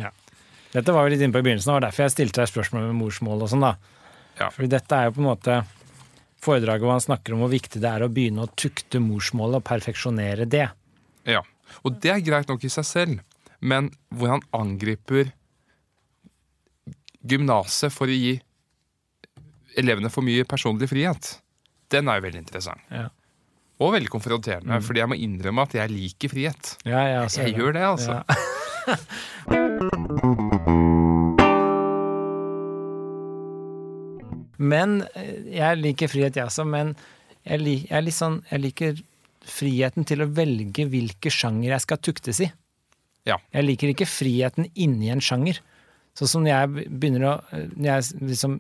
[0.71, 2.85] Dette var vi litt inne på i begynnelsen, og var derfor jeg stilte deg spørsmål
[2.87, 3.73] med morsmål og sånn, da.
[4.39, 4.47] Ja.
[4.53, 5.57] Fordi dette er jo på en måte
[6.39, 9.65] foredraget hvor han snakker om hvor viktig det er å begynne å tukte morsmålet og
[9.67, 10.69] perfeksjonere det.
[11.27, 11.43] Ja,
[11.83, 13.19] Og det er greit nok i seg selv,
[13.59, 15.33] men hvor han angriper
[17.19, 18.37] gymnaset for å gi
[19.79, 21.33] elevene for mye personlig frihet,
[21.93, 22.83] den er jo veldig interessant.
[22.93, 23.07] Ja.
[23.79, 26.73] Og veldig konfronterende, fordi jeg må innrømme at jeg liker frihet.
[26.83, 28.13] Ja, jeg, også Jeg gjør det, altså.
[28.19, 28.23] Ja.
[34.59, 36.65] Men eh, jeg liker frihet, jeg også.
[36.67, 36.93] Men
[37.47, 38.99] jeg, lik, jeg, er litt sånn, jeg liker
[39.49, 42.49] friheten til å velge hvilke sjanger jeg skal tuktes i.
[43.27, 43.39] Ja.
[43.55, 45.61] Jeg liker ikke friheten inni en sjanger.
[46.19, 47.33] Sånn som når jeg begynner å
[47.79, 48.59] når jeg, liksom,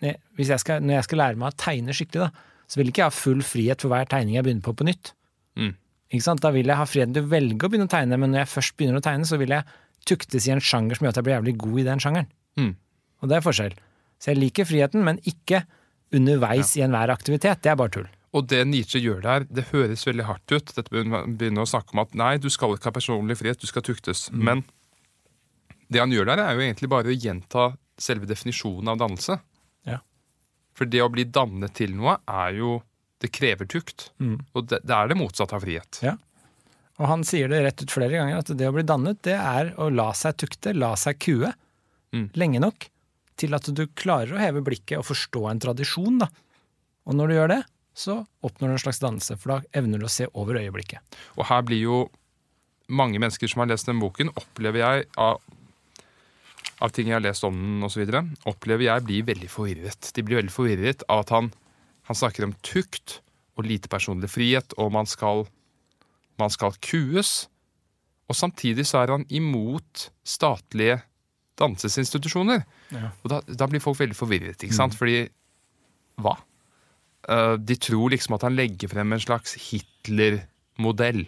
[0.00, 2.30] når jeg- hvis jeg skal, Når jeg skal lære meg å tegne skikkelig, da,
[2.70, 5.12] så vil ikke jeg ha full frihet for hver tegning jeg begynner på på nytt.
[5.58, 5.74] Mm.
[6.12, 6.40] Ikke sant?
[6.40, 8.52] Da vil jeg ha friheten til å velge å begynne å tegne, men når jeg
[8.54, 9.64] først begynner å tegne, så vil jeg
[10.06, 12.26] tuktes i en sjanger som gjør at jeg blir jævlig god i den sjangeren.
[12.56, 12.76] Mm.
[13.22, 13.74] Og det er forskjell.
[14.20, 15.64] Så jeg liker friheten, men ikke
[16.12, 17.62] underveis i enhver aktivitet.
[17.62, 18.08] Det er bare tull.
[18.32, 20.72] Og det Nietzsche gjør der, det høres veldig hardt ut.
[20.76, 23.82] Dette begynner å snakke om at nei, du skal ikke ha personlig frihet, du skal
[23.82, 24.28] tuktes.
[24.30, 24.62] Men
[25.90, 27.64] det han gjør der, er jo egentlig bare å gjenta
[28.00, 29.36] selve definisjonen av dannelse.
[29.88, 29.98] Ja.
[30.78, 32.78] For det å bli dannet til noe er jo
[33.20, 34.06] Det krever tukt.
[34.56, 35.98] Og det, det er det motsatte av frihet.
[36.00, 36.14] Ja.
[36.96, 39.74] Og han sier det rett ut flere ganger, at det å bli dannet, det er
[39.76, 41.50] å la seg tukte, la seg kue,
[42.12, 42.24] Mm.
[42.34, 42.88] lenge nok
[43.38, 46.26] til at du klarer å heve blikket og forstå en tradisjon, da.
[47.06, 47.60] Og når du gjør det,
[47.94, 50.98] så oppnår du en slags dannelse, for da evner du å se over øyeblikket.
[51.36, 51.98] Og her blir jo
[52.88, 55.38] mange mennesker som har lest den boken, opplever jeg av,
[56.80, 58.04] av ting jeg har lest om den osv.,
[58.48, 60.12] opplever jeg blir veldig forvirret.
[60.16, 61.50] De blir veldig forvirret av at han,
[62.08, 63.20] han snakker om tukt
[63.58, 65.44] og lite personlig frihet, og man skal,
[66.40, 67.50] man skal kues.
[68.30, 71.00] Og samtidig så er han imot statlige
[71.60, 72.62] dansesinstitusjoner.
[72.94, 73.10] Ja.
[73.20, 74.96] Og da, da blir folk veldig forvirret, ikke sant?
[74.96, 75.26] Fordi
[76.20, 76.38] hva?
[77.28, 81.26] Uh, de tror liksom at han legger frem en slags Hitler-modell.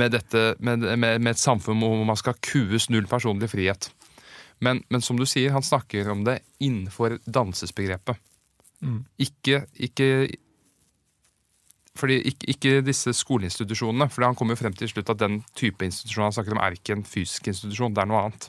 [0.00, 3.90] Med, dette, med, med, med et samfunn hvor man skal kues null personlig frihet.
[4.64, 8.20] Men, men som du sier, han snakker om det innenfor dansesbegrepet.
[8.80, 9.02] Mm.
[9.20, 10.08] Ikke, ikke
[12.00, 14.08] fordi ikke, ikke disse skoleinstitusjonene.
[14.12, 16.78] For han kommer jo frem til slutt at den type institusjon han snakker om, er
[16.78, 18.48] ikke en fysisk institusjon, det er noe annet.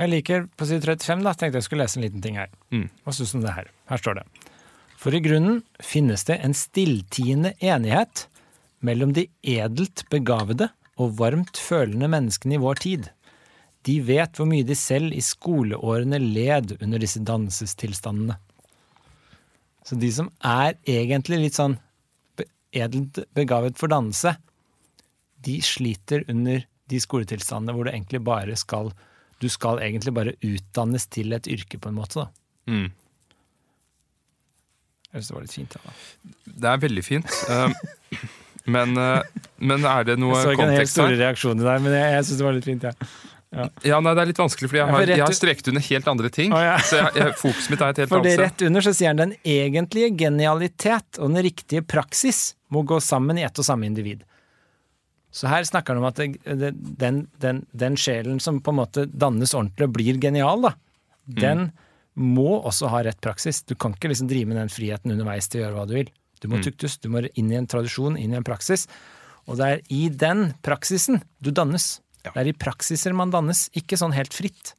[0.00, 2.50] Jeg liker på side 35, da, tenkte jeg skulle lese en liten ting her.
[2.74, 2.88] Mm.
[3.04, 3.70] Hva syns du om det her?
[3.92, 4.26] Her står det.
[5.02, 8.26] For i grunnen finnes det en stilltiende enighet
[8.86, 13.08] mellom de edelt begavede og varmt følende menneskene i vår tid.
[13.86, 18.36] De vet hvor mye de selv i skoleårene led under disse dansestilstandene.
[19.82, 21.74] Så de som er egentlig litt sånn
[22.72, 24.36] edelt begavet for danse,
[25.42, 28.92] de sliter under de skoletilstandene hvor du egentlig bare skal
[29.42, 32.22] Du skal egentlig bare utdannes til et yrke, på en måte.
[32.22, 32.26] da.
[32.70, 32.92] Mm.
[35.10, 35.74] Jeg synes det var litt fint.
[35.74, 35.94] Da.
[36.46, 37.26] Det er veldig fint.
[38.64, 40.52] Men, uh, men er det noe kontekst her?
[40.52, 41.20] Jeg så ikke den helt store her?
[41.26, 42.88] reaksjonen der, men jeg, jeg syns det var litt fint.
[42.88, 43.10] Ja.
[43.84, 45.66] Ja, nei, Det er litt vanskelig, fordi jeg Ja, for har, rett jeg har streket
[45.68, 46.54] under helt andre ting.
[46.56, 46.76] Oh, ja.
[46.80, 48.44] Så jeg, jeg, fokuset mitt er et helt For det annet sted.
[48.46, 52.40] rett under så sier han den egentlige genialitet og den riktige praksis
[52.72, 54.24] må gå sammen i ett og samme individ.
[55.32, 59.04] Så her snakker han om at det, den, den, den sjelen som på en måte
[59.08, 60.72] dannes ordentlig og blir genial, da,
[61.24, 61.70] den
[62.12, 63.62] må også ha rett praksis.
[63.64, 66.12] Du kan ikke liksom drive med den friheten underveis til å gjøre hva du vil.
[66.42, 68.88] Du må tuktes, du må inn i en tradisjon, inn i en praksis.
[69.46, 72.00] Og det er i den praksisen du dannes.
[72.22, 72.30] Ja.
[72.34, 74.74] Det er i praksiser man dannes, ikke sånn helt fritt.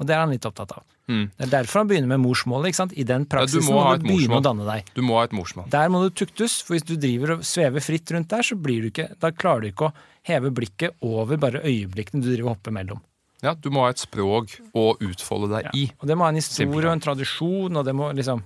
[0.00, 0.82] Og det er han litt opptatt av.
[1.06, 1.26] Mm.
[1.36, 2.70] Det er derfor han begynner med morsmålet.
[2.70, 2.94] ikke sant?
[2.96, 4.88] I den praksisen må må, du begynne å danne deg.
[4.96, 5.68] Du må ha et morsmål.
[5.70, 8.86] Der må du tuktes, for hvis du driver og svever fritt rundt der, så blir
[8.86, 9.94] du ikke, da klarer du ikke å
[10.26, 13.02] heve blikket over bare øyeblikkene du driver og hopper mellom.
[13.44, 15.84] Ja, Du må ha et språk å utfolde deg i.
[16.00, 18.40] Og det må ha en historie og en tradisjon, og det må liksom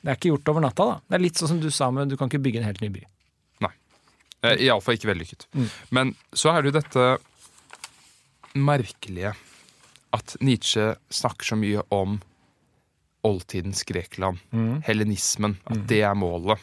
[0.00, 0.98] Det er ikke gjort over natta, da.
[1.06, 2.88] Det er litt sånn som du sa men du kan ikke bygge en helt ny
[2.94, 3.04] by.
[3.66, 3.72] Nei.
[4.56, 5.46] Iallfall ikke vellykket.
[5.52, 5.68] Mm.
[5.96, 7.06] Men så er det jo dette
[8.56, 9.34] merkelige
[10.16, 12.18] at Nietzsche snakker så mye om
[13.26, 14.40] oldtidens Grekland.
[14.50, 14.80] Mm.
[14.86, 16.58] hellenismen, At det er målet.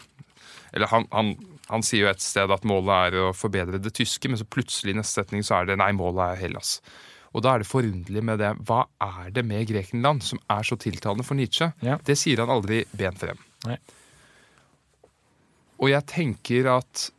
[0.73, 1.35] Eller han, han,
[1.69, 4.95] han sier jo et sted at målet er å forbedre det tyske, men så plutselig
[4.95, 6.79] i neste setning så er det nei, målet er Hellas.
[7.35, 8.53] Og da er det forunderlig med det.
[8.67, 11.71] Hva er det med Grekenland som er så tiltalende for Nietzsche?
[11.85, 11.97] Ja.
[12.07, 13.41] Det sier han aldri bent frem.
[13.67, 13.77] Nei.
[15.77, 17.09] Og jeg tenker at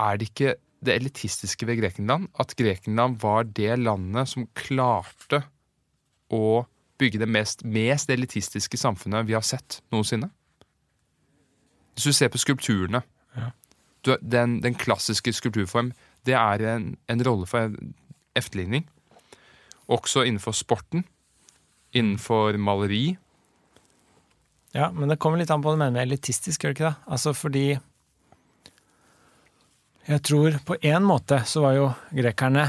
[0.00, 0.54] er det ikke
[0.86, 5.42] det elitistiske ved Grekenland at Grekenland var det landet som klarte
[6.32, 6.64] å
[7.00, 10.30] bygge det mest, mest elitistiske samfunnet vi har sett noensinne?
[11.96, 13.02] Hvis du ser på skulpturene
[13.36, 13.50] Ja.
[14.04, 15.92] du, den, den klassiske skulpturform,
[16.24, 17.72] det er en, en rolle for
[18.36, 18.84] efterligning.
[19.88, 21.04] Også innenfor sporten,
[21.96, 23.16] innenfor maleri.
[24.76, 26.88] Ja, men det kommer litt an på hva du mener med elitistisk, gjør det ikke
[26.90, 26.96] det?
[27.16, 27.66] Altså fordi
[30.06, 32.68] Jeg tror på én måte så var jo grekerne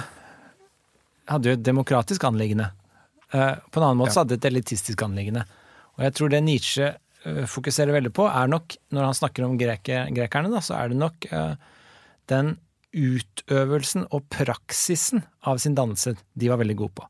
[1.28, 2.70] Hadde jo et demokratisk anliggende.
[3.36, 4.14] Eh, På en annen måte Ja.
[4.14, 5.42] så hadde de et elitistisk anliggende.
[5.98, 6.86] Og jeg tror det Nietzsche
[7.26, 10.88] eh, fokuserer veldig på, er nok, når han snakker om greke, grekerne, da, så er
[10.94, 11.56] det nok eh,
[12.32, 12.54] den
[12.98, 17.08] utøvelsen og praksisen av sin dannelse de var veldig gode på.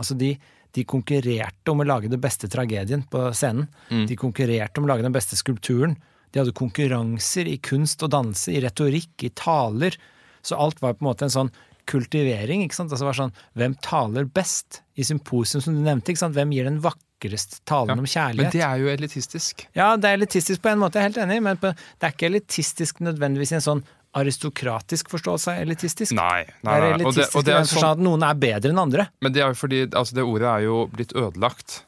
[0.00, 0.32] Altså de,
[0.76, 3.68] de konkurrerte om å lage den beste tragedien på scenen.
[3.90, 4.04] Mm.
[4.10, 5.96] De konkurrerte om å lage den beste skulpturen.
[6.32, 9.96] De hadde konkurranser i kunst og danse, i retorikk, i taler.
[10.44, 11.52] Så alt var på en måte en sånn
[11.86, 12.64] kultivering.
[12.64, 12.90] ikke sant?
[12.90, 14.82] Altså det var sånn, Hvem taler best?
[14.96, 16.12] I symposium, som du nevnte.
[16.12, 16.36] ikke sant?
[16.36, 19.66] Hvem gir den vakrest talen Ja, om Men det er jo elitistisk.
[19.76, 22.14] Ja, det er elitistisk på en måte, jeg er helt enig, men på, det er
[22.16, 23.84] ikke elitistisk nødvendigvis i en sånn
[24.16, 26.14] aristokratisk forståelse av elitistisk.
[26.16, 26.44] Nei.
[26.64, 28.80] nei, Det er elitistisk Og det, og det er sånn, at noen er bedre enn
[28.82, 29.08] andre.
[29.20, 31.82] men det er jo fordi altså det ordet er jo blitt ødelagt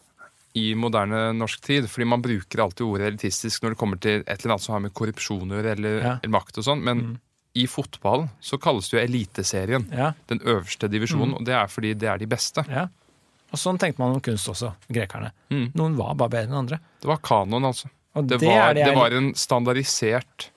[0.59, 1.87] i moderne norsk tid.
[1.91, 4.81] Fordi man bruker alltid ordet elitistisk når det kommer til et eller annet som har
[4.87, 6.13] med korrupsjon å gjøre, eller, Ja.
[6.17, 6.21] Mm.
[6.25, 6.83] eller makt og sånn.
[6.83, 7.21] Men
[7.55, 9.87] i fotball så kalles det jo Eliteserien.
[9.93, 11.33] Ja, Den øverste divisjonen.
[11.35, 11.39] Mm.
[11.39, 12.65] Og det er fordi det er de beste.
[12.69, 12.89] ja.
[13.51, 15.31] Og sånn tenkte man om kunst også, grekerne.
[15.51, 15.71] Mm.
[15.75, 16.79] Noen var bare bedre enn andre.
[17.01, 17.89] Det var kanon, altså.
[18.15, 20.51] Det, det, var, er det det var en standardisert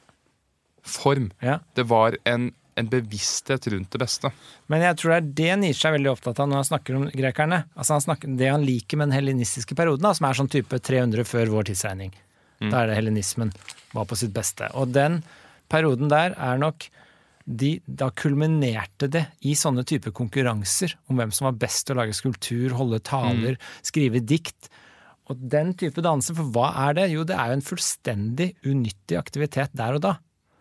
[0.83, 1.31] form.
[1.41, 1.59] ja.
[1.75, 4.31] Det var en, en bevissthet rundt det beste.
[4.71, 7.05] Men jeg tror det er det Nietzsche er veldig opptatt av når han snakker om
[7.11, 7.63] grekerne.
[7.75, 10.79] Altså han snakker, Det han liker med den helenistiske perioden, da, som er sånn type
[10.79, 12.13] 300 før vår tidsregning.
[12.61, 13.49] Da er det helenismen
[13.95, 14.67] var på sitt beste.
[14.77, 15.23] Og den
[15.71, 16.85] perioden der er nok
[17.45, 22.03] de, Da kulminerte det i sånne type konkurranser om hvem som var best til å
[22.03, 24.69] lage skulptur, holde taler, skrive dikt.
[25.27, 27.07] Og den type danse, for hva er det?
[27.11, 30.13] Jo, det er jo en fullstendig unyttig aktivitet der og da.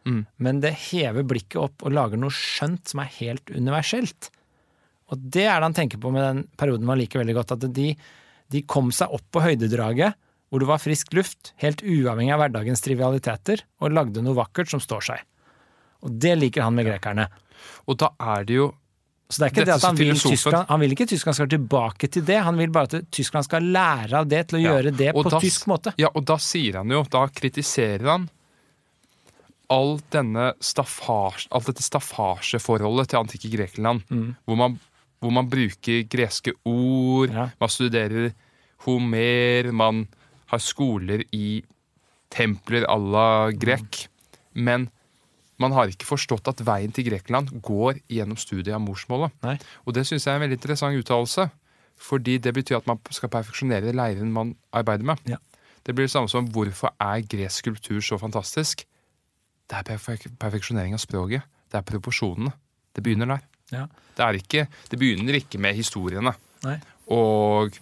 [0.09, 0.22] Mm.
[0.40, 4.31] Men det hever blikket opp og lager noe skjønt som er helt universelt.
[5.10, 7.52] Og det er det han tenker på med den perioden man liker veldig godt.
[7.59, 7.89] At de,
[8.55, 10.14] de kom seg opp på høydedraget,
[10.51, 14.82] hvor det var frisk luft, helt uavhengig av hverdagens trivialiteter, og lagde noe vakkert som
[14.82, 15.24] står seg.
[16.06, 17.28] Og det liker han med grekerne.
[17.90, 18.70] Og da er det jo
[19.31, 21.48] Så det er ikke Dette det at han vil, Tyskland, han vil ikke Tyskland skal
[21.52, 24.72] tilbake til det, han vil bare at Tyskland skal lære av det til å Ja,
[24.72, 25.93] gjøre det på da- tysk måte.
[26.02, 28.24] Ja, og da sier han jo, da kritiserer han
[29.70, 34.02] all denne staffasje, alt dette staffasjeforholdet til antikke Grekenland,
[34.44, 34.78] hvor, man,
[35.22, 37.48] hvor man bruker greske ord, Ja.
[37.60, 38.32] man studerer
[38.86, 40.06] Homer, man
[40.51, 41.62] har skoler i
[42.32, 44.09] templer à la grek,
[44.55, 44.88] men
[45.60, 49.30] man har ikke forstått at veien til Grekeland går gjennom studiet av morsmålet.
[49.44, 49.59] Nei.
[49.84, 51.51] Og det syns jeg er en veldig interessant uttalelse.
[52.01, 55.20] Fordi det betyr at man skal perfeksjonere leiren man arbeider med.
[55.28, 55.36] Ja.
[55.84, 58.86] Det blir det samme som hvorfor er gresk kultur så fantastisk?
[59.70, 61.44] Det er perfek perfeksjonering av språket.
[61.70, 62.51] Det er proporsjonene.
[62.97, 63.44] Det begynner der.
[63.70, 63.84] Ja.
[64.18, 66.32] Det, er ikke, det begynner ikke med historiene
[66.64, 66.74] Nei.
[67.14, 67.76] og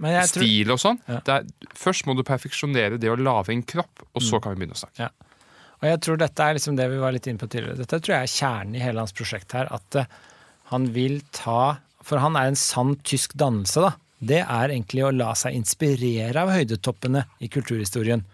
[0.00, 0.98] Men jeg tror, stil og sånn.
[1.08, 1.20] Ja.
[1.24, 4.28] Det er- Først må du perfeksjonere det å lage en kropp, og Mm.
[4.28, 5.10] så kan vi begynne å snakke.
[5.80, 7.76] og jeg tror dette er liksom det vi var litt inne på tidligere.
[7.78, 9.66] Dette tror jeg er kjernen i hele hans prosjekt her.
[9.72, 10.04] At eh,
[10.64, 13.92] han vil ta For han er en sann tysk dannelse, da.
[14.22, 18.24] Det er egentlig å la seg inspirere av høydetoppene i kulturhistorien.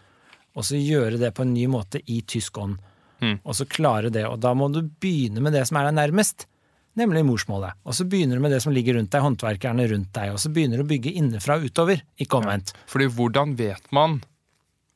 [0.57, 2.77] Og så gjøre det på en ny måte i tysk ånd.
[3.21, 3.39] Mm.
[3.45, 4.27] Og så klare det.
[4.29, 6.47] Og da må du begynne med det som er deg nærmest.
[6.97, 7.77] Nemlig morsmålet.
[7.85, 10.33] Og så begynner du med det som ligger rundt deg, håndverkerne rundt deg.
[10.33, 12.73] Og så begynner du å bygge innenfra og utover, ikke omvendt.
[12.89, 14.23] Fordi hvordan vet man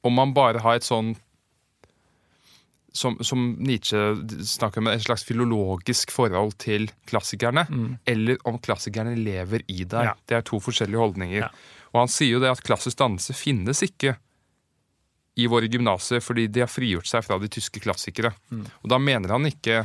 [0.01, 1.13] om man bare har et sånn
[2.97, 3.99] som, som Nietzsche
[4.49, 7.67] snakker om, et slags filologisk forhold til klassikerne,
[8.09, 9.93] eller om klassikerne lever i deg.
[9.93, 10.09] Mm.
[10.09, 10.17] Ja.
[10.27, 11.45] Det er to forskjellige holdninger.
[11.45, 11.53] Ja.
[11.93, 14.17] Og han sier jo det at klassisk dannelse finnes ikke
[15.39, 18.33] i våre gymnaser fordi de har frigjort seg fra de tyske klassikere.
[18.51, 18.65] Mm.
[18.83, 19.85] Og da mener han ikke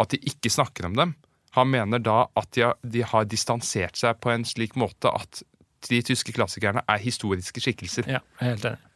[0.00, 1.14] at de ikke snakker om dem.
[1.58, 5.42] Han mener da at de har, de har distansert seg på en slik måte at
[5.88, 8.08] de tyske klassikerne er historiske skikkelser.
[8.08, 8.86] Ja, helt enig.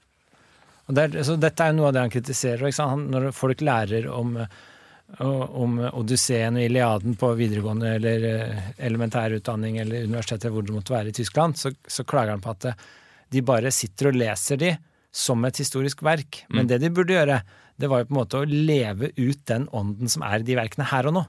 [0.85, 2.69] Og det er, så dette er noe av det han kritiserer.
[2.85, 5.29] Han, når folk lærer om, eh,
[5.65, 11.13] om Odysseen og Iliaden på videregående eller eh, elementærutdanning eller universitetet, hvor det måtte være
[11.13, 12.85] i Tyskland, så, så klager han på at eh,
[13.33, 14.75] de bare sitter og leser de
[15.15, 16.43] som et historisk verk.
[16.51, 17.39] Men det de burde gjøre,
[17.79, 20.57] det var jo på en måte å leve ut den ånden som er i de
[20.59, 21.25] verkene her og nå.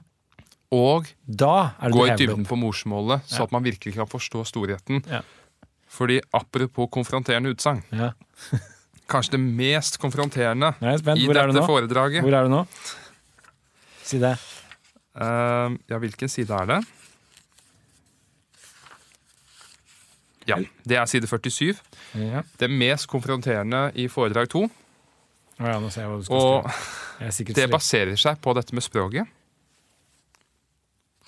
[0.74, 3.44] Og Da er det gå i dybden på morsmålet, så Ja.
[3.46, 5.04] at man virkelig kan forstå storheten.
[5.06, 5.22] Ja.
[5.88, 8.12] Fordi apropos konfronterende utsagn, Ja.
[9.08, 11.66] kanskje det mest konfronterende er i Hvor dette nå?
[11.66, 12.66] foredraget Hvor er du nå?
[14.02, 14.34] Si det.
[15.14, 16.80] Uh, Ja, hvilken side er det?
[20.46, 20.56] Ja,
[20.86, 21.74] det er side 47.
[22.16, 22.42] Ja.
[22.58, 24.64] Det mest konfronterende i foredrag 2.
[25.56, 27.56] Oh ja, nå ser jeg hva du skal Og skrive.
[27.56, 29.28] Det baserer seg på dette med språket.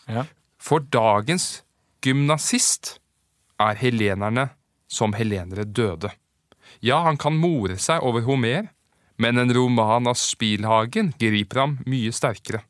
[0.08, 0.24] Ja.
[0.60, 1.62] For dagens
[2.04, 2.96] gymnasist
[3.60, 4.48] er helenerne
[4.88, 6.10] som helenere døde.
[6.84, 8.68] Ja, han kan more seg over Homer,
[9.18, 12.62] men en roman av Spilhagen griper ham mye sterkere.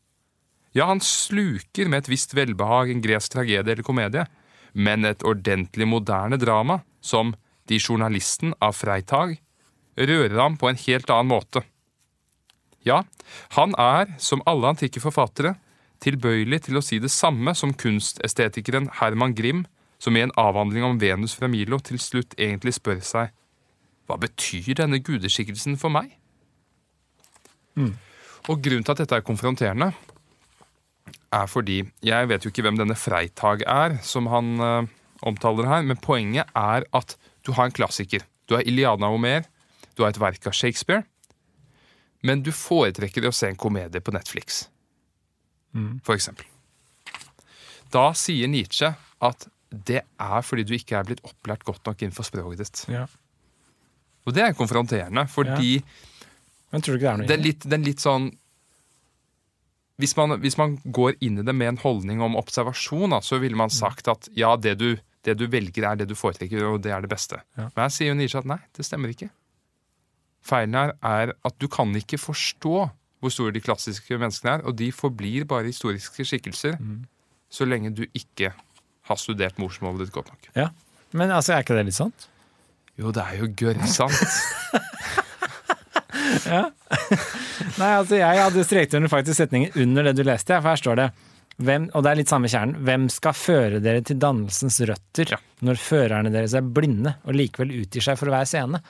[0.77, 4.24] Ja, han sluker med et visst velbehag en gresk tragedie eller komedie,
[4.73, 7.35] men et ordentlig moderne drama, som
[7.69, 9.36] De journalisten av Freitag,
[9.99, 11.65] rører ham på en helt annen måte.
[12.86, 13.03] Ja,
[13.59, 15.57] han er, som alle antikke forfattere,
[16.01, 19.65] tilbøyelig til å si det samme som kunstestetikeren Herman Grim,
[19.99, 23.35] som i en avhandling om Venus fra Milo til slutt egentlig spør seg
[24.09, 26.15] hva betyr denne gudeskikkelsen for meg?
[28.49, 29.93] Og grunnen til at dette er konfronterende,
[31.28, 34.86] er fordi Jeg vet jo ikke hvem denne Freitag er, som han uh,
[35.20, 37.19] omtaler her, men poenget er at
[37.49, 38.27] du har en klassiker.
[38.45, 39.47] Du har Iliana Homer,
[39.97, 41.07] du har et verk av Shakespeare,
[42.20, 44.66] men du foretrekker å se en komedie på Netflix,
[46.05, 46.45] for eksempel.
[47.95, 48.91] Da sier Nietzsche
[49.25, 52.85] at det er fordi du ikke er blitt opplært godt nok innenfor språket ditt.
[52.93, 53.07] Ja.
[54.29, 56.85] Og det er konfronterende, fordi er
[57.25, 58.29] det er litt, er litt sånn
[59.99, 63.57] hvis man, hvis man går inn i det med en holdning om observasjon, så ville
[63.59, 64.93] man sagt at ja, det du,
[65.27, 67.40] det du velger, er det du foretrekker, og det er det beste.
[67.59, 67.69] Ja.
[67.74, 69.31] Men her sier jo Nietzsche at nei, det stemmer ikke.
[70.47, 72.77] Feilen her er at du kan ikke forstå
[73.19, 76.78] hvor store de klassiske menneskene er, og de forblir bare historiske skikkelser
[77.51, 78.53] så lenge du ikke
[79.09, 80.51] har studert morsmålet ditt godt nok.
[80.55, 80.69] Ja.
[81.16, 82.28] Men altså, er ikke det litt sant?
[82.99, 84.15] Jo, det er jo gørrsant.
[84.15, 84.28] sant.
[87.81, 91.01] Nei, altså jeg hadde streket under faktisk setningen under det du leste, for her står
[91.01, 91.09] det
[91.59, 92.78] hvem, og det er litt samme kjernen.
[92.86, 95.39] Hvem skal føre dere til dannelsens røtter Ja.
[95.66, 98.80] når førerne deres er blinde og likevel utgir seg for å være seende?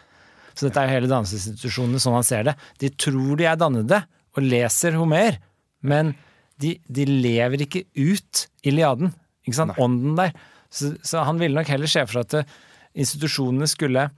[0.52, 2.54] Så dette er jo hele dannelsesinstitusjonene sånn han ser det.
[2.82, 4.02] De tror de er dannede
[4.36, 5.38] og leser Homer,
[5.80, 6.12] men
[6.60, 9.12] de, de lever ikke ut Iliaden.
[9.46, 9.72] Ikke sant?
[9.76, 9.84] Nei.
[9.84, 10.32] Ånden der.
[10.68, 12.56] Så, så han ville nok heller se for seg at eh,
[13.04, 14.10] institusjonene skulle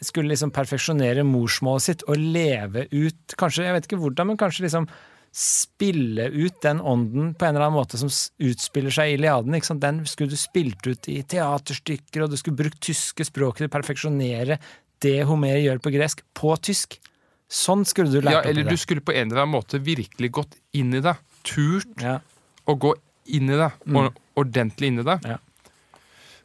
[0.00, 4.64] skulle liksom perfeksjonere morsmålet sitt og leve ut Kanskje, jeg vet ikke hvordan, men kanskje
[4.64, 4.86] liksom
[5.38, 8.10] spille ut den ånden på en eller annen måte som
[8.42, 9.54] utspiller seg i Iliaden.
[9.78, 13.74] Den skulle du spilt ut i teaterstykker, og du skulle brukt tyske språket til å
[13.76, 14.58] perfeksjonere
[15.04, 16.98] det Homer gjør på gresk, på tysk.
[17.48, 20.32] Sånn skulle du lært Ja, eller i du skulle på en eller annen måte virkelig
[20.40, 21.14] gått inn i det.
[21.46, 22.18] Turt Ja,
[22.66, 22.96] å gå
[23.38, 23.70] inn i det.
[23.94, 25.20] Og ordentlig inn i det.
[25.22, 25.36] Mm.
[25.36, 25.38] Ja.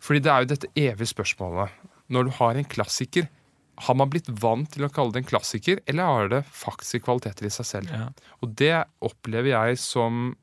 [0.04, 1.74] Fordi det er jo dette evige spørsmålet.
[2.14, 3.28] Når du har en klassiker,
[3.78, 7.46] har man blitt vant til å kalle det en klassiker, eller har det faktisk kvaliteter
[7.46, 7.90] i seg selv?
[7.90, 8.10] ja.
[8.42, 10.36] Og det opplever jeg som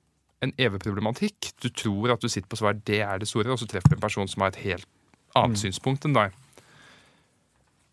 [0.42, 1.52] en evig problematikk.
[1.60, 3.96] Du tror at du sitter på svar, det er det store, og så treffer du
[3.98, 4.86] en person som har et helt
[5.36, 5.62] annet Mm.
[5.70, 6.32] synspunkt enn deg.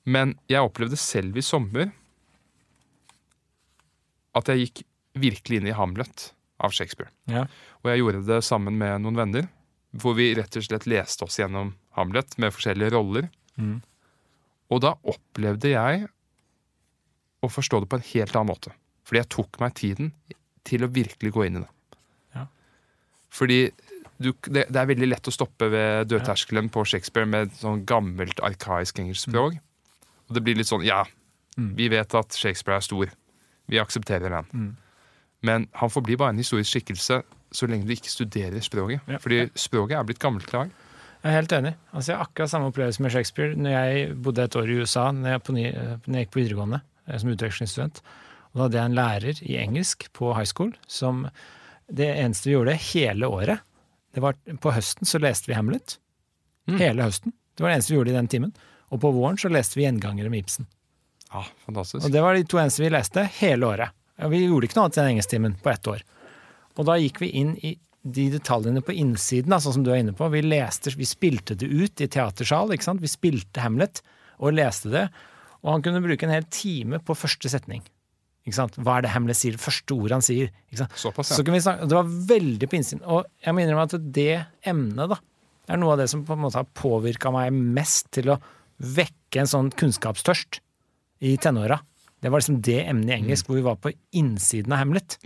[0.05, 1.91] Men jeg opplevde selv i sommer
[4.38, 4.84] at jeg gikk
[5.18, 6.31] virkelig inn i Hamlet
[6.64, 7.09] av Shakespeare.
[7.30, 7.45] Ja.
[7.84, 9.47] Og jeg gjorde det sammen med noen venner,
[9.97, 13.30] hvor vi rett og slett leste oss gjennom Hamlet med forskjellige roller.
[13.57, 13.80] Mm.
[14.73, 16.07] Og da opplevde jeg
[17.44, 18.73] å forstå det på en helt annen måte.
[19.07, 20.10] Fordi jeg tok meg tiden
[20.68, 21.99] til å virkelig gå inn i det.
[22.35, 22.48] Ja.
[23.31, 23.60] Fordi
[24.18, 28.41] du, det, det er veldig lett å stoppe ved dødterskelen på Shakespeare med sånn gammelt,
[28.44, 29.56] arkaisk engelsk språk.
[30.27, 31.06] Og det blir litt sånn Ja,
[31.57, 31.72] Mm.
[31.73, 33.10] vi vet at Shakespeare er stor.
[33.68, 34.45] Vi aksepterer den.
[34.53, 34.76] Mm.
[35.41, 39.02] Men han forblir bare en historisk skikkelse så lenge du ikke studerer språket.
[39.10, 39.18] Ja.
[39.18, 40.76] Fordi språket er blitt gammelt i dag.
[41.28, 41.74] Jeg er helt enig.
[41.91, 45.10] Altså, jeg har akkurat samme opplevelse med Shakespeare når jeg bodde et år i USA
[45.12, 47.99] når jeg, på, når jeg gikk på videregående eh, som utvekslingsstudent.
[48.54, 51.26] Og da hadde jeg en lærer i engelsk på high school som
[51.91, 53.64] det eneste vi gjorde hele året
[54.16, 54.34] det var
[54.64, 55.99] På høsten så leste vi Hamlet.
[56.66, 56.80] Mm.
[56.80, 57.36] Hele høsten.
[57.54, 58.54] Det var det eneste vi gjorde i den timen.
[58.90, 60.66] Og på våren så leste vi Gjengangere med Ibsen.
[61.30, 62.02] Ja, fantastisk.
[62.08, 63.94] Og det var de to eneste vi leste hele året.
[64.32, 66.02] Vi gjorde ikke noe annet i den engelsktimen på ett år.
[66.78, 67.76] Og da gikk vi inn i
[68.14, 70.30] de detaljene på innsiden, da, sånn som du er inne på.
[70.34, 72.74] Vi, leste, vi spilte det ut i teatersal.
[72.74, 73.04] ikke sant?
[73.04, 74.02] Vi spilte Hamlet
[74.38, 75.06] og leste det.
[75.64, 77.84] Og han kunne bruke en hel time på første setning.
[78.48, 78.78] Ikke sant?
[78.80, 79.58] Hva er det Hamlet sier?
[79.60, 80.52] Første ordet han sier.
[80.70, 81.00] Ikke sant?
[81.02, 81.48] Såpass, Så ja.
[81.48, 83.04] kan vi snakke, det var veldig på innsiden.
[83.04, 84.30] Og jeg må innrømme at det
[84.72, 85.20] emnet da,
[85.68, 88.40] er noe av det som på en måte har påvirka meg mest til å
[88.78, 90.62] vekke en sånn kunnskapstørst
[91.28, 91.82] i tenåra.
[92.24, 95.18] Det var liksom det emnet i engelsk hvor vi var på innsiden av Hamlet.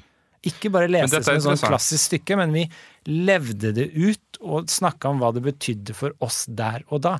[0.47, 2.63] Ikke bare leste det som et sånn klassisk stykke, men vi
[3.05, 7.19] levde det ut og snakka om hva det betydde for oss der og da.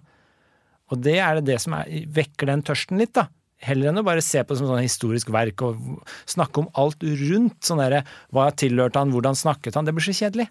[0.92, 3.28] Og det er det, det som er, vekker den tørsten litt, da.
[3.62, 5.78] Heller enn å bare se på det som sånn historisk verk og
[6.26, 7.60] snakke om alt rundt.
[7.62, 8.02] sånn der,
[8.34, 9.86] Hva tilhørte han, hvordan snakket han?
[9.86, 10.48] Det blir så kjedelig.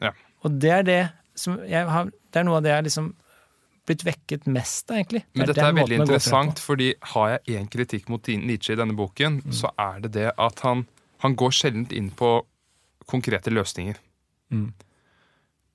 [0.00, 0.12] Ja.
[0.46, 1.00] Og det er det
[1.74, 3.14] har Det er noe av det jeg har liksom
[3.88, 5.24] blitt vekket mest av, egentlig.
[5.32, 8.94] Det Men dette er veldig interessant, fordi har jeg én kritikk mot Nietzsche i denne
[8.94, 9.52] boken, Mm.
[9.52, 10.86] så er det det at han,
[11.22, 12.32] han går sjelden inn på
[13.10, 13.96] konkrete løsninger.
[14.52, 14.72] Mm.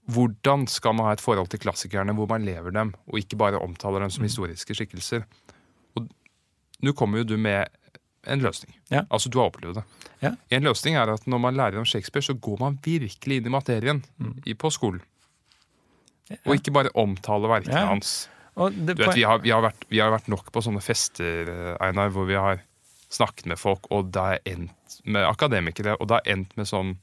[0.08, 3.60] Hvordan skal man ha et forhold til klassikerne hvor man lever dem, og ikke bare
[3.60, 4.30] omtaler dem som Mm.
[4.30, 5.26] historiske skikkelser?
[5.98, 6.08] Og
[6.84, 7.68] nå kommer jo du med
[8.28, 8.74] en løsning.
[8.92, 9.02] Ja.
[9.12, 9.84] Altså, du har opplevd det.
[10.22, 10.32] Ja.
[10.52, 13.50] En løsning er at når man lærer om Shakespeare, så går man virkelig inn i
[13.50, 14.42] materien Mm.
[14.46, 15.02] i, på skolen.
[16.46, 17.88] Og ikke bare omtale verkene Ja.
[17.88, 18.30] hans.
[18.58, 21.78] Det, vet, vi, har, vi, har vært, vi har vært nok på sånne fester, eh,
[21.88, 22.60] Einar, hvor vi har
[23.10, 26.96] snakket med folk, og det er endt med akademikere, og det har endt med sånn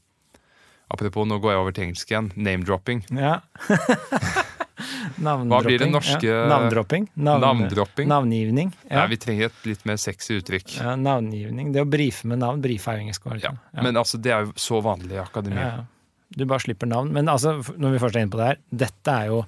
[0.93, 2.27] Apropos, nå går jeg over til engelsk igjen.
[2.37, 2.99] Name-dropping.
[3.17, 3.39] Ja.
[5.25, 6.47] Hva blir det norske- Ja.
[6.51, 7.09] Navndropping.
[7.17, 7.69] Navn.
[8.07, 8.73] Navngivning.
[8.91, 10.77] Nei, vi trenger et litt mer sexy uttrykk.
[10.81, 11.73] ja, navngivning.
[11.73, 12.61] Det å brife med navn.
[12.61, 13.25] Brife er engelsk.
[13.41, 13.55] Ja.
[13.73, 13.83] Ja.
[13.83, 15.61] Men altså, det er jo så vanlig i akademia.
[15.61, 15.85] Ja, ja.
[16.37, 17.13] Du bare slipper navn.
[17.13, 19.45] Men altså, når vi først er inne på det her, dette er jo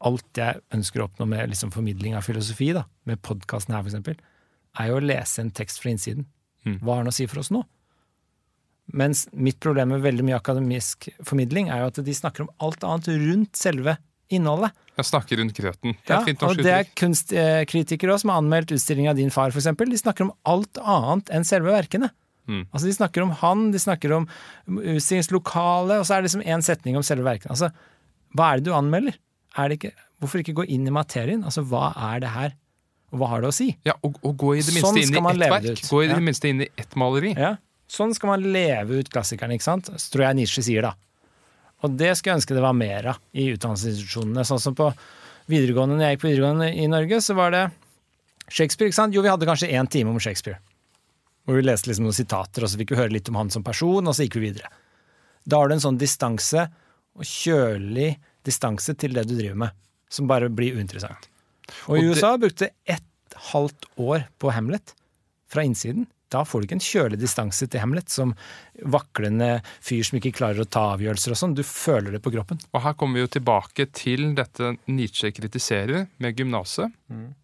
[0.00, 3.90] alt jeg ønsker å oppnå med liksom formidling av filosofi, da, med podkasten her for
[3.92, 4.16] eksempel,
[4.80, 6.26] er jo å lese en tekst fra innsiden.
[6.66, 6.78] Mm.
[6.80, 7.64] Hva har den å si for oss nå?
[8.92, 12.82] Mens mitt problem med veldig mye akademisk formidling er jo at de snakker om alt
[12.84, 13.96] annet rundt selve
[14.32, 14.72] innholdet.
[14.96, 15.94] Jeg snakker rundt grøten.
[16.04, 19.12] Det er Ja, et fint og norsk det er kunstkritikere også, som har anmeldt utstillingen
[19.12, 19.92] av din far, for eksempel.
[19.92, 22.10] De snakker om alt annet enn selve verkene.
[22.48, 22.64] Mm.
[22.72, 24.26] Altså, de snakker om han, de snakker om
[24.68, 27.54] utstillingslokalet, og så er det liksom én setning om selve verkene.
[27.54, 27.70] Altså,
[28.36, 29.16] hva er det du anmelder?
[29.56, 31.44] Er det ikke, hvorfor ikke gå inn i materien?
[31.44, 32.56] Altså, hva er det her?
[33.12, 33.68] Og hva har det å si?
[33.84, 35.82] Ja, og, og gå i det minste sånn inn i ett verk.
[35.84, 36.14] Gå i Ja.
[36.16, 37.34] det minste inn i ett maleri.
[37.36, 37.56] Ja,
[37.92, 39.90] Sånn skal man leve ut klassikerne, ikke sant?
[40.00, 40.94] Så tror jeg Nietzsche sier, da.
[41.84, 44.46] Og det skulle jeg ønske det var mer av i utdannelsesinstitusjonene.
[44.48, 44.86] Sånn som på
[45.52, 47.62] videregående, når jeg gikk på videregående i Norge, så var det
[48.48, 49.12] Shakespeare, ikke sant?
[49.12, 50.56] Jo, vi hadde kanskje én time om Shakespeare.
[51.44, 53.66] Hvor vi leste liksom noen sitater, og så fikk vi høre litt om han som
[53.66, 54.72] person, og så gikk vi videre.
[55.44, 56.64] Da har du en sånn distanse,
[57.12, 58.14] og kjølig
[58.46, 59.76] distanse til det du driver med,
[60.08, 61.28] som bare blir uinteressant.
[61.86, 64.94] Og, Og i det- USA brukte ett halvt år på Hamlet
[65.48, 66.06] fra innsiden.
[66.32, 68.32] Da får du ikke en kjølig distanse til Hamlet som
[68.88, 71.54] vaklende fyr som ikke klarer å ta avgjørelser og sånn.
[71.54, 72.60] Du føler det på kroppen.
[72.72, 76.92] Og her kommer vi jo tilbake til dette Nietzsche kritiserer med gymnaset.
[77.12, 77.34] Mm.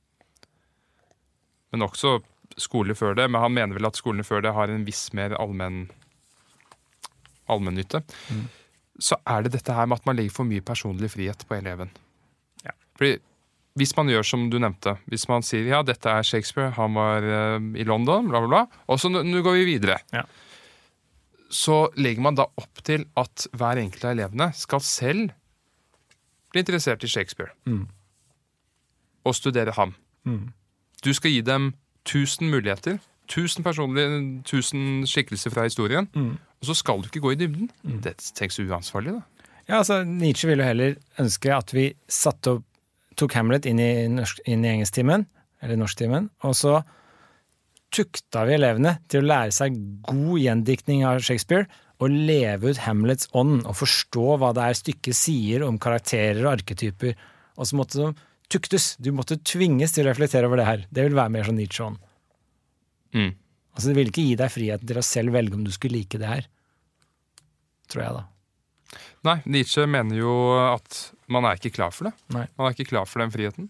[1.72, 2.22] Men også
[2.56, 3.28] skoler før det.
[3.30, 5.90] Men han mener vel at skolene før det har en viss mer allmenn
[7.48, 8.02] allmennytte.
[8.32, 8.44] Mm.
[9.00, 11.90] Så er det dette her med at man legger for mye personlig frihet på eleven.
[12.64, 12.74] Ja.
[12.98, 13.18] Fordi
[13.78, 17.24] hvis man gjør som du nevnte, hvis man sier ja, dette er Shakespeare, han var
[17.24, 19.98] uh, i London, bla, bla, bla, og så nå går vi videre.
[20.14, 20.24] Ja.
[21.48, 25.30] Så legger man da opp til at hver enkelt av elevene skal selv
[26.52, 27.54] bli interessert i Shakespeare.
[27.68, 27.86] Mm.
[29.28, 29.94] Og studere ham.
[30.28, 30.50] Mm.
[31.04, 31.72] Du skal gi dem
[32.04, 32.98] 1000 muligheter.
[33.28, 36.08] 1000 personlige, 1000 skikkelser fra historien.
[36.14, 36.36] Mm.
[36.60, 37.70] Og så skal du ikke gå i dybden.
[38.04, 39.20] Det tenks uansvarlig, da.
[39.68, 42.67] Ja, altså, Nietzsche ville jo heller ønske at vi satte opp
[43.18, 45.26] tok Hamlet inn i, norsk, inn i engelsktimen,
[45.64, 46.78] eller norsktimen, og så
[47.94, 49.76] tukta vi elevene til å lære seg
[50.06, 51.66] god gjendiktning av Shakespeare
[51.98, 56.52] og leve ut Hamlets ånd og forstå hva det er stykket sier om karakterer og
[56.58, 57.16] arketyper
[57.58, 58.92] og så måtte de tuktes.
[59.02, 60.86] Du måtte tvinges til å reflektere over det her.
[60.94, 61.98] Det vil være mer sånn Nietzsche-ånd.
[63.16, 63.32] Mm.
[63.74, 66.20] Altså, det vil ikke gi deg friheten til å selv velge om du skulle like
[66.20, 66.46] det her.
[67.90, 68.24] Tror jeg, da.
[69.26, 70.32] Nei, Nietzsche mener jo
[70.72, 72.14] at man er ikke klar for det.
[72.32, 72.46] Nei.
[72.56, 73.68] Man er ikke klar for den friheten.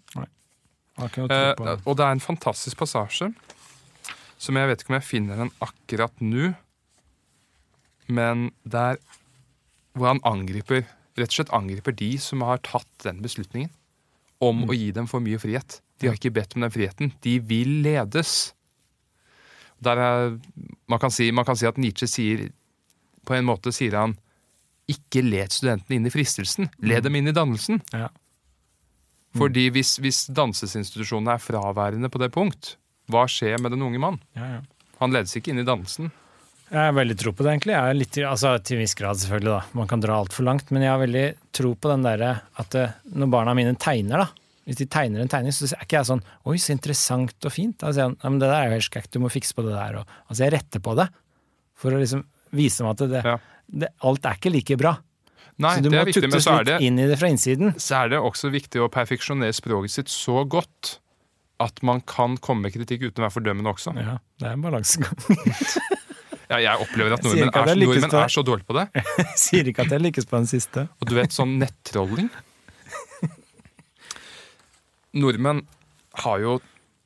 [0.99, 3.33] Eh, og det er en fantastisk passasje
[4.39, 6.53] som jeg vet ikke om jeg finner den akkurat nå,
[8.09, 9.01] men det er
[9.99, 10.85] hvor han angriper
[11.19, 13.73] rett og slett angriper de som har tatt den beslutningen
[14.41, 14.69] om Mm.
[14.71, 15.81] å gi dem for mye frihet.
[15.99, 17.13] De har ikke bedt om den friheten.
[17.27, 18.53] De vil ledes.
[19.83, 20.39] Der er,
[20.87, 22.49] man, kan si, man kan si at Nietzsche sier
[23.27, 24.15] På en måte sier han
[24.89, 26.71] ikke led studentene inn i fristelsen.
[26.81, 27.83] Led dem inn i dannelsen.
[27.93, 28.09] Ja.
[29.39, 32.77] Fordi hvis, hvis dansesinstitusjonene er fraværende på det punkt,
[33.13, 34.17] hva skjer med den unge mann?
[34.37, 34.63] Ja, ja.
[34.99, 36.09] Han ledes ikke inn i dannelsen.
[36.69, 37.73] Jeg har veldig tro på det, egentlig.
[37.73, 39.53] Jeg er litt, altså, til en viss grad, selvfølgelig.
[39.55, 39.79] da.
[39.79, 40.73] Man kan dra altfor langt.
[40.75, 44.29] Men jeg har veldig tro på den derre at eh, når barna mine tegner, da
[44.69, 47.79] Hvis de tegner en tegning, så er ikke jeg sånn Oi, så interessant og fint.
[47.81, 49.65] Da sier han ja, men det der er jo helt skækk, du må fikse på
[49.65, 50.03] det der.
[50.03, 51.09] Og, altså, jeg retter på det
[51.79, 52.27] for å liksom
[52.59, 53.39] vise dem at det, Ja.
[53.69, 54.97] Det, alt er ikke like bra.
[55.59, 57.73] Nei, så du det må viktig, tuttes litt det, inn i det fra innsiden.
[57.83, 60.99] så er det også viktig å perfeksjonere språket sitt så godt
[61.59, 63.95] at man kan komme med kritikk uten å være fordømmende også.
[63.99, 65.19] Ja, det er en balansegang.
[66.49, 68.87] Ja, jeg opplever at nordmenn at er, nordmenn er så dårlige på det.
[68.97, 70.87] Jeg sier ikke at jeg lykkes på den siste.
[70.97, 72.31] Og du vet, sånn nettrolling
[75.19, 75.61] Nordmenn
[76.23, 76.55] har jo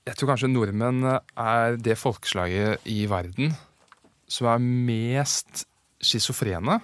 [0.06, 3.54] Jeg tror kanskje nordmenn er det folkeslaget i verden
[4.30, 5.66] som er mest
[6.02, 6.80] schizofrene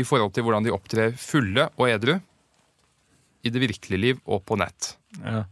[0.00, 2.14] i forhold til hvordan de opptrer fulle og edru
[3.44, 4.94] i det virkelige liv og på nett.
[5.24, 5.44] Ja.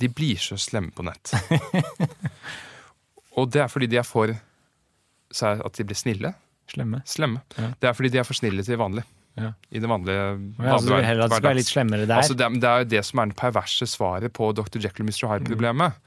[0.00, 1.32] De blir så slemme på nett.
[3.38, 4.32] og det er fordi de er for
[5.30, 6.32] så at de blir snille.
[6.70, 7.02] Slemme.
[7.06, 7.42] Slemme.
[7.58, 7.68] Ja.
[7.78, 9.04] Det er fordi de er for snille til vanlig.
[9.38, 9.52] Ja.
[9.70, 10.24] I det vanlige,
[10.58, 12.16] Ja, altså, du heller at det skal være litt slemmere der.
[12.18, 14.80] Altså, det, er- det er jo det som er det perverse svaret på Dr.
[14.82, 15.28] Jekyll og Mr.
[15.30, 16.00] Hyde-problemet.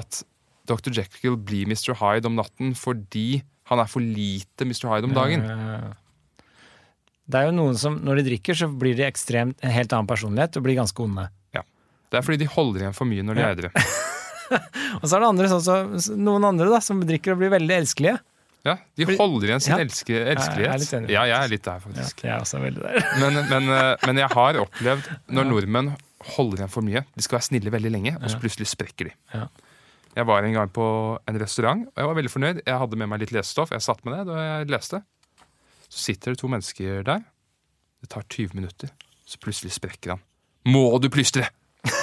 [0.00, 0.22] At
[0.70, 0.90] Dr.
[0.96, 1.92] Jekyll blir Mr.
[2.00, 4.86] Hyde om natten fordi han er for lite Mr.
[4.90, 5.44] Hyde om dagen.
[5.46, 5.96] Ja, ja, ja.
[7.30, 10.08] Det er jo noen som, når de drikker, så blir de ekstremt en helt annen
[10.10, 11.28] personlighet og blir ganske onde.
[11.54, 11.62] Ja.
[12.10, 13.50] Det er fordi de holder igjen for mye når de Ja.
[13.52, 13.70] er edru.
[14.98, 15.62] Og så er det andre, sånn
[16.02, 18.16] som noen andre da, som drikker og blir veldig elskelige.
[18.66, 19.78] Ja, de holder igjen sin Ja.
[19.86, 20.92] elske, jeg elskelighet.
[20.98, 21.10] enig.
[21.14, 22.24] Ja, jeg er litt der, Ja, faktisk.
[22.26, 23.06] jeg er også veldig der.
[23.22, 25.92] Men, men, eh, men jeg har opplevd når nordmenn
[26.34, 27.04] holder igjen for mye.
[27.16, 29.14] De skal være snille veldig lenge, og så plutselig sprekker de.
[29.32, 29.46] Ja.
[30.16, 30.84] Jeg var en gang på
[31.30, 32.60] en restaurant, og jeg var veldig fornøyd.
[32.66, 33.70] Jeg hadde med meg litt lesestoff.
[33.74, 35.02] Jeg satt med det og jeg leste.
[35.90, 37.22] Så sitter det to mennesker der.
[38.02, 38.90] Det tar 20 minutter,
[39.28, 40.22] så plutselig sprekker han.
[40.70, 41.46] Må du plystre?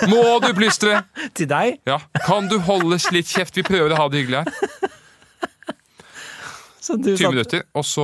[0.10, 1.02] Må du plystre?
[1.38, 1.80] Til deg?
[1.90, 2.00] Ja.
[2.26, 3.58] Kan du holde litt kjeft?
[3.60, 4.54] Vi prøver å ha det hyggelig her.
[6.88, 8.04] Så du 20 satt- minutter, og så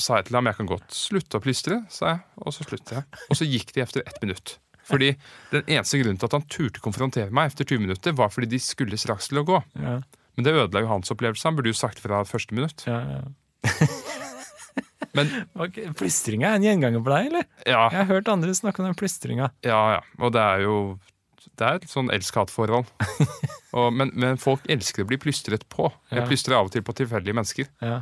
[0.00, 2.92] sa jeg til ham jeg kan godt slutte å plystre, sa jeg, og så sluttet
[2.94, 3.18] jeg.
[3.26, 4.52] Og så gikk de etter ett minutt.
[4.90, 5.12] Fordi
[5.52, 8.58] Den eneste grunnen til at han turte konfrontere meg efter 20 minutter, var fordi de
[8.62, 9.60] skulle straks til å gå.
[9.78, 10.00] Ja,
[10.36, 11.46] Men det ødela jo hans opplevelse.
[11.48, 12.84] Han burde jo sagt fra første minutt.
[12.86, 13.22] ja, ja.
[15.16, 15.26] Men
[15.58, 17.46] okay, Plystringa er en gjenganger på deg, eller?
[17.66, 19.48] ja, Jeg har hørt andre snakke om den plystringa.
[19.66, 20.02] ja, ja.
[20.22, 20.74] Og det er jo
[21.58, 22.86] Det er et sånn elsk-hat-forhold.
[23.94, 25.84] Men, men folk elsker å bli plystret på.
[26.10, 27.68] Jeg plystrer av og til på tilfeldige mennesker.
[27.84, 28.00] Ja.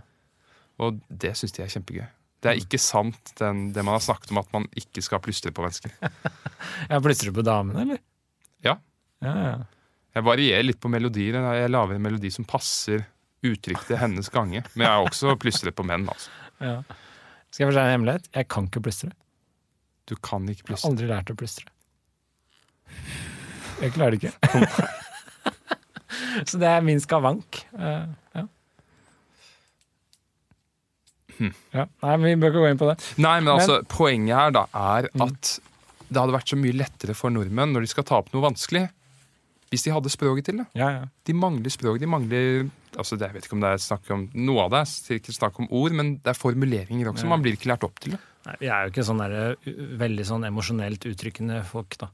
[0.81, 2.07] Og det syns de er kjempegøy.
[2.39, 5.51] Det er ikke sant den, det man har snakket om at man ikke skal plystre
[5.55, 5.95] på mennesker.
[6.91, 8.03] ja, Plystrer du på damene, eller?
[8.65, 8.77] Ja.
[9.25, 9.57] Ja, ja.
[10.15, 11.39] Jeg varierer litt på melodier.
[11.59, 13.05] Jeg lager en melodi som passer
[13.47, 14.63] uttrykket til hennes gange.
[14.75, 16.07] Men jeg har også plystret på menn.
[16.11, 16.31] altså.
[16.69, 16.79] ja.
[17.51, 18.31] Skal jeg fortelle en hemmelighet?
[18.35, 19.11] Jeg kan ikke plystre.
[20.09, 20.79] Du kan ikke plystre?
[20.79, 21.67] Jeg har aldri lært å plystre.
[23.79, 24.87] Jeg klarer det ikke.
[26.49, 27.61] Så det er min skavank.
[27.79, 28.07] Eh,
[28.39, 28.45] ja.
[31.39, 31.55] Hm.
[31.75, 31.87] Ja.
[32.05, 32.99] Nei, men vi bør ikke gå inn på det.
[33.23, 35.55] Nei, men altså, poenget her da er at
[36.09, 38.87] det hadde vært så mye lettere for nordmenn når de skal ta opp noe vanskelig,
[39.69, 40.69] hvis de hadde språket til det.
[40.81, 41.07] Ja, ja.
[41.29, 42.01] De mangler språk.
[42.01, 45.19] De mangler altså Jeg vet ikke om det er snakk om Noe av det er
[45.21, 47.29] ikke snakk om ord, men det er formuleringer også.
[47.29, 48.23] Man blir ikke lært opp til det.
[48.49, 49.35] Nei, vi er jo ikke sånn der,
[50.01, 52.07] veldig sånn emosjonelt uttrykkende folk, da.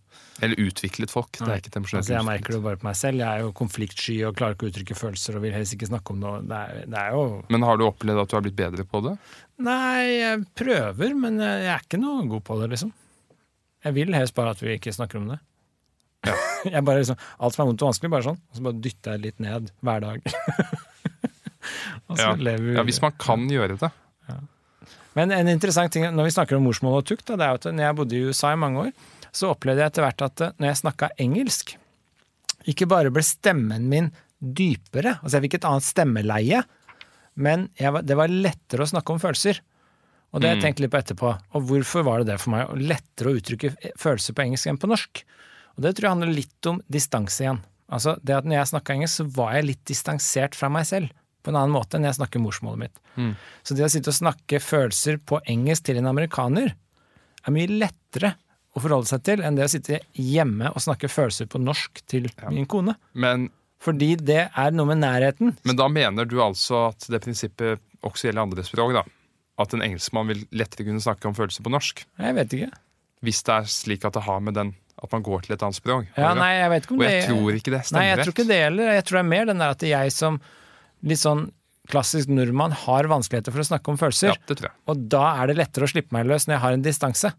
[0.42, 1.30] Eller utviklet folk.
[1.38, 3.22] Det er ikke et emosjonelt Altså, jeg merker det jo bare på meg selv.
[3.22, 6.14] Jeg er jo konfliktsky og klarer ikke å uttrykke følelser og vil helst ikke snakke
[6.16, 6.40] om noe.
[6.42, 7.24] Det er, det er jo
[7.54, 9.14] Men har du opplevd at du har blitt bedre på det?
[9.62, 12.90] Nei, jeg prøver, men jeg er ikke noe god på det, liksom.
[13.86, 15.38] Jeg vil helst bare at vi ikke snakker om det.
[16.26, 16.34] Ja.
[16.74, 18.38] Jeg bare liksom, Alt som er vondt og vanskelig, bare sånn.
[18.48, 20.24] Og så bare dytter jeg litt ned hver dag.
[22.14, 22.34] Ja.
[22.36, 23.88] Ja, Hvis man kan gjøre det.
[25.14, 27.60] Men en interessant ting når vi snakker om morsmål og tukt, da, det er jo
[27.60, 28.92] at når jeg bodde i USA i mange år,
[29.34, 31.74] så opplevde jeg etter hvert at eh, når jeg snakka engelsk,
[32.70, 36.64] ikke bare ble stemmen min dypere, altså jeg fikk et annet stemmeleie,
[37.34, 39.58] men var, det var lettere å snakke om følelser.
[40.34, 41.30] Og det har jeg tenkt litt på etterpå.
[41.54, 42.70] Og hvorfor var det det for meg?
[42.78, 43.70] Lettere å uttrykke
[44.00, 45.22] følelser på engelsk enn på norsk.
[45.74, 47.60] Og det tror jeg handler litt om distanse igjen.
[47.94, 51.10] Altså det at når jeg snakka engelsk, så var jeg litt distansert fra meg selv.
[51.44, 53.02] På en annen måte enn jeg snakker morsmålet mitt.
[53.62, 56.72] Så det å sitte og snakke følelser på engelsk til en amerikaner,
[57.44, 58.30] er mye lettere
[58.74, 62.30] å forholde seg til enn det å sitte hjemme og snakke følelser på norsk til
[62.50, 62.96] min kone.
[63.12, 63.50] Men,
[63.84, 65.52] Fordi det er noe med nærheten.
[65.62, 69.04] men da mener du altså at det prinsippet også gjelder andre språk, da?
[69.60, 72.02] At en engelskmann vil lettere kunne snakke om følelser på norsk?
[72.18, 72.70] Jeg vet ikke.
[73.22, 74.72] Hvis det er slik at det har med den
[75.04, 76.08] at man går til et annet språk?
[76.16, 78.18] Ja, nei, jeg vet ikke om Og jeg det tror ikke det stemmer Nei, jeg
[78.24, 78.90] tror ikke det heller.
[78.94, 80.40] Jeg tror det er mer den der at jeg som
[81.04, 81.46] litt sånn
[81.92, 84.32] klassisk nordmann har vanskeligheter for å snakke om følelser.
[84.32, 84.70] Ja, det.
[84.88, 87.34] Og da er det lettere å slippe meg løs når jeg har en distanse.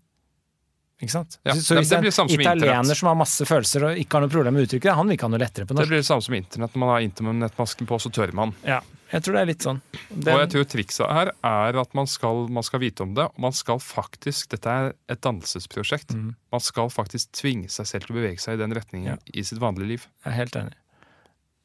[1.01, 1.39] Ikke sant?
[1.43, 4.15] Ja, så hvis det en blir samme som italiener som har masse følelser og ikke
[4.15, 5.89] har noe problem med uttrykket, han vil ikke ha noe lettere på norsk.
[5.89, 6.75] Det blir det samme som internett.
[6.75, 8.53] Når man har internettmasken på, så tør man.
[8.63, 8.77] Ja,
[9.11, 9.81] jeg tror det er litt sånn.
[10.07, 13.27] Den, Og jeg tror trikset her er at man skal, man skal vite om det,
[13.27, 16.15] og man skal faktisk Dette er et dannelsesprosjekt.
[16.15, 16.31] Mm.
[16.55, 19.19] Man skal faktisk tvinge seg selv til å bevege seg i den retningen Ja.
[19.35, 20.07] i sitt vanlige liv.
[20.23, 20.79] Jeg er helt enig.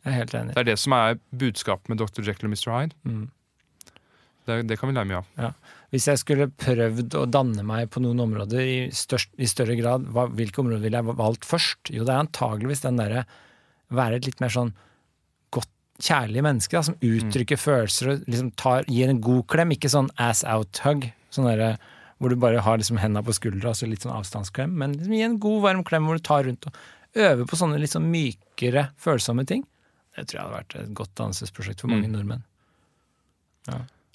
[0.05, 0.55] Jeg er helt enig.
[0.57, 2.25] Det er det som er budskapet med Dr.
[2.25, 2.71] Jekyll og Mr.
[2.73, 2.97] Hyde.
[3.05, 3.29] Mm.
[4.49, 5.55] Det, det kan vi lære mye av.
[5.93, 10.07] Hvis jeg skulle prøvd å danne meg på noen områder i, størst, i større grad,
[10.15, 11.93] hva, hvilke områder ville jeg valgt først?
[11.93, 13.27] Jo, det er antageligvis den derre
[13.95, 14.73] være et litt mer sånn
[15.53, 15.71] godt,
[16.01, 20.13] kjærlig menneske, da, som uttrykker følelser og liksom tar, gir en god klem, ikke sånn
[20.21, 21.11] ass out-hug.
[21.35, 21.75] Sånn derre
[22.21, 25.23] hvor du bare har liksom hendene på skuldra, altså litt sånn avstandsklem, men liksom gi
[25.25, 26.81] en god, varm klem hvor du tar rundt og
[27.17, 29.65] øver på sånne litt sånn mykere, følsomme ting.
[30.17, 32.17] Det tror jeg hadde vært et godt dannelsesprosjekt for mange Mm.
[32.19, 32.43] nordmenn.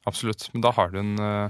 [0.05, 0.49] Absolutt.
[0.53, 1.49] Men da har du en eh,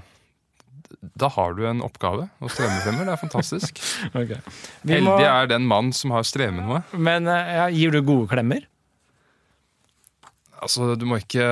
[1.18, 3.06] da har du en oppgave å streve fremmer.
[3.08, 3.80] Det er fantastisk.
[4.16, 4.38] Okay.
[4.84, 6.84] Vi må- Heldig er den mann som har strevet med noe.
[6.94, 8.66] Men eh, ja, gir du gode klemmer?
[10.66, 11.44] Altså, du må ikke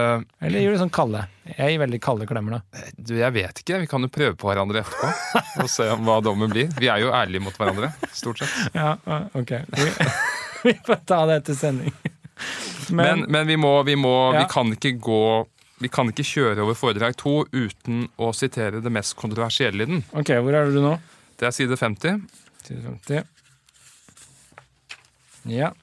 [0.42, 1.26] Eller gir du sånn kalde?
[1.46, 2.86] Jeg gir veldig kalde klemmer, da.
[2.98, 3.80] du, Jeg vet ikke.
[3.84, 5.10] Vi kan jo prøve på hverandre etterpå
[5.66, 6.70] og se om hva dommen blir.
[6.80, 8.56] Vi er jo ærlige mot hverandre, stort sett.
[8.78, 9.52] Ja, ja, ok.
[9.76, 9.90] Vi,
[10.70, 11.92] vi får ta det etter sending.
[12.92, 14.44] Men, men vi må, vi må Ja.
[14.44, 15.48] Vi kan ikke gå
[15.84, 20.04] Vi kan ikke kjøre over foredrag to uten å sitere det mest kontroversielle i den.
[20.14, 20.94] ok, hvor er du nå?
[21.38, 22.22] Det er side 50.
[22.64, 23.26] Side 50.
[25.52, 25.74] Ja.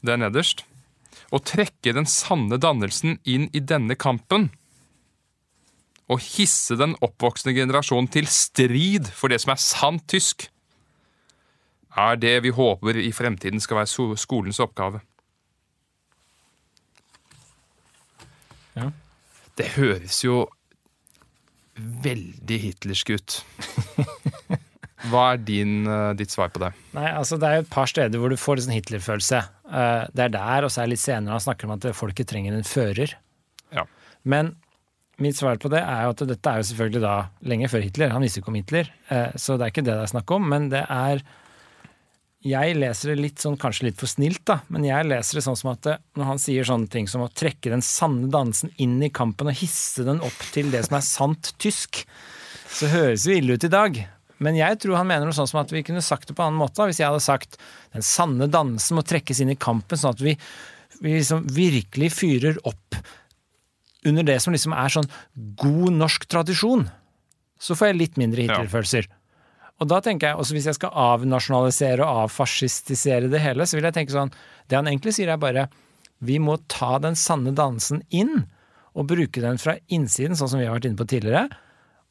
[0.00, 0.64] Det er nederst.
[1.34, 4.48] Å trekke den sanne dannelsen inn i denne kampen.
[6.06, 10.46] Å hisse den oppvoksende generasjonen til strid for det som er sant tysk,
[11.96, 15.00] er det vi håper i fremtiden skal være skolens oppgave.
[18.76, 18.90] Ja.
[19.56, 20.44] Det høres jo
[21.76, 23.36] veldig hitlersk ut.
[25.10, 26.70] Hva er din, eh, ditt svar på det?
[26.96, 29.40] Nei, altså Det er jo et par steder hvor du får litt sånn Hitler-følelse.
[29.68, 32.28] Eh, Det er der, og så er det litt senere han snakker om at folket
[32.32, 33.12] trenger en fører.
[33.76, 33.84] Ja.
[34.24, 34.54] Men
[35.22, 37.14] mitt svar på det er jo at dette er jo selvfølgelig da
[37.48, 38.10] lenge før Hitler.
[38.12, 40.48] Han visste ikke om Hitler, eh, så det er ikke det det er snakk om.
[40.52, 41.22] Men det er
[42.46, 45.58] Jeg leser det litt sånn, kanskje litt for snilt, da, men jeg leser det sånn
[45.58, 49.00] som at det, når han sier sånne ting som å trekke den sanne dansen inn
[49.02, 52.04] i kampen og hisse den opp til det som er sant tysk,
[52.70, 53.98] så høres det ille ut i dag.
[54.44, 56.52] Men jeg tror han mener noe sånn som at vi kunne sagt det på en
[56.52, 56.84] annen måte.
[56.84, 57.56] Hvis jeg hadde sagt
[57.96, 60.36] den sanne dansen må trekkes inn i kampen, sånn at vi,
[61.00, 63.00] vi liksom virkelig fyrer opp
[64.06, 65.08] under det som liksom er sånn
[65.58, 66.84] god norsk tradisjon,
[67.58, 69.08] så får jeg litt mindre Hitler-følelser.
[69.76, 73.88] Og da tenker jeg, også Hvis jeg skal avnasjonalisere og avfascistisere det hele, så vil
[73.88, 74.32] jeg tenke sånn
[74.68, 75.68] Det han egentlig sier, er bare
[76.24, 78.46] vi må ta den sanne dansen inn
[78.96, 81.50] og bruke den fra innsiden, sånn som vi har vært inne på tidligere.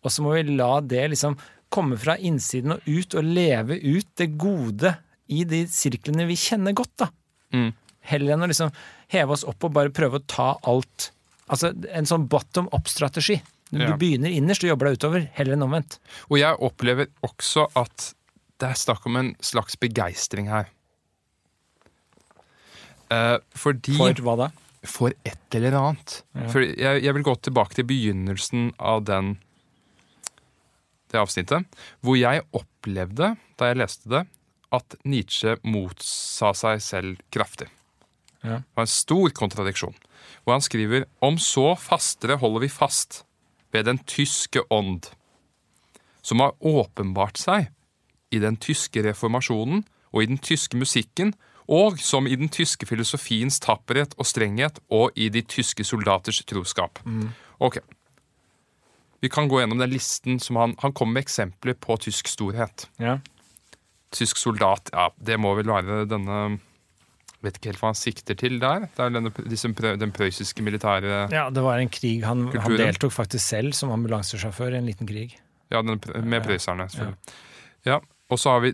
[0.06, 1.34] Og så må vi la det liksom
[1.74, 4.94] komme fra innsiden og ut, og leve ut det gode
[5.26, 7.10] i de sirklene vi kjenner godt, da.
[7.56, 7.72] Mm.
[8.06, 8.74] Heller enn å liksom
[9.10, 11.10] heve oss opp og bare prøve å ta alt.
[11.50, 13.40] Altså en sånn bottom up-strategi.
[13.72, 13.96] Du, Ja.
[13.98, 15.98] begynner innerst og jobber deg utover, heller enn omvendt.
[16.30, 18.12] Og jeg opplever også at
[18.62, 20.70] det er snakk om en slags begeistring her.
[23.12, 24.48] Eh, fordi For hva da?
[24.86, 26.20] For et eller annet.
[26.38, 26.48] Ja.
[26.54, 29.36] For jeg, jeg vil gå tilbake til begynnelsen av den,
[31.12, 31.66] det avsnittet,
[32.06, 34.24] hvor jeg opplevde, da jeg leste det,
[34.76, 37.68] at Nietzsche motsa seg selv kraftig.
[38.44, 38.60] Ja.
[38.62, 39.96] Det var en stor kontradiksjon.
[40.44, 43.24] Hvor han skriver om så fastere holder vi fast
[43.76, 45.12] ved den tyske ånd,
[46.26, 47.68] som har åpenbart seg
[48.34, 49.84] i den tyske reformasjonen
[50.16, 51.36] og i den tyske musikken,
[51.66, 57.02] og som i den tyske filosofiens tapperhet og strenghet og i de tyske soldaters troskap.
[57.60, 57.80] Ok.
[59.24, 62.86] Vi kan gå gjennom den listen som han, han kommer med eksempler på tysk storhet.
[63.02, 63.18] Ja.
[64.14, 66.60] Tysk soldat, ja, det må vel være denne
[67.46, 68.88] vet ikke helt hva han sikter til der.
[68.96, 72.26] Det er denne, disse, den prøyssiske militære Ja, det var en krig.
[72.28, 75.38] Han, han deltok faktisk selv som ambulansesjåfør i en liten krig.
[75.74, 77.38] Ja, den, med prøysserne, selvfølgelig.
[77.86, 78.02] Ja.
[78.30, 78.74] Og så har vi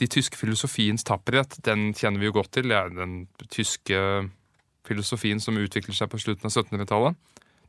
[0.00, 1.58] de tyske filosofiens tapperhet.
[1.64, 2.70] Den kjenner vi jo godt til.
[2.70, 3.98] Det er den tyske
[4.86, 7.18] filosofien som utvikler seg på slutten av 1700-tallet.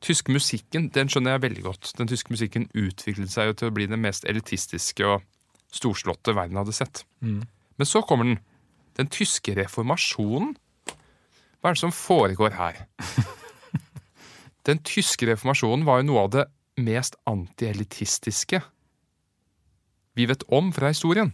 [0.02, 1.92] Tysk musikken den skjønner jeg veldig godt.
[2.00, 5.28] Den tyske musikken utviklet seg jo til å bli den mest elitistiske og
[5.72, 7.04] storslåtte verden hadde sett.
[7.22, 7.44] Mm.
[7.78, 8.40] Men så kommer den.
[9.00, 10.56] Den tyske reformasjonen.
[11.62, 12.86] Hva er det som foregår her?
[14.68, 16.46] Den tyske reformasjonen var jo noe av det
[16.82, 18.62] mest antielitistiske
[20.14, 21.34] vi vet om fra historien.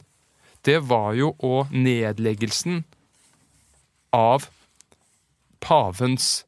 [0.61, 2.83] Det var jo og nedleggelsen
[4.13, 4.49] av
[5.63, 6.45] pavens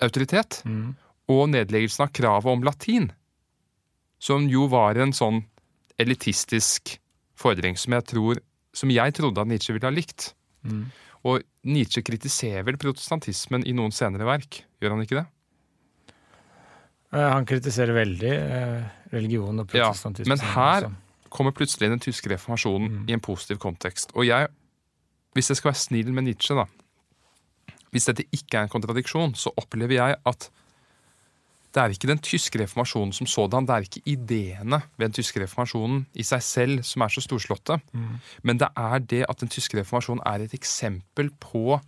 [0.00, 0.96] autoritet Mm.
[1.28, 3.12] og nedleggelsen av kravet om latin,
[4.18, 5.44] som jo var en sånn
[5.98, 6.98] elitistisk
[7.34, 8.40] fordring som jeg tror
[8.78, 10.30] som jeg trodde at Nietzsche ville ha likt.
[10.62, 10.84] Mm.
[11.26, 15.26] Og Nietzsche kritiserer vel protestantismen i noen senere verk, gjør han ikke det?
[17.12, 19.90] Eh, Han kritiserer veldig eh, religion og Ja,
[20.28, 20.92] men her også.
[21.32, 24.12] kommer plutselig den tyske reformasjonen i en positiv kontekst.
[24.14, 24.48] Og jeg,
[25.34, 26.66] hvis jeg skal være snill med Nietzsche, da
[27.90, 30.50] Hvis dette ikke er en kontradiksjon, så opplever jeg at
[31.74, 35.42] det er ikke den tyske reformasjonen som sådan, det er ikke ideene ved den tyske
[35.42, 37.76] reformasjonen i seg selv som er så storslåtte,
[38.42, 41.78] men det er det at den tyske reformasjonen er et eksempel på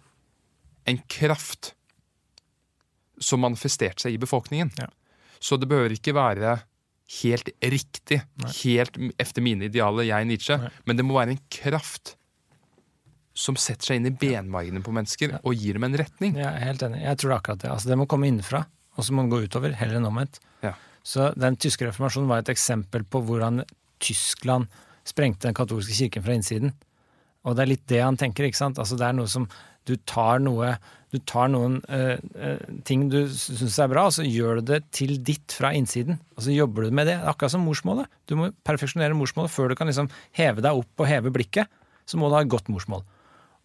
[0.89, 1.74] en kraft
[3.20, 4.73] som manifesterte seg i befolkningen.
[4.81, 4.89] Ja.
[5.40, 6.59] Så det behøver ikke være
[7.20, 8.20] helt riktig,
[8.62, 10.70] helt efter mine idealer, jeg Nietzsche, Nei.
[10.86, 12.15] men det må være en kraft
[13.35, 16.36] som setter seg inn i benmargene på mennesker og gir dem en retning.
[16.39, 17.01] Jeg er helt enig.
[17.02, 17.70] Jeg tror det er akkurat det.
[17.73, 18.65] Altså, det må komme innenfra,
[19.01, 20.39] og så må den gå utover, heller enn omvendt.
[20.65, 20.75] Ja.
[21.07, 23.65] Så den tyske reformasjonen var et eksempel på hvordan
[24.05, 24.69] Tyskland
[25.09, 26.75] sprengte den katolske kirken fra innsiden.
[27.49, 28.81] Og det er litt det han tenker, ikke sant.
[28.81, 29.49] Altså, det er noe som
[29.89, 30.75] Du tar noe
[31.11, 32.21] Du tar noen uh,
[32.87, 36.21] ting du syns er bra, og så gjør du det til ditt fra innsiden.
[36.37, 37.17] Og så jobber du med det.
[37.17, 38.07] Akkurat som morsmålet.
[38.31, 41.73] Du må perfeksjonere morsmålet før du kan liksom heve deg opp og heve blikket.
[42.07, 43.03] Så må du ha et godt morsmål.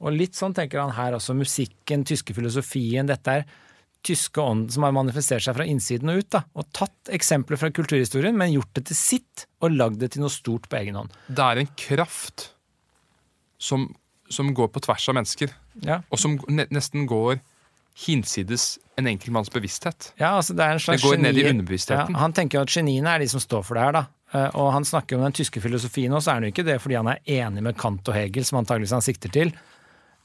[0.01, 1.35] Og litt sånn tenker han her også.
[1.37, 3.05] Musikken, tyske filosofien.
[3.11, 3.45] Dette er
[4.05, 6.29] tyske ånd som har manifestert seg fra innsiden og ut.
[6.37, 10.21] da, Og tatt eksempler fra kulturhistorien, men gjort det til sitt, og lagd det til
[10.25, 11.11] noe stort på egen hånd.
[11.27, 12.51] Det er en kraft
[13.57, 13.87] som,
[14.29, 15.53] som går på tvers av mennesker,
[15.83, 17.41] Ja, og som ne nesten går
[18.05, 20.09] hinsides en enkeltmanns bevissthet.
[20.19, 22.13] ja altså det er en slags Det går ned i underbevisstheten.
[22.15, 24.05] Ja, han tenker jo at geniene er de som står for det her, da.
[24.33, 26.77] Eh, Og han snakker om den tyske filosofien også, så er han jo ikke det
[26.83, 29.53] fordi han er enig med Kant og Hegel, som antageligvis han sikter til.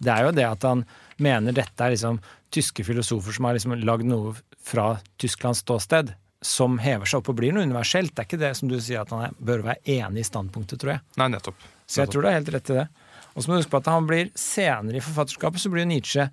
[0.00, 0.84] Det er jo det at han
[1.20, 2.20] mener dette er liksom
[2.50, 4.32] tyske filosofer som har liksom lagd noe
[4.64, 8.14] fra Tysklands ståsted, som hever seg opp og blir noe universelt.
[8.14, 10.80] Det er ikke det som du sier at han er, bør være enig i standpunktet,
[10.80, 11.04] tror jeg.
[11.20, 11.68] Nei, nettopp.
[11.84, 12.86] Så jeg tror du har helt rett i det.
[13.34, 16.26] Og så må du huske på at han blir senere i forfatterskapet, så blir Nietzsche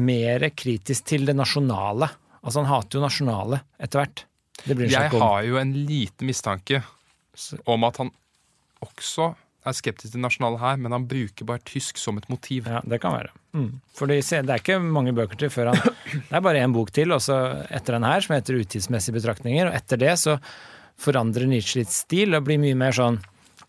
[0.00, 2.08] mer kritisk til det nasjonale.
[2.40, 4.24] Altså han hater jo nasjonale etter hvert.
[4.66, 6.82] Jeg har jo en liten mistanke
[7.64, 8.10] om at han
[8.84, 9.30] også
[9.70, 12.66] er skeptisk til nasjonale her, men han bruker bare tysk som et motiv.
[12.70, 13.32] Ja, det kan være.
[13.56, 13.80] Mm.
[13.98, 15.80] Fordi det er ikke mange bøker til før han
[16.12, 17.38] Det er bare én bok til, og så
[17.70, 19.70] etter den her, som heter 'Utidsmessige betraktninger'.
[19.70, 20.38] Og etter det så
[21.00, 23.18] forandrer Nietzsche litt stil og blir mye mer sånn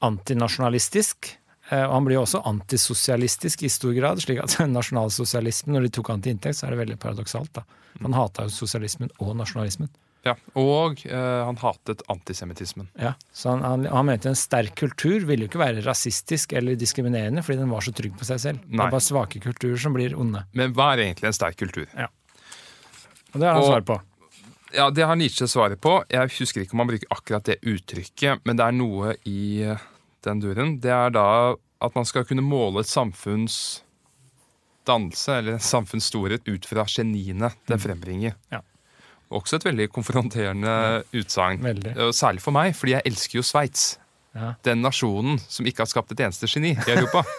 [0.02, 1.38] antinasjonalistisk.
[1.72, 5.94] Eh, Og han blir jo også antisosialistisk i stor grad, slik at nasjonalsosialismen, når de
[5.98, 7.54] tok han til inntekt, så er det veldig paradoksalt.
[7.54, 7.64] da.
[8.02, 9.90] Han hata jo sosialismen og nasjonalismen.
[10.24, 12.88] Ja, Og eh, han hatet antisemittismen.
[13.02, 16.76] Ja, så han, han, han mente en sterk kultur ville jo ikke være rasistisk eller
[16.78, 18.60] diskriminerende, fordi den var så trygg på seg selv.
[18.68, 20.44] Det er bare svake kulturer som blir onde.
[20.54, 21.88] Men hva er egentlig en sterk kultur?
[21.98, 22.06] Ja.
[23.34, 24.00] Og det har han Og- svar på.
[24.74, 25.98] Ja, Det har Nietzsche svaret på.
[26.08, 29.78] Jeg husker ikke om han bruker akkurat det uttrykket, men det er noe i eh,
[30.24, 30.78] den duren.
[30.80, 33.82] Det er da at man skal kunne måle et samfunns
[34.88, 38.38] dannelse, eller samfunns storhet, ut fra geniene det frembringer.
[38.54, 38.62] Ja.
[39.32, 40.72] Også et veldig konfronterende
[41.16, 41.64] utsagn.
[42.16, 43.86] Særlig for meg, fordi jeg elsker jo Sveits.
[44.36, 44.54] Ja.
[44.64, 47.24] Den nasjonen som ikke har skapt et eneste geni i Europa.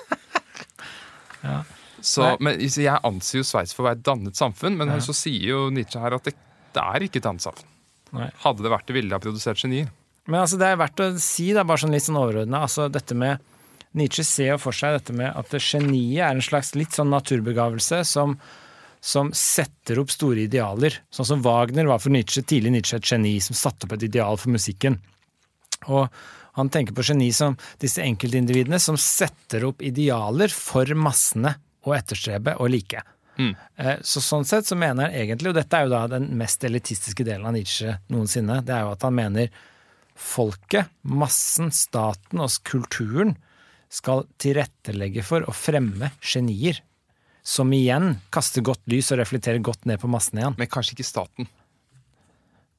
[1.43, 1.63] Ja.
[2.03, 4.99] Så, men, så jeg anser jo Sveits for å være et dannet samfunn, men Ja.
[5.03, 6.35] så sier jo Nietzsche her at det,
[6.75, 7.67] det er ikke et dannet samfunn.
[8.15, 8.29] Nei.
[8.45, 9.89] Hadde det vært det, ville det ha produsert genier.
[10.31, 13.17] Men altså, det er verdt å si, da, bare sånn litt sånn overordna, altså dette
[13.19, 13.43] med
[13.99, 17.99] Nietzsche ser jo for seg dette med at geniet er en slags litt sånn naturbegavelse
[18.09, 18.37] som,
[19.03, 21.01] som setter opp store idealer.
[21.11, 24.39] Sånn som Wagner var for Nietzsche, tidlig Nietzsche et geni som satte opp et ideal
[24.39, 25.01] for musikken.
[25.91, 26.07] Og
[26.55, 32.55] han tenker på geni som disse enkeltindividene som setter opp idealer for massene å etterstrebe
[32.63, 33.03] og like.
[33.41, 33.55] Mm.
[33.77, 36.63] Eh, Så sånn sett så mener han egentlig, og dette er jo da den mest
[36.65, 39.51] elitistiske delen av Nietzsche noensinne, det er jo at han mener
[40.15, 43.35] folket, massen, staten og kulturen
[43.93, 46.79] skal tilrettelegge for å fremme genier.
[47.43, 50.55] Som igjen kaster godt lys og reflekterer godt ned på massene igjen.
[50.59, 51.49] Men kanskje ikke staten.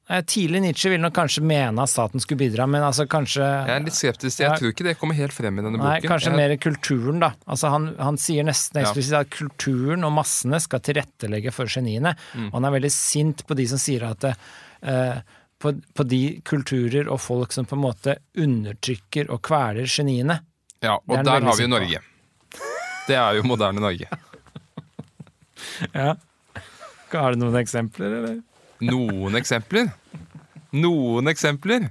[0.04, 3.84] Tidlig Nietzsche ville nok kanskje mene at staten skulle bidra, men altså kanskje Jeg er
[3.86, 4.42] litt skeptisk.
[4.42, 6.10] Jeg tror ikke det kommer helt frem i denne Nei, boken.
[6.12, 7.30] kanskje jeg, mer kulturen, da.
[7.48, 8.90] Altså han, han sier nesten Ja.
[9.20, 12.12] at kulturen og massene skal tilrettelegge for geniene.
[12.34, 12.50] Mm.
[12.50, 15.24] Og han er veldig sint på de som sier at eh,
[15.56, 20.42] på, på de kulturer og folk som på en måte undertrykker og kveler geniene.
[20.84, 21.78] Ja, og der har vi jo på.
[21.78, 22.04] Norge.
[23.08, 24.12] Det er jo moderne Norge.
[25.92, 26.14] Ja.
[27.14, 28.38] Har du noen eksempler, eller?
[28.82, 29.92] Noen eksempler?
[30.74, 31.86] Noen eksempler?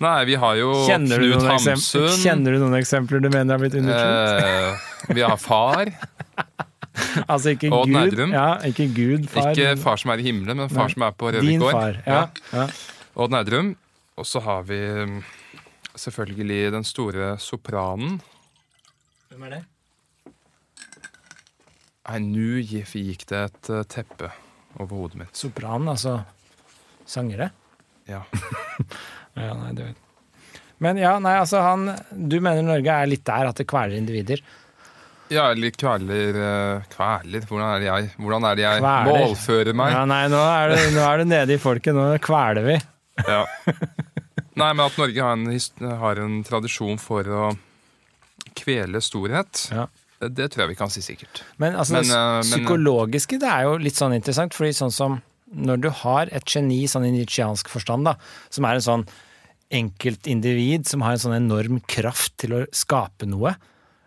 [0.00, 2.06] Nei, vi har jo Kjenner Knut Hamsun.
[2.22, 4.46] kjenner du noen eksempler du mener har blitt undertrykt?
[4.46, 5.90] Eh, vi har far.
[7.32, 9.52] altså ikke Odd Gud, ja, ikke Gud, far.
[9.52, 10.94] Ikke far som er i himmelen, men far Nei.
[10.94, 11.76] som er på Din Røvikgård.
[11.76, 12.00] far.
[12.06, 12.22] Ja.
[12.56, 12.66] ja.
[13.20, 13.74] Odd Nerdrum.
[14.20, 15.20] Og så har vi mm,
[15.96, 18.18] selvfølgelig den store sopranen.
[19.30, 19.62] Hvem er det?
[22.10, 24.30] Nei, nå gikk det et eh, teppe
[24.80, 25.34] over hodet mitt.
[25.38, 26.20] Sopran, altså
[27.08, 27.50] sangere?
[28.10, 28.24] Ja.
[29.38, 33.46] Ja, nei, det vet Men ja, nei, altså han Du mener Norge er litt der
[33.46, 34.40] at det kveler individer?
[35.30, 37.44] Ja, eller kveler eh, Kveler?
[37.46, 39.20] Hvordan er det jeg, hvordan er det jeg Kveler.
[39.22, 39.94] målfører meg?
[39.94, 42.76] Ja, nei, nå er, du, nå er du nede i folket, nå kveler vi.
[43.22, 43.44] Ja.
[44.58, 47.44] Nei, men at Norge har en, har en tradisjon for å
[48.58, 49.86] kvele storhet, Ja.
[50.20, 51.42] Det, tror jeg vi kan si sikkert.
[51.62, 55.18] Men altså, Men, det eh, psykologiske det er jo litt sånn interessant, fordi sånn som
[55.50, 58.14] når du har et geni sånn i nietzscheansk forstand, da,
[58.52, 59.08] som er en sånn
[59.74, 63.54] enkeltindivid som har en sånn enorm kraft til å skape noe,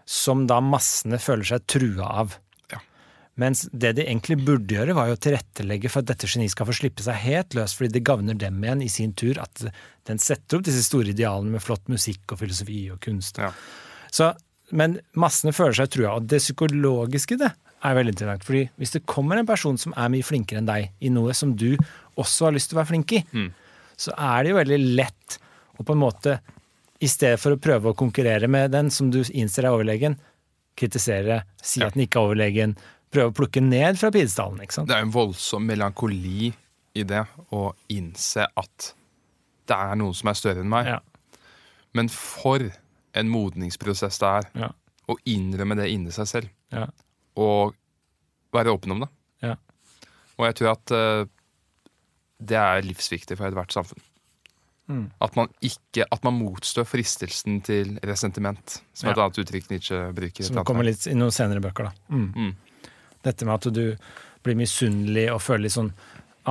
[0.06, 2.38] som da massene føler seg trua av.
[2.72, 2.82] Ja.
[3.40, 6.68] Mens det de egentlig burde gjøre, var jo å tilrettelegge for at dette geniet skal
[6.68, 9.66] få slippe seg helt løs, fordi det gagner dem igjen i sin tur at
[10.10, 13.40] den setter opp disse store idealene med flott musikk og filosofi og kunst.
[13.40, 13.54] Ja.
[14.14, 14.34] Så,
[14.74, 17.52] men massene føler seg trua, og det psykologiske det
[17.84, 18.44] er veldig interessant.
[18.48, 21.52] fordi hvis det kommer en person som er mye flinkere enn deg i noe som
[21.60, 21.76] du
[22.18, 23.52] også har lyst til å være flink i, Mm.
[23.98, 25.38] så er det jo veldig lett
[25.80, 26.40] å på en måte,
[27.02, 30.18] i stedet for å prøve å konkurrere med den som du innser er overlegen,
[30.78, 31.88] kritisere, si Ja.
[31.88, 32.78] at den ikke er overlegen,
[33.12, 34.62] prøve å plukke ned fra pidestallen.
[34.62, 34.88] ikke sant?
[34.88, 36.54] Det er en voldsom melankoli
[36.96, 38.94] i det å innse at
[39.68, 40.86] det er noen som er større enn meg.
[40.88, 41.00] Ja,
[41.94, 42.72] Men for
[43.14, 44.72] en modningsprosess det er ja,
[45.10, 46.54] å innrømme det inni seg selv.
[46.74, 46.88] ja,
[47.40, 47.76] Og
[48.54, 49.12] være åpen om det.
[49.50, 49.56] ja.
[50.38, 51.26] Og jeg tror at uh,
[52.42, 54.02] det er livsviktig for ethvert samfunn.
[54.92, 55.06] Mm.
[55.24, 60.00] At man ikke, at man motstår fristelsen til resentiment, som er et annet uttrykk Nietzsche
[60.16, 60.48] bruker.
[60.50, 62.16] Som kommer litt i noen senere bøker, da.
[62.18, 62.32] Mm.
[62.34, 62.90] Mm.
[63.24, 63.86] Dette med at du
[64.44, 65.94] blir misunnelig og føler litt sånn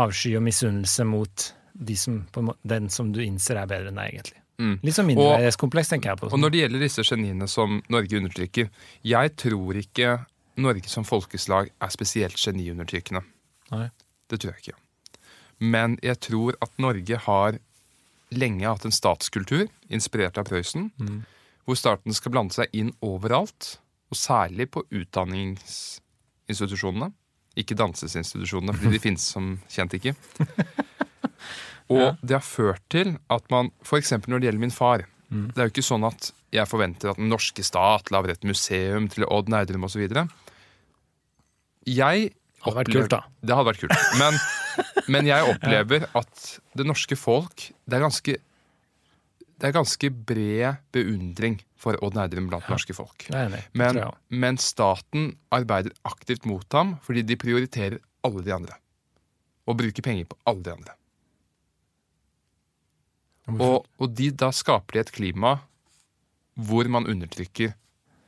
[0.00, 2.22] avsky og misunnelse mot de som,
[2.62, 4.41] den som du innser er bedre enn deg, egentlig.
[4.60, 4.74] Mm.
[4.84, 6.28] Litt sånn mindreverdighetskompleks, tenker jeg på.
[6.32, 8.68] Og når det gjelder disse geniene som Norge undertrykker
[9.08, 10.10] Jeg tror ikke
[10.60, 13.22] Norge som folkeslag er spesielt geniundertrykkende.
[13.72, 13.86] Nei.
[14.28, 14.76] Det tror jeg ikke.
[15.60, 17.58] Men jeg tror at Norge har
[18.32, 21.22] lenge hatt en statskultur, inspirert av Prøysen, Mm.
[21.64, 23.78] hvor staten skal blande seg inn overalt,
[24.10, 27.12] og særlig på utdanningsinstitusjonene.
[27.56, 30.14] Ikke dansesinstitusjonene, fordi de finnes som kjent ikke.
[31.90, 32.12] Og Ja.
[32.22, 34.12] det har ført til at man, f.eks.
[34.26, 35.48] når det gjelder min far Mm.
[35.48, 39.08] Det er jo ikke sånn at jeg forventer at den norske stat lager et museum
[39.08, 40.04] til Odd Nerdrum osv.
[41.88, 43.20] Jeg Det hadde vært kult, da.
[43.40, 44.02] Det hadde vært kult.
[44.20, 44.36] Men,
[45.16, 46.42] men jeg opplever at
[46.76, 48.36] det norske folk Det er ganske
[49.62, 53.28] det er ganske bred beundring for Odd Nerdrum blant norske folk.
[53.30, 53.66] Nei, jeg enig i.
[53.70, 54.00] Det Men,
[54.42, 58.74] men staten arbeider aktivt mot ham fordi de prioriterer alle de andre.
[59.70, 60.96] Og bruker penger på alle de andre.
[63.50, 65.56] Og, og de, da skaper de et klima
[66.54, 67.72] hvor man undertrykker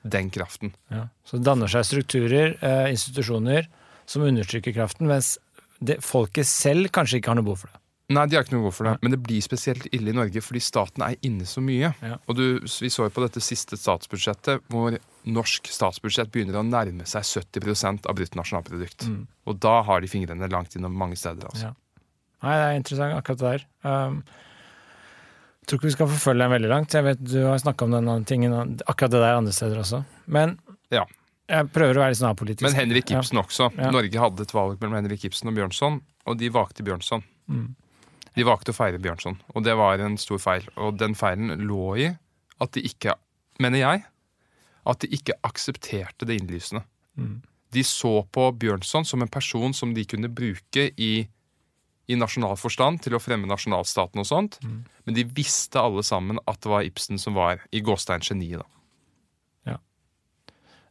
[0.04, 0.74] den kraften.
[0.92, 1.06] Ja.
[1.24, 3.68] Så det danner seg strukturer, eh, institusjoner,
[4.08, 5.36] som undertrykker kraften, mens
[5.80, 7.80] det, folket selv kanskje ikke har noe behov for det.
[8.12, 10.42] Nei, de har ikke noe behov for det, men det blir spesielt ille i Norge
[10.44, 11.94] fordi staten er inne så mye.
[12.04, 12.18] Ja.
[12.28, 17.08] Og du, vi så jo på dette siste statsbudsjettet hvor norsk statsbudsjett begynner å nærme
[17.08, 19.06] seg 70% av bruttonasjonalprodukt.
[19.08, 19.22] Mm.
[19.48, 21.48] Og da har de fingrene langt innom mange steder.
[21.48, 21.72] Altså.
[21.72, 22.04] Ja.
[22.44, 23.66] Nei, det er interessant akkurat det der.
[23.88, 24.20] Um,
[25.64, 26.92] jeg tror ikke vi skal forfølge den veldig langt.
[26.92, 28.52] Jeg vet Du har snakka om den tingen,
[28.84, 30.02] akkurat det der andre steder også.
[30.26, 30.58] Men
[30.92, 31.06] Ja.
[31.48, 32.62] jeg prøver å være litt sånn apolitisk.
[32.62, 33.70] Men Henrik Ibsen også.
[33.78, 33.90] Ja.
[33.90, 37.24] Norge hadde et valg mellom Henrik Ibsen og Bjørnson, og de valgte Bjørnson.
[37.48, 37.74] Mm.
[38.36, 40.68] De valgte å feire Bjørnson, og det var en stor feil.
[40.76, 42.18] Og den feilen lå i
[42.60, 43.14] at de ikke,
[43.58, 44.04] mener jeg,
[44.86, 46.84] at de ikke aksepterte det innlysende.
[47.16, 47.40] Mm.
[47.72, 51.26] De så på Bjørnson som en person som de kunne bruke i,
[52.08, 54.84] i nasjonal forstand til å fremme nasjonalstaten og sånt, Mm.
[55.06, 58.58] men de visste alle sammen at det var Ibsen som var i gåstein geniet.
[58.60, 58.64] da.
[59.64, 59.78] Det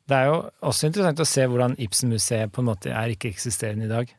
[0.08, 3.88] Det er jo også interessant å se hvordan Ibsen-museet på en måte er ikke-eksisterende i
[3.88, 4.10] dag.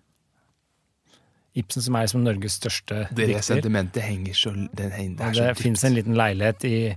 [1.55, 3.43] Ibsen som er liksom Norges største Det dikter.
[3.61, 6.97] sentimentet henger så Det, henger, det det fins en liten leilighet i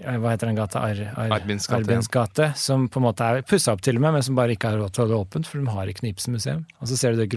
[0.00, 0.80] ja, Hva heter den gata?
[0.80, 2.54] Ar, Ar, Arbins gate, Arbins gate.
[2.56, 4.78] Som på en måte er pussa opp til og med, men som bare ikke har
[4.78, 6.64] råd til å holde åpent, for de har ikke noe Ibsen-museum.
[6.80, 7.28] Og så ser du det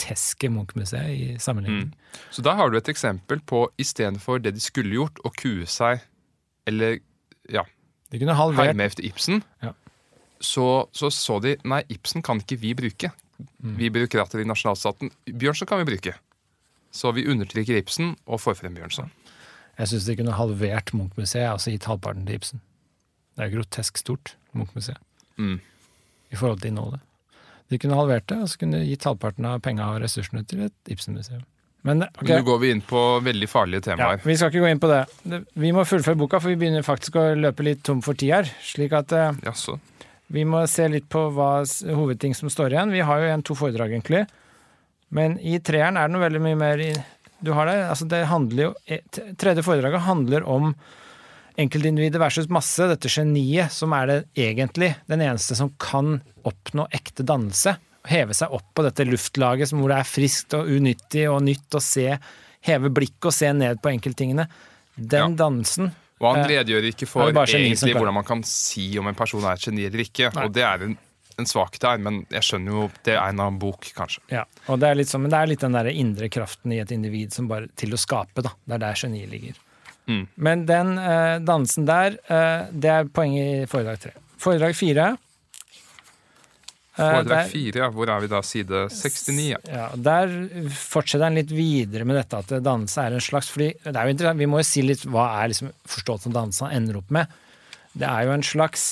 [0.00, 1.92] groteske Munch-museet i sammenligning.
[2.30, 6.00] Så da har du et eksempel på istedenfor det de skulle gjort, å kue seg
[6.66, 6.98] eller
[7.50, 7.64] ja,
[8.10, 9.72] De kunne halvert herme efter Ibsen, Ja.
[10.40, 13.12] så, så så de nei, Ibsen kan ikke vi bruke.
[13.62, 13.76] Mm.
[13.78, 15.10] Vi byråkrater i nasjonalstaten.
[15.26, 16.14] Bjørnson kan vi bruke.
[16.92, 19.10] Så vi undertrykker Ibsen og får frem Bjørnson.
[19.78, 22.60] Jeg syns de kunne halvert Munch-museet, altså gitt halvparten til Ibsen.
[23.36, 24.98] Det er grotesk stort, Munch-museet,
[25.38, 25.60] Mm.
[26.32, 27.00] i forhold til innholdet.
[27.70, 30.64] De kunne halvert det, og så kunne de gitt halvparten av penga og ressursene til
[30.66, 31.44] et Ibsen-museum.
[31.86, 34.18] Men ok, Nå går vi inn på veldig farlige temaer.
[34.18, 34.98] ja, vi skal ikke gå inn på det.
[35.24, 38.32] Det- Vi må fullføre boka, for vi begynner faktisk å løpe litt tom for tid
[38.34, 38.50] her.
[38.60, 39.78] Slik at eh, Jaså.
[40.30, 41.62] vi må se litt på hva
[41.94, 42.90] hovedting som står igjen.
[42.92, 44.26] Vi har jo igjen to foredrag, egentlig.
[45.10, 46.92] Men i treeren er det noe veldig mye mer i,
[47.42, 47.78] Du har det.
[47.88, 49.00] Altså, det handler jo eh,
[49.40, 50.74] Tredje foredraget handler om
[51.60, 54.18] enkeltindividet versus masse, dette geniet som er det
[54.48, 56.18] egentlig den eneste som kan
[56.48, 57.76] oppnå ekte dannelse.
[58.08, 61.76] Heve seg opp på dette luftlaget som hvor det er friskt og unyttig og nytt
[61.76, 62.06] å se.
[62.64, 64.48] Heve blikket og se ned på enkelttingene.
[64.96, 65.44] Den Ja.
[65.46, 69.44] dannelsen Og han Eh, redegjør ikke for egentlig hvordan man kan si om en person
[69.44, 70.34] er et geni eller ikke.
[70.34, 70.44] Nei.
[70.44, 70.98] Og det er en,
[71.38, 74.20] en svakhet der, men jeg skjønner jo det er en annen bok, kanskje.
[74.28, 76.80] Ja, og det er litt sånn, men det er litt den der indre kraften i
[76.82, 78.52] et individ som bare til å skape, da.
[78.66, 79.56] Det er der geniet ligger.
[80.10, 80.22] Mm.
[80.42, 84.12] Men den eh, dansen der, eh, det er poenget i foredrag tre.
[84.40, 85.04] Foredrag fire
[86.96, 87.88] eh, Foredrag fire, ja.
[87.94, 88.40] Hvor er vi da?
[88.44, 89.36] Side 69.
[89.52, 89.60] Ja.
[89.70, 90.32] Ja, Der
[90.74, 94.16] fortsetter han litt videre med dette at danse er en slags fordi det er jo
[94.16, 97.10] interessant, Vi må jo si litt hva er liksom forstått som dannelse han ender opp
[97.14, 97.30] med.
[97.94, 98.90] Det er jo en slags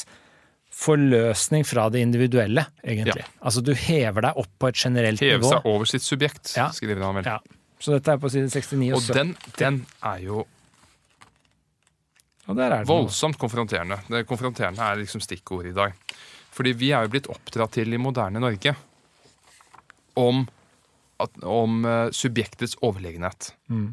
[0.78, 3.24] forløsning fra det individuelle, egentlig.
[3.42, 5.48] Altså du hever deg opp på et generelt Heve nivå.
[5.50, 6.68] seg over sitt subjekt, Ja.
[6.70, 7.24] skriver han vel.
[7.26, 7.38] Ja.
[7.82, 9.14] Så dette er på side 69 Og også.
[9.14, 10.46] den, den er jo Og der er det noe.
[12.88, 14.00] Voldsomt konfronterende.
[14.08, 16.14] Det konfronterende er liksom stikkordet i dag.
[16.54, 18.74] Fordi vi er jo blitt oppdratt til i moderne Norge
[20.18, 20.42] om,
[21.22, 23.52] at, om eh, subjektets overlegenhet.
[23.70, 23.92] Mm.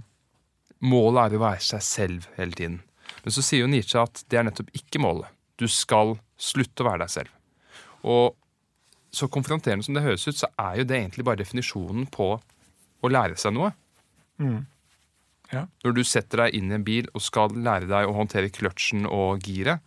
[0.86, 2.80] Målet er å være seg selv hele tiden.
[3.24, 5.30] Men så sier jo Nietzsche at det er nettopp ikke målet.
[5.60, 7.36] Du skal slutte å være deg selv.
[8.06, 8.36] Og
[9.16, 13.12] så konfronterende som det høres ut, så er jo det egentlig bare definisjonen på å
[13.12, 13.72] lære seg noe.
[14.42, 14.66] Mm.
[15.54, 15.66] Ja.
[15.86, 19.06] Når du setter deg inn i en bil og skal lære deg å håndtere kløtsjen
[19.06, 19.84] og giret,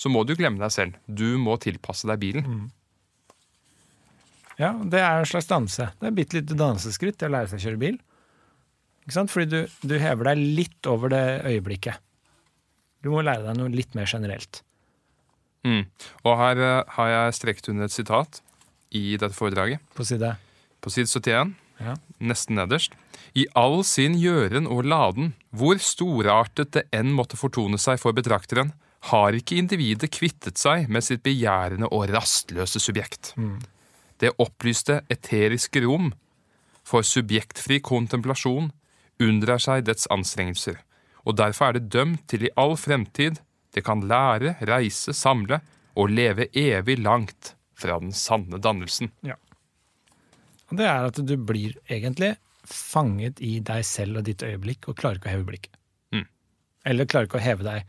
[0.00, 1.00] så må du glemme deg selv.
[1.06, 2.46] Du må tilpasse deg bilen.
[2.46, 2.68] Mm.
[4.60, 5.88] Ja, det er en slags danse.
[6.00, 7.98] Det er bitte lite danseskritt til å lære seg å kjøre bil.
[9.04, 9.32] Ikke sant?
[9.32, 12.00] Fordi du, du hever deg litt over det øyeblikket.
[13.00, 14.60] Du må lære deg noe litt mer generelt.
[15.64, 15.84] Mm.
[16.24, 18.40] Og her uh, har jeg strekt under et sitat
[18.96, 19.80] i dette foredraget.
[19.96, 20.34] På side
[20.80, 21.96] På side 71, ja.
[22.20, 22.96] nesten nederst.
[23.34, 28.72] I all sin gjøren og laden, hvor storartet det enn måtte fortone seg for betrakteren,
[29.10, 33.32] har ikke individet kvittet seg med sitt begjærende og rastløse subjekt.
[34.20, 36.10] Det opplyste eteriske rom
[36.84, 38.68] for subjektfri kontemplasjon
[39.20, 40.76] unndrar seg dets anstrengelser,
[41.24, 43.40] og derfor er det dømt til i all fremtid
[43.70, 45.60] det kan lære, reise, samle
[45.94, 49.12] og leve evig langt fra den sanne dannelsen.
[49.22, 49.36] Ja.
[50.70, 52.34] det er at du blir egentlig
[52.66, 55.74] fanget i deg selv og ditt øyeblikk og klarer ikke å heve blikket.
[56.14, 56.26] Mm.
[56.92, 57.84] Eller klarer ikke å heve deg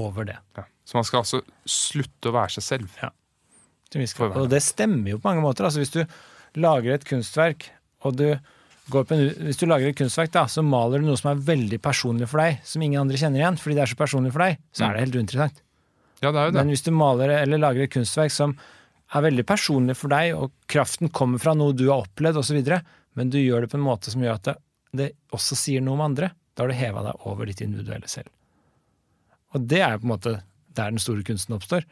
[0.00, 0.38] over det.
[0.58, 0.64] Ja.
[0.84, 2.88] Så man skal altså slutte å være seg selv.
[2.98, 3.12] hver-
[4.42, 5.64] Og det stemmer jo på mange måter.
[5.64, 6.02] Altså hvis du
[6.60, 7.68] lager et kunstverk,
[8.04, 8.26] og du
[8.90, 11.40] går på en, hvis du lager et kunstverk, da, så maler du noe som er
[11.40, 14.44] veldig personlig for deg, som ingen andre kjenner igjen, fordi det er så personlig for
[14.44, 15.62] deg, så er det helt uinteressant.
[16.20, 16.58] Ja, det er jo det.
[16.60, 18.56] Men hvis du maler eller lager et kunstverk som
[19.14, 22.60] er veldig personlig for deg, og kraften kommer fra noe du har opplevd, osv.,
[23.14, 24.56] men du gjør det på en måte som gjør at det,
[24.94, 28.30] det også sier noe om andre, da har du heva deg over ditt individuelle selv.
[29.54, 30.32] Og det er jo på en måte
[30.74, 31.84] der den store kunsten oppstår.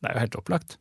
[0.00, 0.76] Det er jo helt opplagt.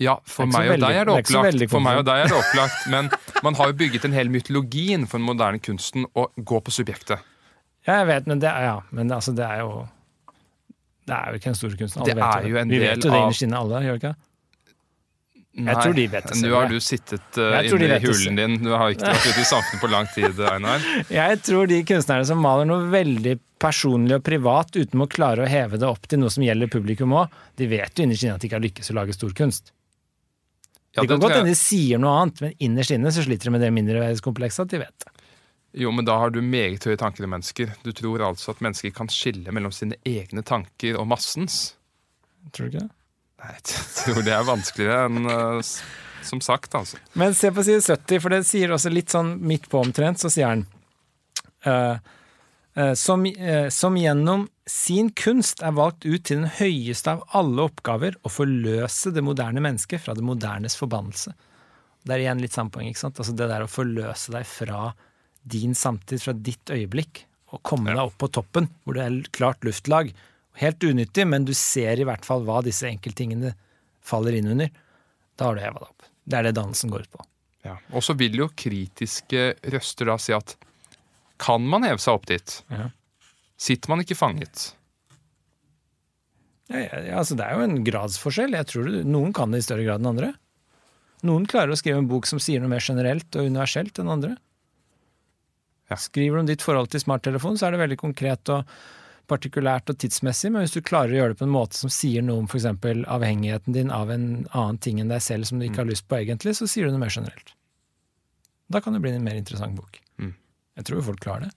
[0.00, 1.70] Ja, for Det meg og veldig- deg er det det er opplagt.
[1.70, 3.10] For meg og deg er det opplagt, Men
[3.42, 7.18] man har jo bygget en hel mytologi innenfor den moderne kunsten å gå på subjektet.
[7.86, 9.88] Ja, jeg vet, men det er, ja, men altså, det er jo
[11.06, 12.02] Det er jo ikke den store kunsten.
[12.02, 13.96] Alle Det vet er jo en Vi del vet jo det innerst inne, alle, gjør
[13.98, 14.14] vi ikke?
[15.50, 18.52] Nei, tror de vet det selv, Nå har du sittet uh, inne i hulen din.
[18.62, 20.84] Du har ikke vært ute i samfunnet på lang tid, Einar.
[21.10, 25.50] Jeg tror de kunstnerne som maler noe veldig personlig og privat uten å klare å
[25.50, 28.44] heve det opp til noe som gjelder publikum òg, de vet jo innerst inne at
[28.44, 29.74] de ikke har lykkes å lage stor kunst.
[30.94, 33.26] Ja, de kan det tror godt hende de sier noe annet, men innerst inne så
[33.26, 35.26] sliter de med det mindreverdskomplekset at de vet det.
[35.82, 37.76] Jo, men da har du meget høye tanker om mennesker.
[37.86, 41.76] Du tror altså at mennesker kan skille mellom sine egne tanker og massens.
[42.50, 42.90] Tror du ikke det?
[43.40, 45.74] Nei, jeg tror det er vanskeligere enn uh,
[46.26, 47.00] som sagt, altså.
[47.18, 50.28] Men se på side 70, for det sier også litt sånn midt på omtrent, så
[50.32, 50.66] sier han
[51.64, 53.24] eh, som,
[53.72, 59.14] som gjennom sin kunst er valgt ut til den høyeste av alle oppgaver å forløse
[59.16, 61.32] det moderne mennesket fra det modernes forbannelse.
[62.04, 63.18] Det er igjen litt samme poeng, ikke sant?
[63.20, 64.92] Altså det der å forløse deg fra
[65.50, 69.64] din samtid, fra ditt øyeblikk, og komme deg opp på toppen, hvor det er klart
[69.66, 70.12] luftlag.
[70.58, 73.54] Helt unyttig, men du ser i hvert fall hva disse enkelttingene
[74.02, 74.70] faller inn under.
[75.38, 76.08] Da har du heva deg opp.
[76.26, 77.24] Det er det dansen går ut på.
[77.64, 77.76] Ja.
[77.92, 80.56] Og så vil jo kritiske røster da si at
[81.40, 82.58] kan man heve seg opp dit?
[82.72, 82.90] Ja.
[83.60, 84.72] Sitter man ikke fanget?
[86.70, 88.54] Ja, ja, altså det er jo en gradsforskjell.
[88.54, 90.34] Jeg tror det- Noen kan det i større grad enn andre.
[91.22, 94.36] Noen klarer å skrive en bok som sier noe mer generelt og universelt enn andre.
[95.90, 95.96] Ja.
[95.96, 98.64] Skriver du om ditt forhold til smarttelefon, så er det veldig konkret og
[99.30, 102.24] partikulært og tidsmessig, men hvis du klarer å gjøre det på en måte som sier
[102.26, 102.66] noe om f.eks.
[102.66, 106.18] avhengigheten din av en annen ting enn deg selv som du ikke har lyst på
[106.18, 107.54] egentlig, så sier du noe mer generelt.
[108.70, 109.98] Da kan det bli en mer interessant bok.
[110.22, 110.34] Mm.
[110.78, 111.54] Jeg tror jo folk klarer det.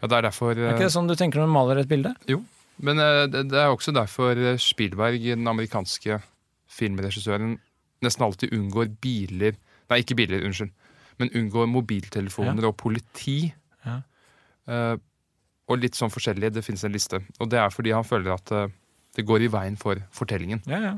[0.00, 2.14] Ja, det er derfor Er ikke det sånn du tenker når du maler et bilde?
[2.30, 2.40] Jo,
[2.84, 6.20] men eh, det, er også derfor eh, Spielberg, den amerikanske
[6.76, 7.56] filmregissøren,
[8.04, 9.56] nesten alltid unngår biler
[9.86, 10.72] Nei, ikke biler, unnskyld.
[11.22, 13.52] Men unngår mobiltelefoner og politi.
[13.86, 14.00] Ja.
[14.66, 14.96] Eh,
[15.66, 16.52] og litt sånn forskjellig.
[16.54, 17.20] Det finnes en liste.
[17.40, 18.70] Og det er fordi han føler at eh,
[19.16, 20.62] det går i veien for fortellingen.
[20.70, 20.94] Ja, ja.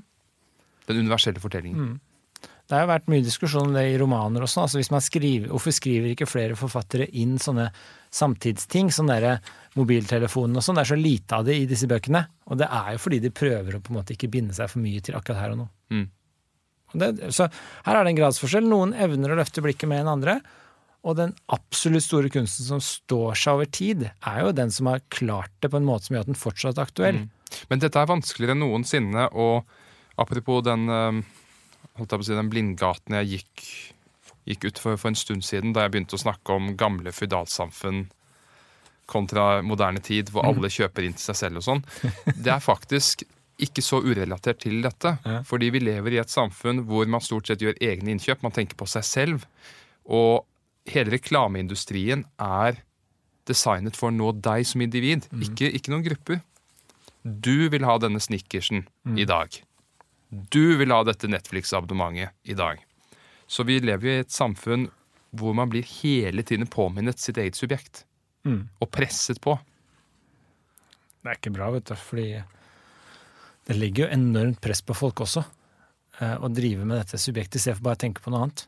[0.89, 1.95] Den universelle fortellingen.
[1.95, 2.49] Mm.
[2.69, 4.66] Det har jo vært mye diskusjon om det i romaner og sånn.
[4.66, 7.70] Altså hvis man skriver, hvorfor skriver ikke flere forfattere inn sånne
[8.12, 9.39] samtidsting, sånn derre
[9.78, 10.77] mobiltelefonen og sånn?
[10.77, 12.27] Det er så lite av det i disse bøkene.
[12.53, 14.85] Og det er jo fordi de prøver å på en måte ikke binde seg for
[14.85, 15.69] mye til akkurat her og nå.
[15.97, 16.05] Mm.
[16.93, 18.69] Og det, så her er det en gradsforskjell.
[18.69, 20.36] Noen evner å løfte blikket mer enn andre.
[21.06, 25.04] Og den absolutt store kunsten som står seg over tid, er jo den som har
[25.14, 27.20] klart det på en måte som gjør at den fortsatt er aktuell.
[27.22, 27.60] Mm.
[27.70, 29.68] Men dette er vanskeligere enn noensinne, og
[30.20, 31.22] apropos den, eh,
[32.02, 33.64] si, den blindgaten jeg gikk,
[34.50, 38.08] gikk ut for, for en stund siden, da jeg begynte å snakke om gamle føydalsamfunn
[39.08, 41.84] kontra moderne tid, hvor alle kjøper inn til seg selv og sånn,
[42.44, 43.24] det er faktisk
[43.58, 45.16] ikke så urelatert til dette.
[45.24, 45.40] Ja.
[45.46, 48.78] Fordi vi lever i et samfunn hvor man stort sett gjør egne innkjøp, man tenker
[48.78, 49.46] på seg selv.
[50.04, 50.44] Og
[50.93, 52.82] hele reklameindustrien er
[53.48, 56.43] designet for å nå deg som individ, ikke, ikke noen grupper.
[57.24, 58.85] Du vil ha denne snickersen
[59.19, 59.48] i dag.
[60.28, 62.82] Du vil ha dette Netflix-abonnementet i dag.
[63.48, 64.89] Så vi lever jo i et samfunn
[65.36, 68.05] hvor man blir hele tiden påminnet sitt eget subjekt.
[68.44, 68.69] Mm.
[68.81, 69.56] Og presset på.
[71.20, 72.28] Det er ikke bra, vet du, fordi
[73.69, 75.43] det legger jo enormt press på folk også.
[76.20, 78.66] eh, Å drive med dette subjektet istedenfor bare å tenke på noe annet.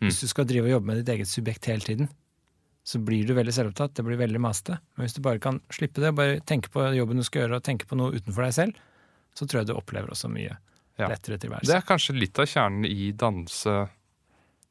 [0.00, 0.08] Mm.
[0.10, 2.08] Hvis du skal drive og jobbe med ditt eget subjekt hele tiden,
[2.86, 4.76] så blir du veldig selvopptatt, det blir veldig masete.
[4.96, 7.64] Men hvis du bare kan slippe det, bare tenke på jobben du skal gjøre, og
[7.66, 8.76] tenke på noe utenfor deg selv,
[9.34, 10.56] så tror jeg du opplever også mye
[10.98, 11.08] Ja.
[11.08, 11.66] lettere tilværelse.
[11.68, 13.88] Det er kanskje litt av kjernen i dannelse.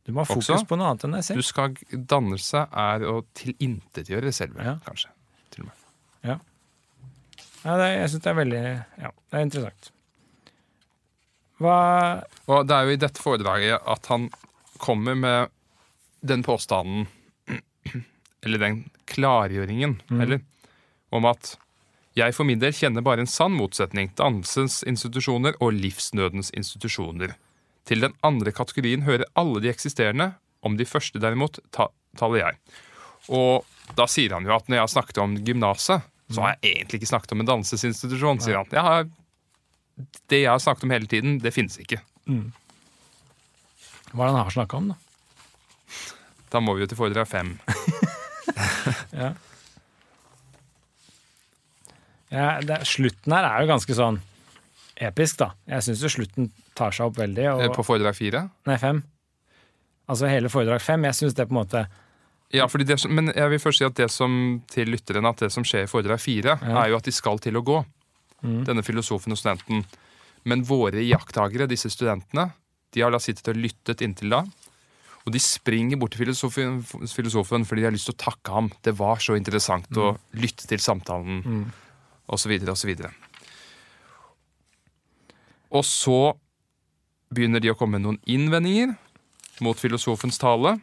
[0.06, 0.66] Du må ha fokus også.
[0.68, 1.44] på noe annet enn deg Du selv.
[1.44, 4.76] skal, dannelse er å tilintetgjøre selve, Ja.
[4.86, 5.10] kanskje.
[5.52, 6.40] Til og med.
[7.66, 9.92] Ja, det, jeg syns det er veldig Ja, det er interessant.
[11.60, 14.30] Hva Og det er jo i dette foredraget at han
[14.82, 15.54] kommer med
[16.26, 17.08] den påstanden,
[18.46, 20.42] eller den klargjøringen, eller,
[21.14, 21.56] om at
[22.16, 27.36] jeg for min del kjenner bare en sann motsetning, dannelsens institusjoner og livsnødens institusjoner.
[27.86, 30.32] Til den andre kategorien hører alle de eksisterende,
[30.66, 32.60] om de første derimot ta, taler jeg.
[33.30, 33.68] Og
[34.00, 37.02] da sier han jo at når jeg har snakket om gymnaset, så har jeg egentlig
[37.02, 38.72] ikke snakket om en dansesinstitusjon, sier han.
[38.74, 39.10] Jeg har,
[40.32, 42.00] det jeg har snakket om hele tiden, det finnes ikke.
[44.16, 44.98] Hva er det han har snakka om, da?
[46.56, 47.56] Da må vi jo til foredrag fem.
[49.16, 49.32] Ja.
[52.34, 54.18] Ja, det, slutten her er jo ganske sånn
[55.02, 55.52] episk, da.
[55.70, 57.46] Jeg syns jo slutten tar seg opp veldig.
[57.46, 58.46] Eh, Og, På foredrag fire?
[58.68, 59.04] nei, fem.
[60.10, 61.04] Altså hele foredrag fem.
[61.08, 61.86] Jeg syns det på en måte
[62.54, 65.52] Ja, fordi det, men jeg vil først si at det som til lytteren at det
[65.52, 66.84] som skjer i foredrag fire, Ja.
[66.84, 67.84] er jo at de skal til å gå.
[68.46, 69.86] Denne filosofen og studenten.
[70.46, 72.52] Men våre iakttagere, disse studentene,
[72.96, 74.46] de har da sittet og lyttet inntil da.
[75.26, 78.70] Og de springer bort til filosofen, filosofen fordi de har lyst til å takke ham.
[78.86, 81.66] Det var så interessant å lytte til samtalen,
[82.30, 83.10] og så videre.
[85.76, 86.36] Og så
[87.34, 88.94] begynner de å komme med noen innvendinger
[89.66, 90.76] mot filosofens tale.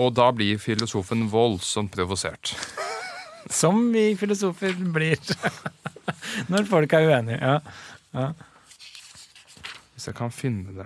[0.00, 2.54] Og da blir filosofen voldsomt provosert.
[3.52, 5.18] Som vi filosofer blir
[6.52, 7.42] når folk er uenige.
[7.42, 7.58] Ja.
[8.14, 8.30] Ja.
[10.02, 10.84] Hvis jeg kan finne det.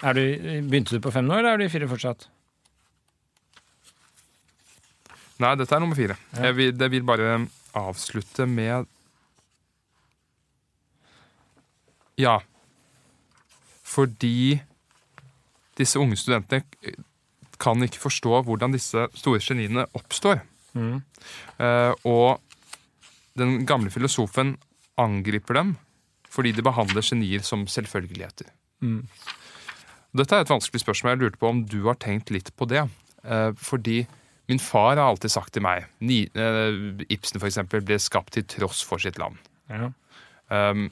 [0.00, 0.20] Er du,
[0.70, 2.24] begynte du på fem nå, eller er du i fire fortsatt?
[5.44, 6.16] Nei, dette er nummer fire.
[6.32, 6.46] Ja.
[6.46, 7.34] Jeg, vil, jeg vil bare
[7.76, 8.88] avslutte med
[12.24, 12.38] Ja.
[13.84, 14.56] Fordi
[15.76, 16.64] disse unge studentene
[17.60, 20.40] kan ikke forstå hvordan disse store geniene oppstår.
[20.72, 22.40] Eh, og
[23.36, 24.56] den gamle filosofen
[24.96, 25.76] angriper dem
[26.32, 28.48] fordi de behandler genier som selvfølgeligheter.
[30.12, 31.14] Dette er et vanskelig spørsmål.
[31.14, 32.86] Jeg lurte på om du har tenkt litt på det.
[33.24, 34.02] Eh, fordi
[34.50, 38.82] min far har alltid sagt til meg eh, Ibsen for eksempel, ble skapt til tross
[38.84, 39.38] for sitt land.
[39.70, 39.92] Ja.
[40.52, 40.88] Um,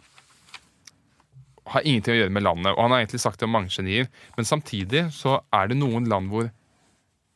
[1.70, 2.72] har ingenting å gjøre med landet.
[2.74, 4.08] Og han har egentlig sagt det om mange genier.
[4.36, 6.48] Men samtidig så er det noen land hvor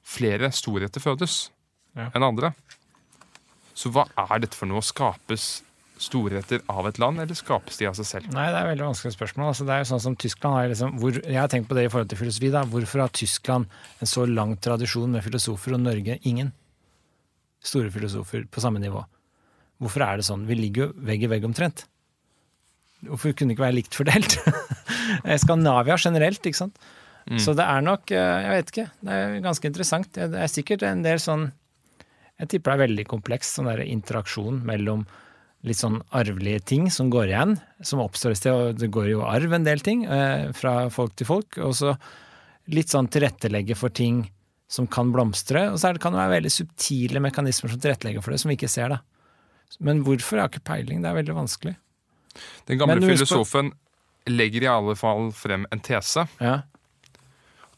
[0.05, 1.51] flere storheter fødes
[1.97, 2.09] Ja.
[2.15, 2.53] enn andre.
[3.75, 4.83] Så hva er dette for noe?
[4.83, 5.63] Skapes
[6.01, 8.33] storheter av et land, eller skapes de av seg selv?
[8.35, 9.51] Nei, det er et veldig vanskelig spørsmål.
[9.53, 11.87] Altså, det er jo sånn som Tyskland har liksom, hvor, Jeg har tenkt på det
[11.87, 12.51] i forhold til filosofi.
[12.51, 12.65] da.
[12.75, 13.67] Hvorfor har Tyskland
[14.01, 16.53] en så lang tradisjon med filosofer, og Norge ingen?
[17.65, 19.05] Store filosofer på samme nivå.
[19.83, 20.47] Hvorfor er det sånn?
[20.49, 21.87] Vi ligger jo vegg i vegg omtrent.
[23.05, 24.39] Hvorfor kunne det ikke være likt fordelt?
[25.45, 26.79] Skandinavia generelt, ikke sant.
[27.41, 28.87] Så det er nok eh, Jeg vet ikke.
[29.01, 30.11] Det er ganske interessant.
[30.13, 31.47] Det er sikkert en del sånn
[32.41, 35.07] Jeg tipper det er veldig kompleks, sånn der interaksjon mellom
[35.65, 37.55] litt sånn arvelige ting som går igjen,
[37.85, 41.15] som oppstår et sted, og det går jo arv en del ting eh, fra folk
[41.17, 41.95] til folk, og så
[42.73, 44.27] litt sånn tilrettelegge for ting
[44.69, 48.35] som kan blomstre, og så det, kan det være veldig subtile mekanismer som tilrettelegger for
[48.35, 49.01] det, som vi ikke ser, da.
[49.85, 50.37] Men hvorfor?
[50.39, 51.75] Jeg har ikke peiling, det er veldig vanskelig.
[52.69, 56.63] Den gamle Men filosofen på- legger i alle fall frem en tese Ja,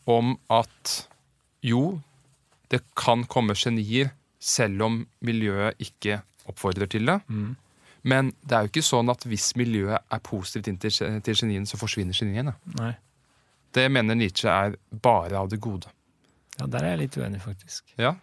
[0.07, 0.93] om at
[1.67, 2.01] jo,
[2.71, 7.19] det kan komme genier selv om miljøet ikke oppfordrer til det.
[8.07, 10.95] Men det er jo ikke sånn at hvis miljøet er positivt inn til
[11.27, 12.55] til geniene, så forsvinner geniene.
[12.79, 12.93] nei.
[13.77, 15.91] Det mener Nietzsche er bare av det gode.
[16.59, 17.83] Ja, der er jeg litt uenig, faktisk.
[18.01, 18.15] Ja?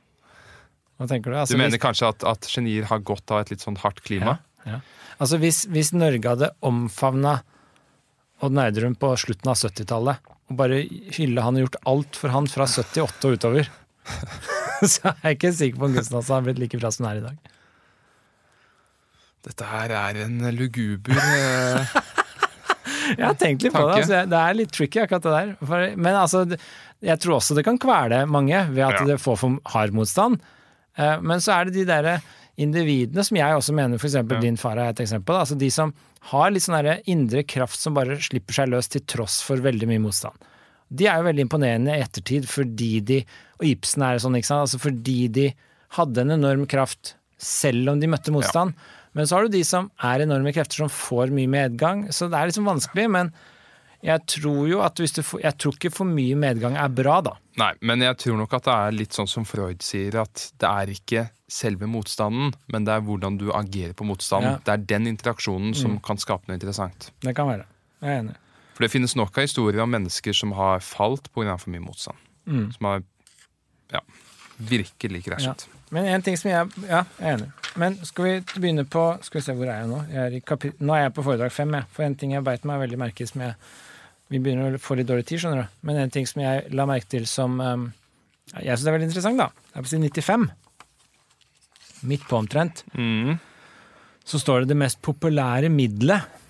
[0.98, 1.36] Hva tenker du?
[1.36, 4.02] Du Altså, mener hvis- kanskje at, at genier har godt av et litt sånn hardt
[4.02, 4.40] klima?
[4.66, 4.80] Ja, ja.
[5.20, 7.44] Altså hvis, hvis Norge hadde omfavna
[8.42, 10.18] Odd Nerdrum på slutten av 70-tallet,
[10.50, 10.82] og bare
[11.20, 13.70] hylle han og gjort alt for han fra 78 og utover,
[14.84, 17.22] så er jeg ikke sikker på om Gustavsen hadde blitt like bra som han er
[17.22, 17.38] i dag.
[19.44, 21.96] Dette her er en luguber eh,
[23.18, 23.98] Jeg har tenkt litt på det.
[24.00, 25.50] Altså, det er litt tricky, akkurat det der.
[25.68, 26.44] For, men altså,
[27.04, 29.08] jeg tror også det kan kvele mange ved at Ja.
[29.12, 30.40] det får for hard motstand.
[30.98, 32.16] Eh, Men så er det de derre
[32.58, 34.16] individene som jeg også mener, f.eks.
[34.16, 34.40] Ja.
[34.40, 35.36] din far er et eksempel.
[35.36, 35.92] Altså de som
[36.32, 40.04] har litt sånn indre kraft som bare slipper seg løs til tross for veldig mye
[40.06, 40.38] motstand.
[40.94, 43.20] De er jo veldig imponerende i ettertid fordi de,
[43.60, 45.48] og Ibsen er sånn, ikke sant, altså fordi de
[45.98, 48.78] hadde en enorm kraft selv om de møtte motstand.
[49.14, 52.40] Men så har du de som er enorme krefter som får mye medgang, så det
[52.40, 53.06] er liksom vanskelig.
[53.14, 53.30] Men
[54.04, 57.20] jeg tror jo at hvis du får, jeg tror ikke for mye medgang er bra,
[57.24, 57.38] da.
[57.62, 60.70] Nei, men jeg tror nok at det er litt sånn som Freud sier, at det
[60.70, 64.58] er ikke selve motstanden, men det er hvordan du agerer på motstanden.
[64.58, 64.64] Ja.
[64.66, 67.12] Det er den interaksjonen som kan skape noe interessant.
[67.24, 67.70] Det kan være.
[68.04, 68.38] Jeg er enig.
[68.74, 71.56] For det finnes nok av historier om mennesker som har falt pga.
[71.62, 72.18] for mye motstand.
[72.50, 72.72] Mm.
[72.74, 73.04] Som har
[73.94, 74.02] ja,
[74.58, 75.68] virkelig krasjet.
[75.94, 77.50] Men en ting som jeg Ja, jeg er enig.
[77.80, 80.00] Men skal vi begynne på Skal vi se, hvor er jeg nå?
[80.14, 81.90] Jeg er nå er jeg på foredrag fem, jeg.
[81.94, 83.54] For en ting jeg beit meg veldig merke i
[84.30, 85.80] Vi begynner å få litt dårlig tid, skjønner du.
[85.82, 87.92] Men en ting som jeg la merke til som um,
[88.52, 89.50] jeg syns er veldig interessant, da.
[89.72, 90.48] Det er på side 95.
[92.10, 92.84] Midt på omtrent.
[92.94, 93.38] Mm.
[94.26, 96.42] Så står det det mest populære middelet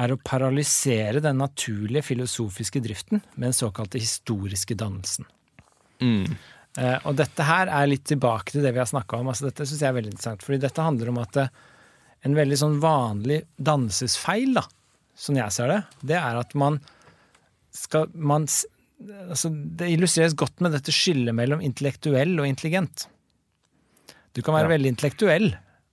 [0.00, 5.28] er å paralysere den naturlige filosofiske driften med den såkalte historiske dannelsen.
[6.00, 6.38] Mm.
[6.80, 9.28] Eh, og dette her er litt tilbake til det vi har snakka om.
[9.28, 11.50] Altså, dette syns jeg er veldig interessant, fordi dette handler om at eh,
[12.24, 14.64] en veldig sånn vanlig dansesfeil, da,
[15.18, 15.80] som jeg ser det,
[16.12, 16.78] det er at man
[17.72, 23.06] skal man, altså, Det illustreres godt med dette skillet mellom intellektuell og intelligent.
[24.32, 24.76] Du kan være Ja.
[24.76, 25.48] veldig intellektuell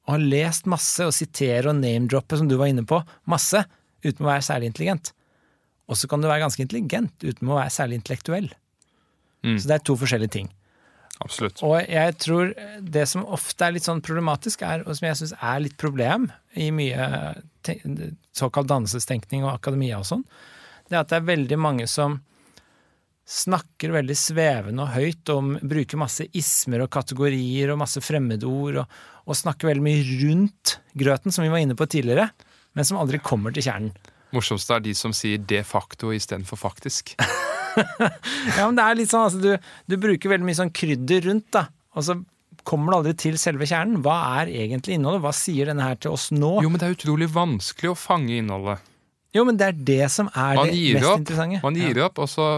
[0.07, 3.63] og ha lest masse og sitere og name-droppe, som du var inne på, masse,
[4.03, 5.11] uten å være særlig intelligent.
[5.89, 8.49] Og så kan du være ganske intelligent uten å være særlig intellektuell.
[9.43, 9.57] Mm.
[9.59, 10.49] Så det er to forskjellige ting.
[11.19, 11.59] Absolutt.
[11.67, 15.35] Og jeg tror det som ofte er litt sånn problematisk, er, og som jeg syns
[15.35, 17.09] er litt problem i mye
[18.35, 20.23] såkalt dannelsestenkning og akademia og sånn,
[20.87, 22.21] det er at det er veldig mange som
[23.29, 29.01] snakker veldig svevende og høyt om Bruker masse ismer og kategorier og masse fremmedord, og,
[29.29, 32.29] og snakker veldig mye rundt grøten, som vi var inne på tidligere,
[32.73, 33.93] men som aldri kommer til kjernen.
[34.35, 37.15] Morsomst er de som sier de facto istedenfor faktisk.
[37.79, 41.45] Ja, men det er litt sånn, altså, du, du bruker veldig mye sånn krydder rundt,
[41.53, 41.61] da,
[41.95, 42.15] og så
[42.67, 44.01] kommer du aldri til selve kjernen.
[44.03, 45.21] Hva er egentlig innholdet?
[45.23, 46.49] Hva sier denne her til oss nå?
[46.65, 48.83] Jo, men det er utrolig vanskelig å fange innholdet.
[49.37, 51.61] Jo, men det er det som er Man det mest opp, interessante.
[51.63, 52.49] man gir opp, og så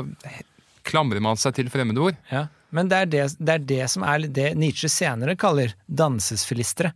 [0.88, 2.18] klamrer man seg til fremmedord.
[2.31, 2.48] Ja.
[2.72, 6.93] Men det er det, det er det som er det Nietzsche senere kaller dansesfilistere.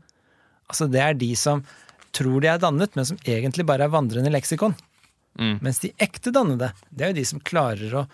[0.71, 1.61] Altså det er de som
[2.15, 4.75] tror de er dannet, men som egentlig bare er vandrende leksikon.
[5.39, 5.57] Mm.
[5.65, 8.05] Mens de ekte dannede, det er jo de som klarer å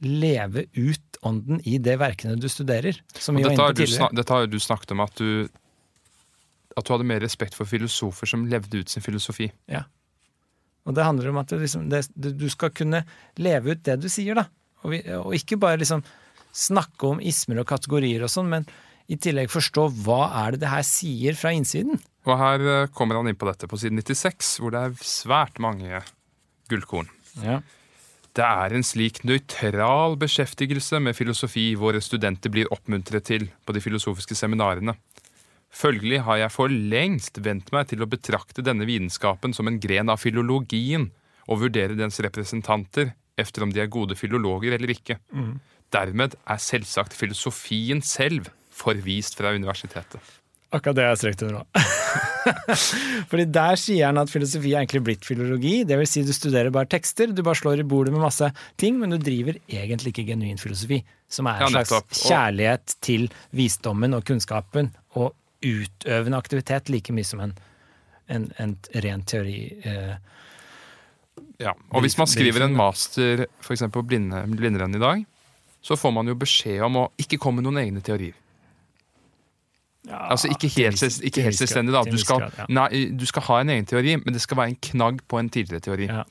[0.00, 2.96] leve ut ånden i det verkene du studerer.
[3.12, 5.48] Dette, har du, snak- dette har du snakket om at du
[6.78, 9.50] at du hadde mer respekt for filosofer som levde ut sin filosofi.
[9.68, 9.82] Ja.
[10.88, 13.02] Og det handler om at du, liksom, det, du skal kunne
[13.42, 14.46] leve ut det du sier, da.
[14.84, 16.04] Og, vi, og ikke bare liksom
[16.56, 18.64] snakke om ismer og kategorier og sånn, men
[19.10, 22.00] i tillegg forstå hva er det det her sier fra innsiden.
[22.28, 25.60] Og her eh, kommer han inn på dette på siden 96, hvor det er svært
[25.62, 26.02] mange
[26.70, 27.08] gullkorn.
[27.44, 27.60] Ja.
[28.36, 33.82] Det er en slik nøytral beskjeftigelse med filosofi våre studenter blir oppmuntret til på de
[33.82, 34.94] filosofiske seminarene.
[35.70, 40.10] Følgelig har jeg for lengst vent meg til å betrakte denne vitenskapen som en gren
[40.10, 41.08] av filologien,
[41.50, 45.16] og vurdere dens representanter efter om de er gode filologer eller ikke.
[45.90, 50.20] Dermed er selvsagt filosofien selv forvist fra universitetet.
[50.70, 51.84] Akkurat det jeg strekt under nå.
[53.30, 55.80] Fordi der sier han at filosofi er egentlig blitt filologi.
[55.88, 59.00] Det vil si du studerer bare tekster, du bare slår i bordet med masse ting,
[59.00, 61.00] men du driver egentlig ikke genuin filosofi.
[61.30, 62.22] Som er en slags.
[62.22, 63.26] Kjærlighet til
[63.56, 65.34] visdommen og kunnskapen, og
[65.66, 67.56] utøvende aktivitet like mye som en,
[68.30, 69.58] en, en ren teori.
[69.84, 70.14] Eh,
[71.60, 75.24] Ja, og hvis man skriver en master for på blinde, Blinderen i dag,
[75.84, 78.32] så får man jo beskjed om å ikke komme med noen egne teorier.
[80.08, 82.00] Altså ikke helt, viss- ikke helt selvstendig, da.
[82.08, 82.64] Du skal, grad, ja.
[82.72, 85.50] nei, du skal ha en egen teori, men det skal være en knagg på en
[85.52, 86.06] tidligere teori.
[86.08, 86.24] Ja,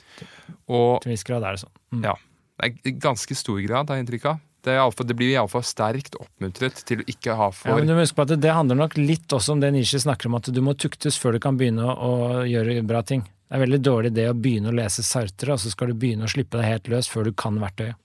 [0.74, 1.76] Og til en viss grad er det sånn.
[1.94, 2.04] Mm.
[2.10, 2.16] ja,
[2.60, 4.40] det er ganske stor grad, har jeg inntrykk av.
[4.66, 7.70] Det, er i alle fall- det blir iallfall sterkt oppmuntret til å ikke ha for
[7.70, 9.70] Ja, men du må huske på at det, det handler nok litt også om det
[9.72, 13.02] Nishi snakker om, at du må tuktes før du kan begynne å, å gjøre bra
[13.02, 13.22] ting.
[13.50, 16.26] Det er veldig dårlig det å begynne å lese Sartre, og så skal du begynne
[16.28, 17.96] å slippe deg helt løs før du kan verktøyet.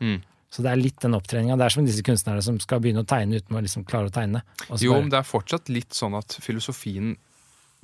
[0.00, 0.20] Mm.
[0.50, 1.54] Så det er litt den opptreninga.
[1.58, 4.14] Det er som disse kunstnerne som skal begynne å tegne uten å liksom klare å
[4.14, 4.42] tegne.
[4.82, 7.14] Jo, men det er fortsatt litt sånn at filosofien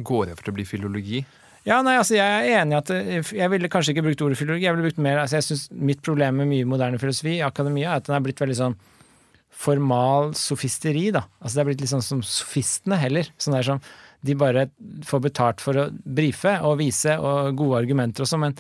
[0.02, 1.20] går over til å bli filologi.
[1.66, 2.90] Ja, nei, altså jeg er enig i at
[3.34, 4.66] Jeg ville kanskje ikke brukt ordet filologi.
[4.66, 7.90] Jeg ville brukt mer, altså jeg synes Mitt problem med mye moderne filosofi i akademia
[7.90, 8.76] er at den er blitt veldig sånn
[9.56, 11.24] formal sofisteri, da.
[11.40, 13.30] Altså det er blitt litt sånn som sofistene heller.
[13.40, 13.80] Sånn der som
[14.26, 14.66] de bare
[15.06, 18.58] får betalt for å brife og vise og gode argumenter og sånn, men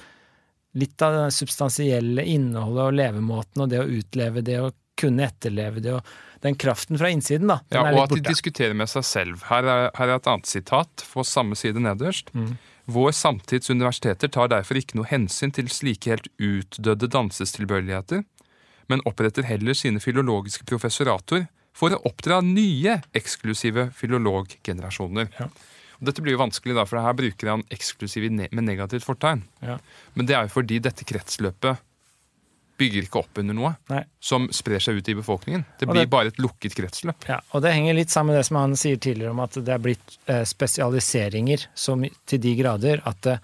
[0.76, 5.82] litt av det substansielle innholdet og levemåten og det å utleve det og kunne etterleve
[5.84, 7.58] det og den kraften fra innsiden, da.
[7.72, 9.44] Ja, og at de diskuterer med seg selv.
[9.48, 12.30] Her er, her er et annet sitat på samme side nederst.
[12.36, 12.54] Mm.
[12.92, 18.22] Vår samtids universiteter tar derfor ikke noe hensyn til slike helt utdødde dansestilbørligheter,
[18.92, 25.32] men oppretter heller sine filologiske professorater for å oppdra nye eksklusive filologgenerasjoner.
[25.40, 25.50] Ja.
[25.98, 29.42] Og Dette blir jo vanskelig, da, for her bruker han eksklusiv med negativt fortegn.
[29.64, 29.78] Ja.
[30.14, 31.82] Men det er jo fordi dette kretsløpet
[32.76, 34.02] bygger ikke opp under noe Nei.
[34.20, 35.64] som sprer seg ut i befolkningen.
[35.80, 37.24] Det blir det- bare et lukket kretsløp.
[37.28, 39.68] Ja, og det henger litt sammen med det som han sier tidligere om at det
[39.72, 43.38] er blitt eh, spesialiseringer som, til de grader at eh,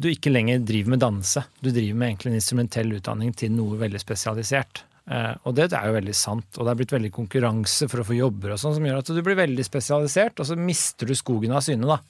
[0.00, 1.44] du ikke lenger driver med dannelse.
[1.60, 4.84] Du driver med egentlig en instrumentell utdanning til noe veldig spesialisert.
[5.06, 6.48] Eh, og det er jo veldig sant.
[6.56, 9.12] Og det er blitt veldig konkurranse for å få jobber og sånn, som gjør at
[9.14, 12.00] du blir veldig spesialisert, og så mister du skogen av syne, da.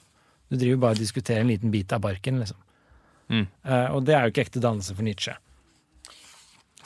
[0.47, 2.63] Du driver bare og diskuterer en liten bit av barken, liksom.
[3.27, 3.43] Mm.
[3.43, 5.35] Eh, og det er jo ikke ekte dannelse for Nietzsche.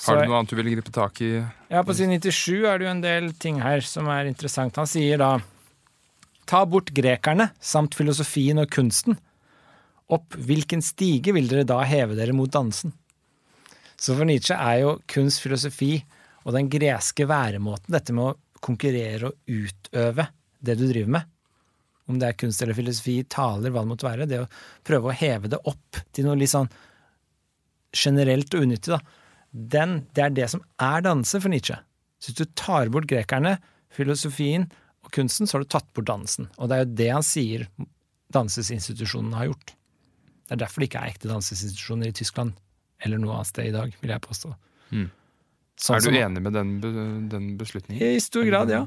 [0.02, 1.36] Har du noe annet du vil gripe tak i?
[1.70, 4.80] ja, på side 97 er det jo en del ting her som er interessant.
[4.82, 5.36] Han sier da
[6.50, 9.16] Ta bort grekerne samt filosofien og kunsten.
[10.12, 12.92] Opp hvilken stige vil dere da heve dere mot dansen?
[14.02, 15.94] Så for Nietzsche er jo kunst, filosofi
[16.42, 20.26] og den greske væremåten, dette med å konkurrere og utøve
[20.62, 21.30] det du driver med,
[22.10, 24.50] om det er kunst eller filosofi, taler, hva det måtte være, det å
[24.86, 26.70] prøve å heve det opp til noe litt sånn
[27.98, 29.02] generelt og unyttig, da
[29.52, 31.76] den, det er det som er danse for Nietzsche.
[32.22, 33.58] Så hvis du tar bort grekerne,
[33.92, 34.70] filosofien
[35.04, 36.48] og kunsten, så har du tatt bort dansen.
[36.58, 37.66] Og det er jo det han sier
[38.32, 39.74] dansesinstitusjonene har gjort.
[40.46, 42.56] Det er derfor det ikke er ekte dansesinstitusjoner i Tyskland
[43.04, 44.54] eller noe annet sted i dag, vil jeg påstå.
[44.92, 45.10] Mm.
[45.82, 48.02] Sånn er du som- enig med den, den beslutningen?
[48.16, 48.86] I stor grad, ja.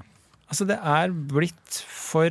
[0.49, 2.31] Altså, det er blitt for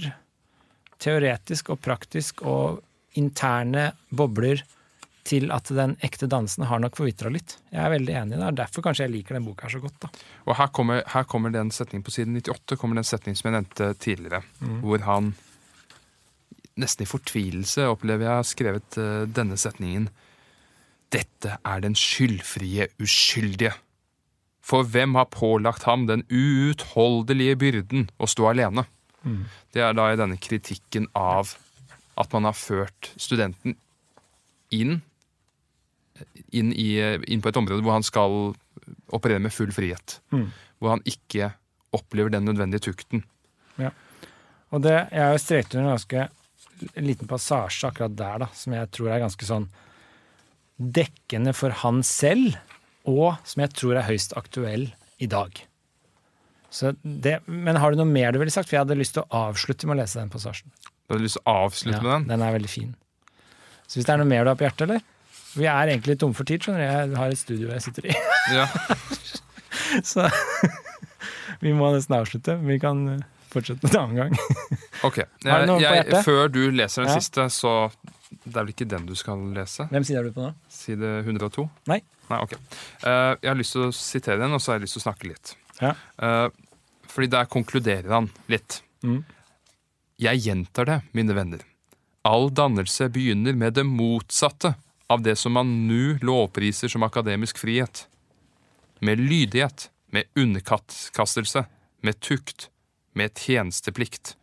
[1.03, 2.81] teoretisk og praktisk og
[3.19, 4.61] interne bobler
[5.23, 7.57] til at den ekte dansen har nok forvitra litt.
[7.71, 8.47] Jeg er veldig enig i det.
[8.47, 9.99] og Derfor kanskje jeg liker den boka her så godt.
[10.03, 10.09] da.
[10.47, 13.63] Og her kommer, her kommer den setningen på siden 98, kommer den setningen som jeg
[13.63, 14.81] nevnte tidligere, Mm.
[14.81, 15.33] hvor han
[16.77, 20.09] nesten i fortvilelse opplever jeg har skrevet uh, denne setningen.
[21.13, 23.73] Dette er den skyldfrie uskyldige.
[24.63, 28.85] For hvem har pålagt ham den uutholdelige byrden å stå alene?
[29.23, 29.43] Mm.
[29.75, 31.55] Det er da i denne kritikken av
[32.19, 33.75] at man har ført studenten
[34.73, 35.01] inn,
[36.53, 36.89] inn, i,
[37.27, 38.53] inn på et område hvor han skal
[39.13, 40.19] operere med full frihet.
[40.33, 40.47] Mm.
[40.79, 41.51] Hvor han ikke
[41.93, 43.25] opplever den nødvendige tukten.
[43.77, 43.91] Ja.
[44.73, 46.27] Og det, jeg har jo strekt under en ganske
[47.03, 49.67] liten passasje akkurat der, da, som jeg tror er ganske sånn
[50.79, 52.55] dekkende for han selv,
[53.09, 54.89] og som jeg tror er høyst aktuell
[55.21, 55.51] i dag.
[56.73, 58.69] Så det, men har du noe mer du ville sagt?
[58.69, 60.71] For jeg hadde lyst til å avslutte med å lese den passasjen.
[61.05, 62.27] Du hadde lyst til å avslutte med den?
[62.31, 62.93] Den er veldig fin.
[63.85, 65.03] Så hvis det er noe mer du har på hjertet, eller?
[65.53, 66.85] Vi er egentlig tomme for tid, skjønner du.
[67.13, 68.15] Jeg har et studio jeg sitter i.
[68.55, 68.65] Ja.
[70.13, 70.25] Så
[71.61, 72.55] vi må nesten avslutte.
[72.65, 73.03] Vi kan
[73.53, 74.33] fortsette en annen gang.
[75.05, 75.19] Ok.
[75.45, 76.25] Har du noe på Jeg, hjertet?
[76.25, 77.19] før du leser den Ja.
[77.21, 77.73] siste, så
[78.43, 79.87] Det er vel ikke den du skal lese?
[79.91, 80.51] Hvem side er du på nå?
[80.71, 81.65] Side 102?
[81.91, 81.99] Nei.
[82.29, 82.55] Nei, ok.
[83.03, 85.07] Uh, jeg har lyst til å sitere den, og så har jeg lyst til å
[85.07, 85.53] snakke litt.
[85.81, 85.93] Ja.
[86.17, 86.47] Uh,
[87.11, 88.79] fordi der konkluderer han litt.
[89.05, 89.21] Mm.
[90.23, 91.63] Jeg gjentar det, mine venner.
[92.23, 94.75] All dannelse begynner med det motsatte
[95.11, 98.05] av det som man nå lovpriser som akademisk frihet.
[99.03, 101.65] Med lydighet, med underkastelse,
[102.01, 102.69] med tukt,
[103.13, 104.37] med tjenesteplikt.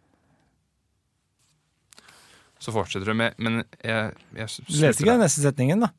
[2.60, 5.92] Så fortsetter du med Men jeg, jeg leste ikke den neste setningen, da?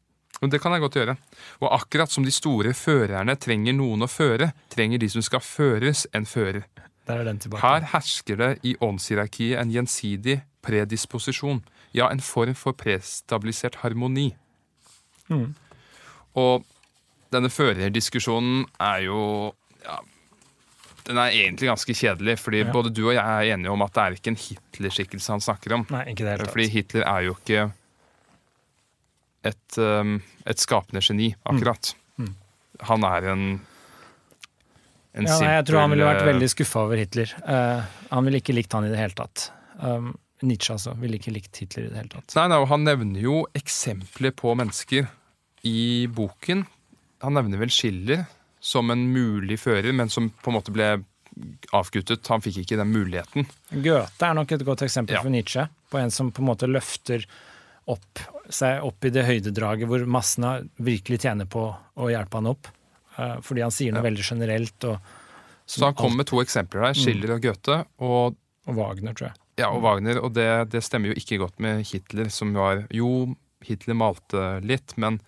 [0.49, 1.15] det kan jeg godt gjøre.
[1.61, 6.07] Og akkurat som de store førerne trenger noen å føre, trenger de som skal føres,
[6.17, 6.65] en fører.
[7.05, 7.61] Der er den tilbake.
[7.61, 11.61] Her hersker det i åndshierarkiet en gjensidig predisposisjon,
[11.93, 14.31] ja, en form for prestabilisert harmoni.
[15.29, 15.51] Mm.
[16.39, 16.65] Og
[17.33, 19.21] denne førerdiskusjonen er jo
[19.83, 19.99] ja,
[21.07, 22.72] Den er egentlig ganske kjedelig, fordi Ja.
[22.72, 25.73] både du og jeg er enige om at det er ikke en Hitler-skikkelse han snakker
[25.73, 25.86] om.
[25.90, 26.68] Nei, ikke det hele Fordi.
[26.69, 27.72] Hitler er jo ikke
[29.44, 31.94] et, um, et skapende geni, akkurat.
[32.18, 32.36] Mm.
[32.91, 33.45] Han er en
[35.14, 37.32] en Ja, nei, jeg tror han ville vært eh, veldig skuffa over Hitler.
[37.44, 39.49] Uh, han ville ikke likt han i det hele tatt.
[39.82, 42.36] Um, Nietzsche altså, ville ikke likt Hitler i det hele tatt.
[42.38, 45.10] Nei, nei, Han nevner jo eksempler på mennesker
[45.68, 46.64] i boken.
[47.22, 48.23] Han nevner vel Schiller
[48.61, 50.91] som en mulig fører, men som på en måte ble
[51.73, 52.27] avguttet.
[52.29, 53.47] Han fikk ikke den muligheten.
[53.71, 55.21] Goethe er nok et godt eksempel Ja.
[55.23, 57.25] for Nietzsche, på en som på en måte løfter
[57.88, 58.19] opp,
[58.49, 61.63] seg opp i det høydedraget hvor massene virkelig tjener på
[61.97, 62.67] å hjelpe han opp.
[63.17, 64.09] Eh, fordi han sier noe Ja.
[64.09, 64.99] veldig generelt, og,
[65.65, 67.85] Så han kom med to eksempler der, Schiller og Goethe.
[67.99, 68.35] Og,
[68.67, 69.35] og Wagner, tror jeg.
[69.57, 73.35] ja, og Wagner, og det, det stemmer jo ikke godt med Hitler, som var Jo,
[73.63, 75.19] Hitler malte litt, men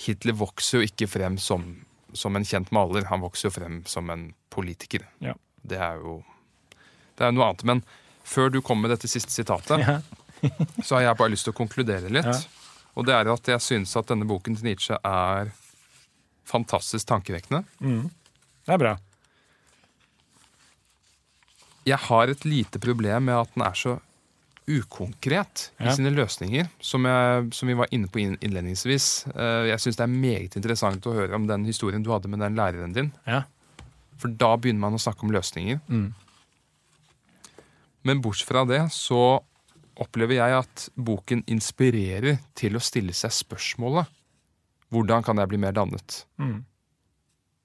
[0.00, 1.66] Hitler vokser jo ikke frem som,
[2.12, 3.06] som en kjent maler.
[3.10, 5.06] Han vokser jo frem som en politiker.
[5.22, 5.36] Ja.
[5.62, 6.20] Det er jo
[7.14, 7.62] det er noe annet.
[7.68, 7.82] Men
[8.26, 10.00] før du kom med dette siste sitatet, Ja.
[10.84, 12.26] så har jeg bare lyst til å konkludere litt.
[12.26, 12.64] Ja.
[12.98, 15.52] Og det er at jeg synes at denne boken til Nietzsche er
[16.44, 17.62] fantastisk tankevekkende.
[17.80, 18.10] Mm.
[18.66, 18.92] Det er bra.
[21.84, 23.96] Jeg har et lite problem med at den er så
[24.66, 25.92] ukonkret i Ja.
[25.96, 29.26] sine løsninger, som, jeg, som vi var inne på innledningsvis.
[29.34, 32.40] Eh, Jeg syns det er meget interessant å høre om den historien du hadde med
[32.40, 33.12] den læreren din.
[33.26, 33.42] Ja.
[34.16, 35.80] For da begynner man å snakke om løsninger.
[35.88, 36.14] Mm.
[38.02, 39.40] Men bortsett fra det så
[40.00, 44.08] opplever jeg at boken inspirerer til å stille seg spørsmålet
[44.94, 46.24] hvordan kan jeg bli mer dannet?
[46.38, 46.64] Mm.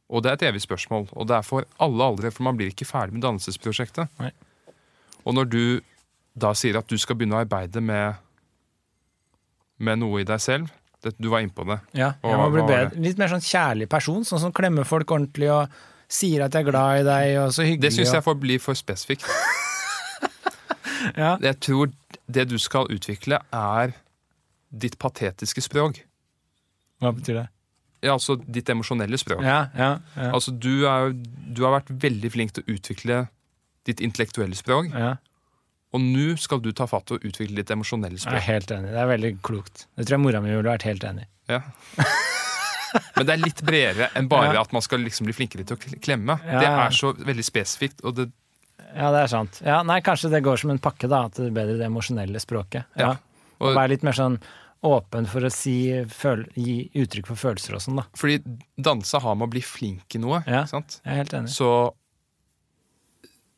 [0.10, 2.72] Og det er et evig spørsmål, og det er for alle aldre, for man blir
[2.72, 4.10] ikke ferdig med dannelsesprosjektet.
[4.18, 4.32] Nei.
[5.28, 5.62] Og når du
[6.41, 8.20] da sier at du skal begynne å arbeide med,
[9.80, 11.80] med noe i deg selv det, Du var innpå det.
[11.95, 12.99] Ja, jeg må og, bli bedre.
[12.99, 15.80] Litt mer sånn kjærlig person, sånn som klemmer folk ordentlig og
[16.10, 17.86] sier at jeg er glad i deg, og så hyggelig.
[17.86, 19.28] Det syns jeg får bli for spesifikt.
[21.22, 21.36] ja.
[21.38, 21.94] Jeg tror
[22.30, 23.95] det du skal utvikle, er
[24.70, 26.03] ditt patetiske språk.
[26.99, 27.48] Hva betyr det?
[28.03, 29.44] Ja, altså ditt emosjonelle språk.
[29.44, 30.30] Ja, ja, ja.
[30.32, 33.24] Altså, du, er, du har vært veldig flink til å utvikle
[33.88, 35.16] ditt intellektuelle språk, ja.
[35.94, 38.91] Og nå skal du ta fatt og utvikle ditt emosjonelle Jeg er helt enig.
[38.94, 39.88] Det er veldig klokt.
[39.98, 41.30] Det tror jeg mora mi ville vært helt enig i.
[41.56, 41.61] Ja.
[43.16, 44.61] Men det er litt bredere enn bare Ja.
[44.61, 46.40] at man skal liksom bli flinkere til å klemme.
[46.45, 46.60] Ja.
[46.61, 48.02] Det er så veldig spesifikt.
[48.06, 48.30] Og det,
[48.95, 49.60] Ja, det er sant.
[49.66, 51.26] Ja, nei, kanskje det går som en pakke, da.
[51.30, 52.86] At det er bedre det emosjonelle språket.
[52.98, 53.16] Ja.
[53.60, 54.40] Og være litt mer sånn
[54.82, 58.06] åpen for å si, føl, gi uttrykk for følelser og sånn, da.
[58.16, 58.38] fordi
[58.80, 60.40] dansa har med å bli flink i noe.
[60.48, 60.64] Ja.
[60.72, 61.02] Sant?
[61.03, 61.52] Jeg er helt enig.
[61.52, 61.68] Så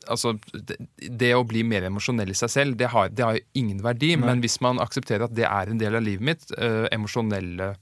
[0.09, 3.43] Altså, det, det å bli mer emosjonell i seg selv, det har, det har jo
[3.61, 4.15] ingen verdi.
[4.17, 4.25] Nei.
[4.31, 7.75] Men hvis man aksepterer at det er en del av livet mitt, eh, emosjonelle,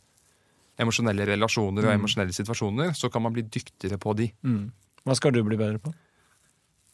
[0.80, 2.00] emosjonelle relasjoner og Mm.
[2.02, 4.32] emosjonelle situasjoner, så kan man bli dyktigere på de.
[4.44, 4.72] Mm.
[5.06, 5.94] Hva skal du bli bedre på?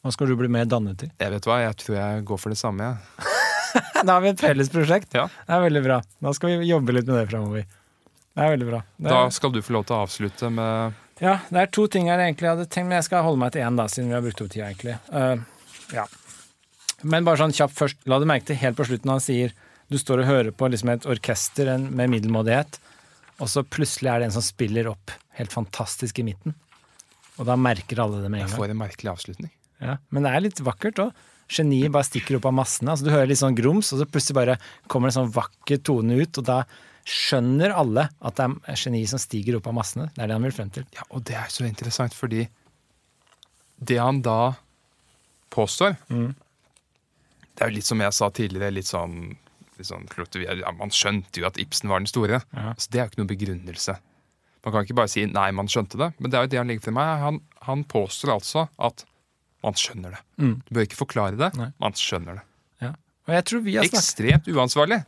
[0.05, 1.09] Hva skal du bli mer dannet i?
[1.19, 2.83] Jeg vet hva, jeg tror jeg går for det samme.
[2.93, 3.31] Ja.
[4.05, 5.11] Da har vi et felles prosjekt.
[5.17, 5.25] Ja.
[5.27, 5.97] Det er veldig bra.
[6.21, 7.65] Da skal vi jobbe litt med det framover.
[7.65, 8.79] Det er veldig bra.
[8.95, 10.93] Det Da er, skal du få lov til å avslutte med
[11.23, 13.63] ja, det er to ting jeg egentlig hadde tenkt, men jeg skal holde meg til
[13.63, 14.97] én, da, siden vi har brukt opp tida, egentlig.
[15.13, 15.39] Uh,
[15.95, 16.07] ja.
[17.03, 19.55] Men bare sånn kjapt først, la du merke til helt på slutten når han sier
[19.93, 22.79] du står og hører på liksom et orkester med middelmådighet,
[23.37, 26.55] og så plutselig er det en som spiller opp helt fantastisk i midten.
[27.35, 28.59] Og da merker alle det med en Jeg gang.
[28.59, 29.51] får en merkelig avslutning.
[29.83, 31.23] Ja, men det er litt vakkert òg.
[31.51, 32.93] Geniet bare stikker opp av massene.
[32.93, 34.55] Altså, du hører litt sånn grums, og så plutselig bare
[34.89, 36.61] kommer en sånn vakker tone ut, og da
[37.05, 40.07] skjønner alle at det er geniet som stiger opp av massene.
[40.15, 40.85] Det er det han vil frem til.
[40.95, 42.47] Ja, og det er så interessant, fordi
[43.77, 44.55] det han da
[45.51, 49.35] påstår Det er jo litt som jeg sa tidligere, litt sånn,
[49.77, 50.07] litt sånn
[50.41, 52.41] ja, Man skjønte jo at Ibsen var den store.
[52.51, 52.73] Ja.
[52.75, 53.97] Så det er jo ikke noen begrunnelse.
[54.65, 56.67] Man kan ikke bare si 'nei, man skjønte det', men det er jo det han
[56.67, 57.19] legger til meg.
[57.21, 59.05] Han, han påstår altså at
[59.63, 60.21] man skjønner det.
[60.41, 60.55] Mm.
[60.65, 61.71] Du bør ikke forklare det, Nei.
[61.79, 62.45] man skjønner det.
[63.89, 64.99] Ekstremt uansvarlig.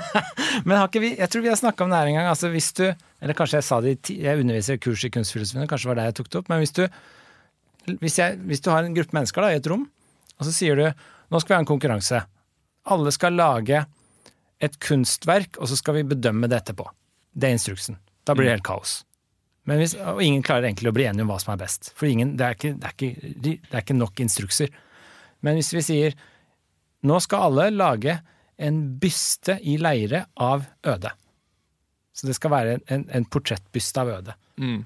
[0.66, 2.28] Men har ikke vi, jeg tror vi har snakka om det her en gang.
[2.28, 2.84] Altså hvis du,
[3.24, 6.00] eller kanskje jeg sa det i Jeg underviser i kurs i kunstfilosofien, kanskje det var
[6.02, 6.50] der jeg tok det opp.
[6.52, 6.82] Men hvis du,
[8.02, 9.86] hvis, jeg, hvis du har en gruppe mennesker da, i et rom,
[10.36, 10.84] og så sier du
[11.32, 12.20] nå skal vi ha en konkurranse.
[12.92, 13.82] Alle skal lage
[14.62, 16.86] et kunstverk, og så skal vi bedømme det etterpå.
[17.32, 17.98] Det er instruksen.
[18.26, 19.00] Da blir det helt kaos.
[19.66, 21.90] Men hvis, og ingen klarer egentlig å bli enige om hva som er best.
[21.98, 24.70] For ingen, det, er ikke, det, er ikke, det er ikke nok instrukser.
[25.42, 26.16] Men hvis vi sier
[27.06, 28.18] nå skal alle lage
[28.56, 31.12] en byste i leire av Øde.
[32.16, 34.36] Så det skal være en, en portrettbyste av Øde.
[34.60, 34.78] Mm.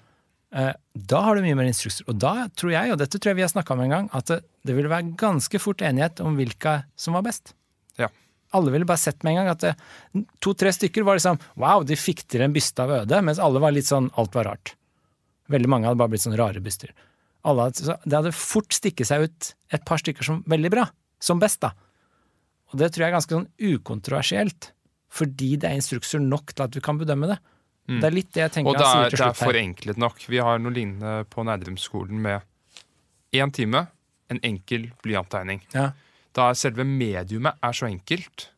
[0.51, 0.72] Eh,
[1.12, 2.06] da har du mye mer instrukser.
[2.10, 4.32] Og da tror jeg, og dette tror jeg vi har snakka om en gang, at
[4.32, 7.55] det, det ville være ganske fort enighet om hvilke som var best.
[8.01, 8.10] Ja.
[8.56, 12.24] Alle ville bare sett med en gang at to-tre stykker var liksom wow, de fikk
[12.26, 14.74] til en byste av Øde, mens alle var litt sånn alt var rart.
[15.51, 16.90] Veldig mange hadde bare blitt sånn rare byster.
[17.47, 20.88] Alle hadde, så det hadde fort stikket seg ut et par stykker som veldig bra.
[21.22, 21.72] Som best, da.
[22.70, 24.70] Og det tror jeg er ganske sånn ukontroversielt.
[25.10, 27.38] Fordi det er instrukser nok til at vi kan bedømme det.
[27.90, 29.05] Det er litt det jeg tenker Og det til er, her.
[29.05, 30.20] Og det er slutt forenklet nok.
[30.30, 32.44] Vi har noe lignende på Nerdrum-skolen med
[33.34, 33.88] én time,
[34.30, 35.64] en enkel blyanttegning.
[35.74, 35.88] Ja.
[36.38, 38.51] Da selve mediumet er så enkelt,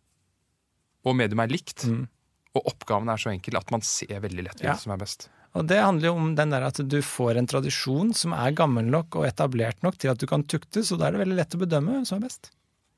[1.09, 2.09] og mediumet er likt, Mm.
[2.55, 4.75] og oppgaven er så enkel at man ser veldig lett Ja.
[4.75, 5.29] hvilket som er best.
[5.55, 8.85] Og det handler jo om den der at du får en tradisjon som er gammel
[8.85, 11.55] nok og etablert nok til at du kan tuktes, og da er det veldig lett
[11.57, 12.51] å bedømme hvem som er best.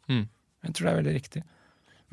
[0.09, 0.29] Mm.
[0.65, 1.45] Jeg tror det er veldig riktig.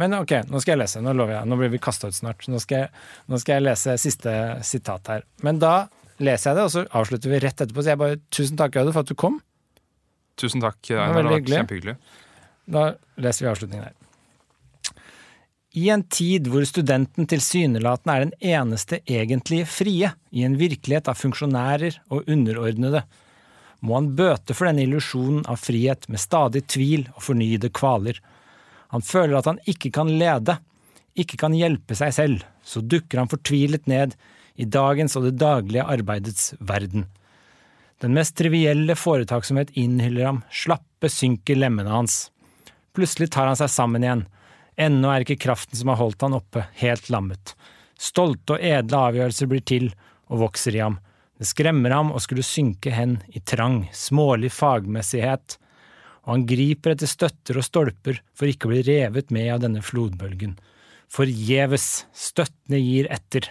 [0.01, 1.01] Men ok, nå skal jeg lese.
[1.03, 1.49] Nå lover jeg.
[1.49, 2.47] Nå blir vi kasta ut snart.
[2.49, 4.33] Nå skal, jeg, nå skal jeg lese siste
[4.65, 5.25] sitat her.
[5.45, 5.75] Men da
[6.21, 7.83] leser jeg det, og så avslutter vi rett etterpå.
[7.83, 9.39] Så jeg bare tusen takk, Øde, for at du kom.
[10.41, 11.17] Tusen takk, Einar.
[11.19, 11.97] Det har vært kjempehyggelig.
[12.71, 12.85] Da
[13.21, 13.97] leser vi avslutningen her.
[15.71, 21.19] I en tid hvor studenten tilsynelatende er den eneste egentlige frie i en virkelighet av
[21.19, 23.05] funksjonærer og underordnede,
[23.81, 28.19] må han bøte for denne illusjonen av frihet med stadig tvil og fornyede kvaler.
[28.91, 30.57] Han føler at han ikke kan lede,
[31.15, 34.15] ikke kan hjelpe seg selv, så dukker han fortvilet ned
[34.59, 37.07] i dagens og det daglige arbeidets verden.
[38.01, 42.31] Den mest trivielle foretaksomhet innhyller ham, slappe synker lemmene hans.
[42.97, 44.25] Plutselig tar han seg sammen igjen.
[44.81, 47.53] Ennå er ikke kraften som har holdt han oppe, helt lammet.
[48.01, 49.91] Stolte og edle avgjørelser blir til
[50.31, 50.97] og vokser i ham.
[51.37, 55.57] Det skremmer ham å skulle synke hen i trang, smålig fagmessighet,
[56.25, 59.81] og han griper etter støtter og stolper for ikke å bli revet med av denne
[59.85, 60.55] flodbølgen.
[61.11, 63.49] Forgjeves, støttene gir etter,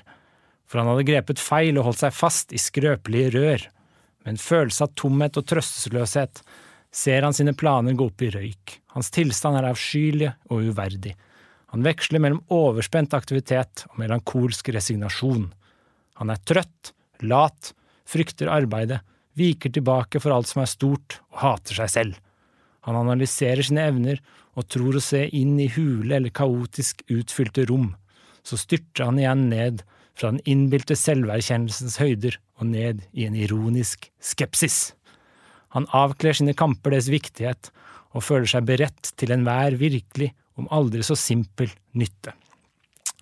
[0.71, 3.65] for han hadde grepet feil og holdt seg fast i skrøpelige rør.
[4.23, 6.45] Med en følelse av tomhet og trøstesløshet
[6.95, 8.77] ser han sine planer gå opp i røyk.
[8.95, 11.17] Hans tilstand er avskyelig og uverdig.
[11.75, 15.51] Han veksler mellom overspent aktivitet og melankolsk resignasjon.
[16.23, 17.75] Han er trøtt, lat,
[18.11, 19.03] frykter arbeidet,
[19.39, 22.19] viker tilbake for alt som er stort, og hater seg selv.
[22.89, 24.21] Han analyserer sine evner
[24.59, 27.93] og tror å se inn i hule eller kaotisk utfylte rom.
[28.43, 29.83] Så styrter han igjen ned
[30.17, 34.93] fra den innbilte selverkjennelsens høyder og ned i en ironisk skepsis.
[35.77, 37.71] Han avkler sine kamper deres viktighet
[38.11, 42.35] og føler seg beredt til enhver virkelig, om aldri så simpel, nytte.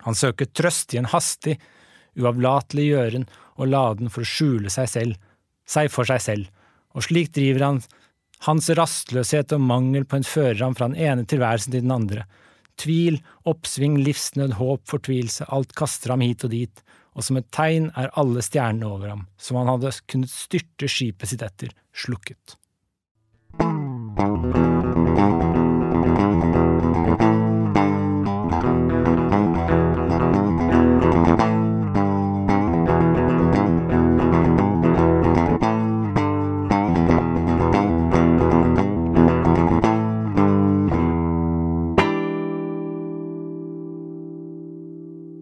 [0.03, 1.59] Han søker trøst i en hastig,
[2.19, 3.27] uavlatelig gjøren
[3.59, 5.19] og laden for å skjule seg selv,
[5.69, 6.49] seg for seg selv,
[6.97, 7.81] og slik driver han
[8.47, 12.25] hans rastløshet og mangel på en fører ham fra den ene tilværelsen til den andre.
[12.79, 16.83] Tvil, oppsving, livsnød, håp, fortvilelse, alt kaster ham hit og dit,
[17.17, 21.33] og som et tegn er alle stjernene over ham, som han hadde kunnet styrte skipet
[21.33, 22.55] sitt etter, slukket.